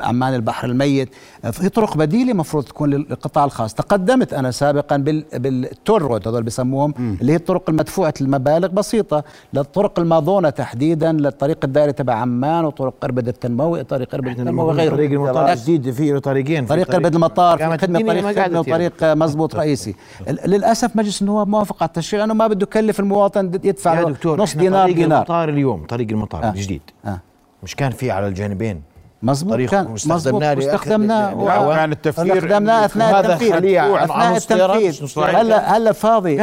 عمان 0.00 0.34
البحر 0.34 0.68
الميت. 0.68 1.08
في 1.52 1.68
طرق 1.68 1.96
بديلة 1.96 2.32
مفروض 2.32 2.64
تكون 2.64 2.90
للقطاع 2.90 3.44
الخاص. 3.44 3.74
تقدمت 3.74 4.32
أنا 4.32 4.50
سابقا 4.50 4.96
بال 4.96 5.24
بالتور 5.34 6.02
رود 6.02 6.28
هذول 6.28 6.42
بسموهم 6.42 6.94
اللي 7.20 7.32
هي 7.32 7.36
الطرق 7.36 7.70
المدفوعة 7.70 8.14
المبالغ 8.20 8.68
بسيطة 8.68 9.24
للطرق 9.54 9.98
الماضونة 9.98 10.50
تحديدا 10.50 11.12
للطريق 11.12 11.58
الدائري 11.64 11.92
تبع 11.92 12.14
عمان 12.14 12.64
وطرق 12.64 12.94
اربد 13.04 13.28
التنموي 13.28 13.84
طريق 13.84 14.14
اربد 14.14 14.28
التنموي 14.28 14.66
وغيره. 14.66 14.94
طريق 14.94 15.10
المطار 15.10 15.54
جديد 15.54 15.90
في 15.90 16.20
طريقين 16.20 16.66
طريق 16.66 16.94
اربد 16.94 17.14
المطار 17.14 17.58
في 17.58 17.78
خدمة 17.78 18.00
طريق 18.00 18.26
يعني. 18.68 18.86
وطريق 18.86 19.14
مزبوط 19.14 19.54
رئيسي. 19.56 19.94
للأسف 20.28 20.96
مجلس 20.96 21.22
النواب 21.22 21.48
موافق 21.48 21.82
على 21.82 21.88
التشريع 21.88 22.20
لأنه 22.24 22.34
ما 22.34 22.46
بده 22.46 22.62
يكلف 22.62 23.00
المواطن 23.00 23.50
يدفع 23.64 24.00
يا 24.00 24.04
دكتور 24.04 24.40
نص 24.40 24.56
دينار 24.56 24.82
طريق 24.84 24.96
دينار. 24.96 25.18
المطار 25.18 25.48
اليوم 25.48 25.84
طريق 25.86 26.08
المطار 26.10 26.44
آه. 26.44 26.50
الجديد. 26.50 26.82
آه. 27.06 27.20
مش 27.62 27.76
كان 27.76 27.90
في 27.90 28.10
على 28.10 28.26
الجانبين. 28.28 28.82
مزبوط 29.22 29.52
طريق 29.52 29.70
كان 29.70 29.84
مزبوط. 29.90 30.12
واستخدمناه. 30.12 30.54
لآخر- 30.54 30.56
واستخدمناه 30.58 31.30
لأنه 31.34 31.68
و- 31.68 31.74
كان 31.74 31.92
التفكير. 31.92 32.36
استخدمناه 32.38 32.84
أثناء 32.84 33.20
التنفيذ. 33.20 33.52
أثناء 33.96 34.36
التنفيذ. 34.36 35.04
هلا 35.36 35.76
هلا 35.76 35.92
فاضي. 35.92 36.36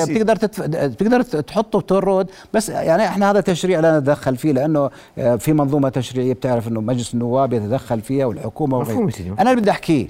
سيدي. 0.00 0.14
بتقدر 0.14 0.36
تتف... 0.36 0.62
بتقدر 0.62 1.22
تحطه 1.22 1.78
by-law 1.80 2.30
بس 2.54 2.68
يعني 2.68 3.04
إحنا 3.04 3.30
هذا 3.30 3.40
تشريع 3.40 3.80
لا 3.80 3.98
نتدخل 3.98 4.36
فيه 4.36 4.52
لأنه 4.52 4.90
آه، 5.18 5.36
في 5.36 5.52
منظومة 5.52 5.88
تشريعية 5.88 6.32
بتعرف 6.32 6.68
إنه 6.68 6.80
مجلس 6.80 7.14
النواب 7.14 7.52
يتدخل 7.52 8.00
فيها 8.00 8.26
والحكومة 8.26 8.78
وغيره. 8.78 9.10
أنا 9.40 9.50
اللي 9.50 9.60
بدي 9.60 9.70
أحكيه. 9.70 10.06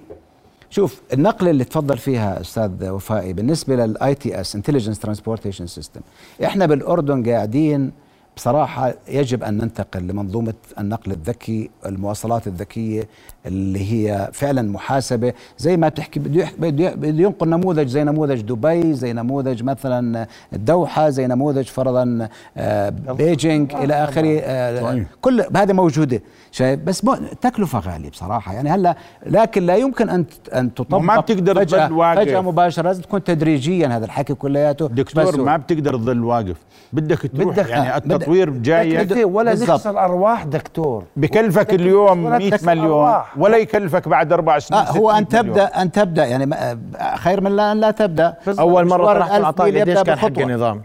شوف 0.75 1.01
النقلة 1.13 1.51
اللي 1.51 1.65
تفضل 1.65 1.99
فيها 1.99 2.41
أستاذ 2.41 2.89
وفائي 2.91 3.33
بالنسبة 3.33 3.77
لل 3.77 4.15
ITS 4.15 4.55
intelligence 4.57 4.99
transportation 4.99 5.67
system 5.67 6.01
إحنا 6.45 6.67
بالأردن 6.67 7.31
قاعدين 7.31 7.93
بصراحة 8.37 8.95
يجب 9.09 9.43
أن 9.45 9.55
ننتقل 9.59 10.01
لمنظومة 10.07 10.55
النقل 10.79 11.13
الذكي 11.13 11.71
المواصلات 11.87 12.47
الذكية 12.47 13.09
اللي 13.47 13.93
هي 13.93 14.31
فعلا 14.33 14.63
محاسبة. 14.63 15.33
زي 15.59 15.77
ما 15.77 15.89
بتحكي 15.89 16.21
بده 16.21 16.95
ينقل 17.05 17.49
نموذج 17.49 17.87
زي 17.87 18.05
نموذج 18.05 18.41
دبي 18.41 18.95
زي 18.95 19.13
نموذج 19.13 19.63
مثلا 19.63 20.27
الدوحة 20.53 21.11
زي 21.11 21.27
نموذج 21.27 21.65
فرضا 21.67 22.29
آه، 22.57 22.89
بيجينج 22.91 23.75
إلى 23.75 23.95
آخره 24.05 24.39
آه،. 24.41 25.05
كل 25.21 25.45
هذه 25.57 25.73
موجودة. 25.73 26.23
شايف؟ 26.53 26.81
بس 26.81 27.05
مو- 27.05 27.17
تكلفة 27.41 27.79
غالية 27.79 28.11
بصراحة. 28.11 28.55
يعني 28.55 28.71
هلأ 28.71 28.97
لكن 29.27 29.67
لا 29.67 29.77
يمكن 29.77 30.09
أن 30.11 30.25
أن 30.55 30.75
تطبق 30.75 30.99
ما 30.99 31.21
بتقدر 31.21 31.55
فجأة. 31.55 32.15
فجأة 32.15 32.41
مباشرة 32.41 32.83
لازم 32.83 33.03
تكون 33.03 33.25
تدريجيا 33.25 33.89
هذا 33.89 34.05
الحكي 34.05 34.35
كلياته. 34.35 34.87
دكتور 34.89 35.25
بس 35.25 35.35
ما 35.35 35.57
بتقدر 35.57 35.97
تظل 35.97 36.25
واقف. 36.25 36.57
بدك 36.93 37.19
تروح 37.37 37.55
بدك- 37.59 37.69
يعني 37.69 37.97
آه، 38.25 38.27
التطوير 38.27 38.51
بدك- 38.51 38.61
جاي 38.61 39.05
تكلفة 39.05 39.25
ولا. 39.25 39.53
نخسر 39.55 39.99
أرواح 39.99 40.45
دكتور. 40.45 41.05
بكلفك 41.17 41.75
اليوم 41.75 42.25
ولا 42.25 42.39
100 42.39 42.51
تكسب 42.51 42.67
مليون. 42.67 42.87
أرواح. 42.87 43.39
ولا 43.39 43.57
يكلفك 43.57 44.09
بعد 44.09 44.33
أربع 44.33 44.59
سنين 44.59 44.81
آه 44.81 44.85
هو 44.85 45.13
600 45.13 45.19
أن 45.19 45.29
تبدا 45.29 45.43
مليون. 45.53 45.67
أن 45.69 45.93
تبدأ 45.93 46.25
يعني 46.27 46.47
ما- 46.47 46.79
خير 47.17 47.41
من 47.41 47.57
لا 47.57 47.73
أن 47.73 47.81
لا 47.81 47.91
تبدأ. 47.91 48.35
أول 48.59 48.87
مرة 48.89 49.13
الألف 49.13 49.33
العطاء 49.33 49.81
قديش 49.81 49.99
كان 50.03 50.19
حق. 50.19 50.39
النظام؟ 50.39 50.83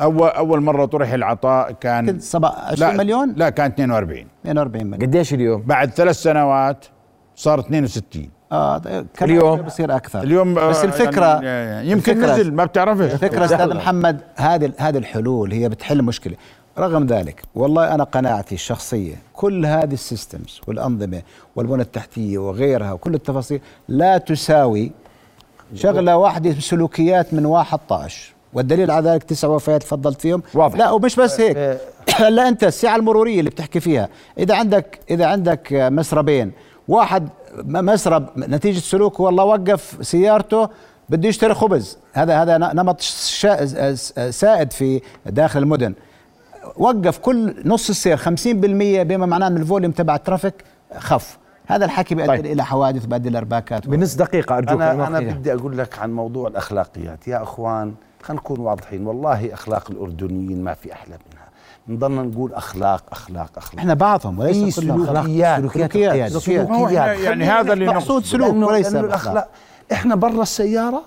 اول 0.00 0.28
أول 0.28 0.60
مرة 0.60 0.84
طرح 0.84 1.12
العطاء 1.12 1.72
كان 1.72 2.06
كنت 2.06 2.22
سبع- 2.22 2.48
20 2.48 2.90
لا 2.90 2.96
مليون؟ 2.96 3.32
لا 3.36 3.50
كان 3.50 3.66
42 3.66 4.26
42 4.42 4.86
مليون. 4.86 5.02
قديش 5.02 5.34
اليوم؟ 5.34 5.62
بعد 5.62 5.90
ثلاث 5.90 6.16
سنوات 6.16 6.84
صار 7.36 7.58
62 7.60 8.30
آه 8.52 8.82
اليوم؟ 9.22 9.62
بصير 9.62 9.96
أكثر. 9.96 10.22
اليوم 10.22 10.58
آه، 10.58 10.68
بس 10.68 10.84
الفكرة 10.84 11.40
يعني 11.44 11.90
يمكن 11.90 12.12
الفكرة- 12.14 12.30
نزل 12.30 12.54
ما 12.54 12.64
بتعرفش. 12.64 13.12
الفكرة 13.12 13.44
أستاذ 13.44 13.74
محمد 13.74 14.20
هذه 14.36 14.72
هذه 14.78 14.98
الحلول 14.98 15.52
هي 15.52 15.68
بتحل 15.68 16.02
مشكلة. 16.02 16.34
رغم 16.78 17.06
ذلك 17.06 17.42
والله 17.54 17.94
أنا 17.94 18.04
قناعتي 18.04 18.54
الشخصية 18.54 19.14
كل 19.32 19.66
هذه 19.66 19.92
السيستمز 19.94 20.60
والأنظمة 20.66 21.22
والبنى 21.56 21.82
التحتية 21.82 22.38
وغيرها 22.38 22.92
وكل 22.92 23.14
التفاصيل 23.14 23.60
لا 23.88 24.18
تساوي 24.18 24.92
شغلة 25.74 26.16
واحدة 26.16 26.60
سلوكيات 26.60 27.34
من 27.34 27.46
واحد 27.46 27.78
طاش. 27.88 28.34
والدليل 28.52 28.90
على 28.90 29.10
ذلك 29.10 29.22
تسع 29.22 29.48
وفيات 29.48 29.82
تفضلت 29.82 30.20
فيهم. 30.20 30.42
واضح. 30.54 30.78
لا 30.78 30.90
ومش 30.90 31.16
بس 31.16 31.40
هيك. 31.40 31.78
هلا 32.20 32.48
أنت 32.48 32.64
السعه 32.64 32.96
المرورية 32.96 33.38
اللي 33.38 33.50
بتحكي 33.50 33.80
فيها 33.80 34.08
إذا 34.38 34.54
عندك 34.56 34.98
إذا 35.10 35.26
عندك 35.26 35.68
مسربين 35.72 36.52
واحد 36.88 37.28
م- 37.56 37.84
مسرب 37.84 38.26
نتيجة 38.36 38.78
سلوكه 38.80 39.22
والله 39.24 39.44
وقف 39.44 39.96
سيارته 40.00 40.68
بده 41.08 41.28
يشتري 41.28 41.54
خبز. 41.54 41.98
هذا 42.12 42.42
هذا 42.42 42.58
نمط 42.58 43.00
شا- 43.00 43.94
سائد 44.30 44.72
في 44.72 45.00
داخل 45.26 45.62
المدن. 45.62 45.94
وقف 46.76 47.18
كل 47.18 47.54
نص 47.64 47.88
السير 47.88 48.16
50% 48.16 48.26
بما 49.02 49.26
معناه 49.26 49.46
ان 49.46 49.56
ال 49.56 49.61
volume 49.61 49.92
تبع 49.92 50.14
ال 50.14 50.20
traffic 50.20 50.64
خف. 50.98 51.38
هذا 51.66 51.84
الحكي 51.84 52.14
بيؤدي 52.14 52.28
طيب. 52.28 52.46
إلى 52.46 52.64
حوادث 52.64 53.04
بيؤدي 53.04 53.28
إلى 53.28 53.38
ارباكات 53.38 53.88
بنص 53.88 54.14
دقيقة 54.14 54.58
أرجوك 54.58 54.80
أنا 54.80 55.06
أنا. 55.06 55.20
بدي 55.20 55.52
أقول 55.54 55.78
لك 55.78 55.98
عن 55.98 56.12
موضوع 56.12 56.48
الأخلاقيات. 56.48 57.28
يا 57.28 57.42
أخوان 57.42 57.94
خلينا 58.22 58.42
نكون 58.42 58.60
واضحين. 58.60 59.06
والله 59.06 59.54
أخلاق 59.54 59.90
الأردنيين 59.90 60.64
ما 60.64 60.74
في 60.74 60.92
أحلى 60.92 61.18
منها. 61.32 61.44
بنضلنا 61.86 62.22
نقول 62.22 62.54
أخلاق 62.54 63.04
أخلاق 63.12 63.50
أخلاق. 63.56 63.78
إحنا 63.78 63.94
بعضهم 63.94 64.38
وليس 64.38 64.80
كلهم. 64.80 65.06
سلوكيات 65.06 65.72
سلوكيات 65.72 66.32
سلوكيات 66.32 67.18
يعني 67.18 67.44
هذا 67.44 67.72
اللي 67.72 67.86
مقصود 67.86 68.16
نقصد. 68.16 68.32
سلوك. 68.32 68.68
وليس. 68.68 68.94
الأخلاق. 68.94 69.48
إحنا 69.92 70.14
برا 70.14 70.42
السيارة 70.42 71.02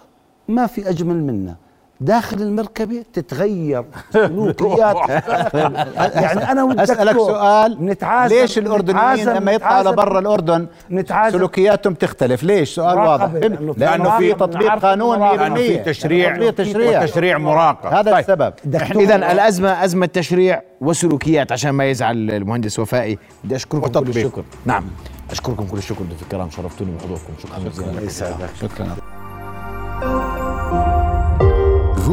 ما 0.47 0.67
في 0.67 0.89
أجمل 0.89 1.23
منا. 1.23 1.55
داخل 2.01 2.41
المركبة 2.41 3.03
تتغير 3.13 3.85
سلوكيات. 4.13 4.95
يعني 6.23 6.51
أنا 6.51 6.63
والدكتور 6.63 6.83
أسألك 6.95 7.15
سؤال. 7.17 7.85
نتعازم 7.85 8.35
ليش 8.35 8.57
الأردنيين 8.57 8.97
نتعازم- 9.13 9.31
لما 9.31 9.51
يطلعوا 9.51 9.91
لبرا 9.91 10.19
الأردن 10.19 10.67
نتعازم 10.91 11.37
سلوكياتهم 11.37 11.93
تختلف؟ 11.93 12.43
ليش؟ 12.43 12.75
سؤال 12.75 12.97
واضح. 12.97 13.25
لأنه 13.33 13.73
في 13.73 13.79
لأنه 13.79 14.17
في 14.17 14.27
مراقبة، 14.27 14.45
تطبيق 14.45 14.75
قانون 14.75 15.15
المراقبة. 15.15 15.37
100% 15.37 15.41
لأنه 15.43 15.55
في 15.55 15.77
تشريع. 15.77 16.33
تطبيق 16.35 16.53
تشريع. 16.55 17.01
وتشريع 17.01 17.37
مراقب. 17.37 17.93
هذا 17.93 18.11
طيب. 18.11 18.19
السبب. 18.19 18.53
اذا 19.01 19.15
الأزمة 19.15 19.83
أزمة 19.85 20.05
تشريع 20.05 20.61
وسلوكيات 20.81 21.51
عشان 21.51 21.69
ما 21.69 21.85
يزعل 21.85 22.31
المهندس 22.31 22.79
وفائي. 22.79 23.17
بدي 23.43 23.55
أشكركم 23.55 23.79
كل 23.83 23.89
وتطبيق. 23.89 24.15
الشكر. 24.25 24.43
نعم. 24.65 24.83
أشكركم 25.31 25.65
كل 25.65 25.77
الشكر. 25.77 26.03
ضيوف 26.03 26.21
الكرام 26.23 26.49
شرفتوني 26.49 26.91
بحضوركم 26.97 27.33
شكرا. 27.43 27.69
جزيلا 27.69 28.01
يسعدك. 28.01 28.49
شكرا. 28.61 29.16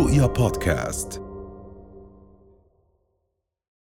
رؤيا 0.05 0.27
بودكاست. 0.27 1.24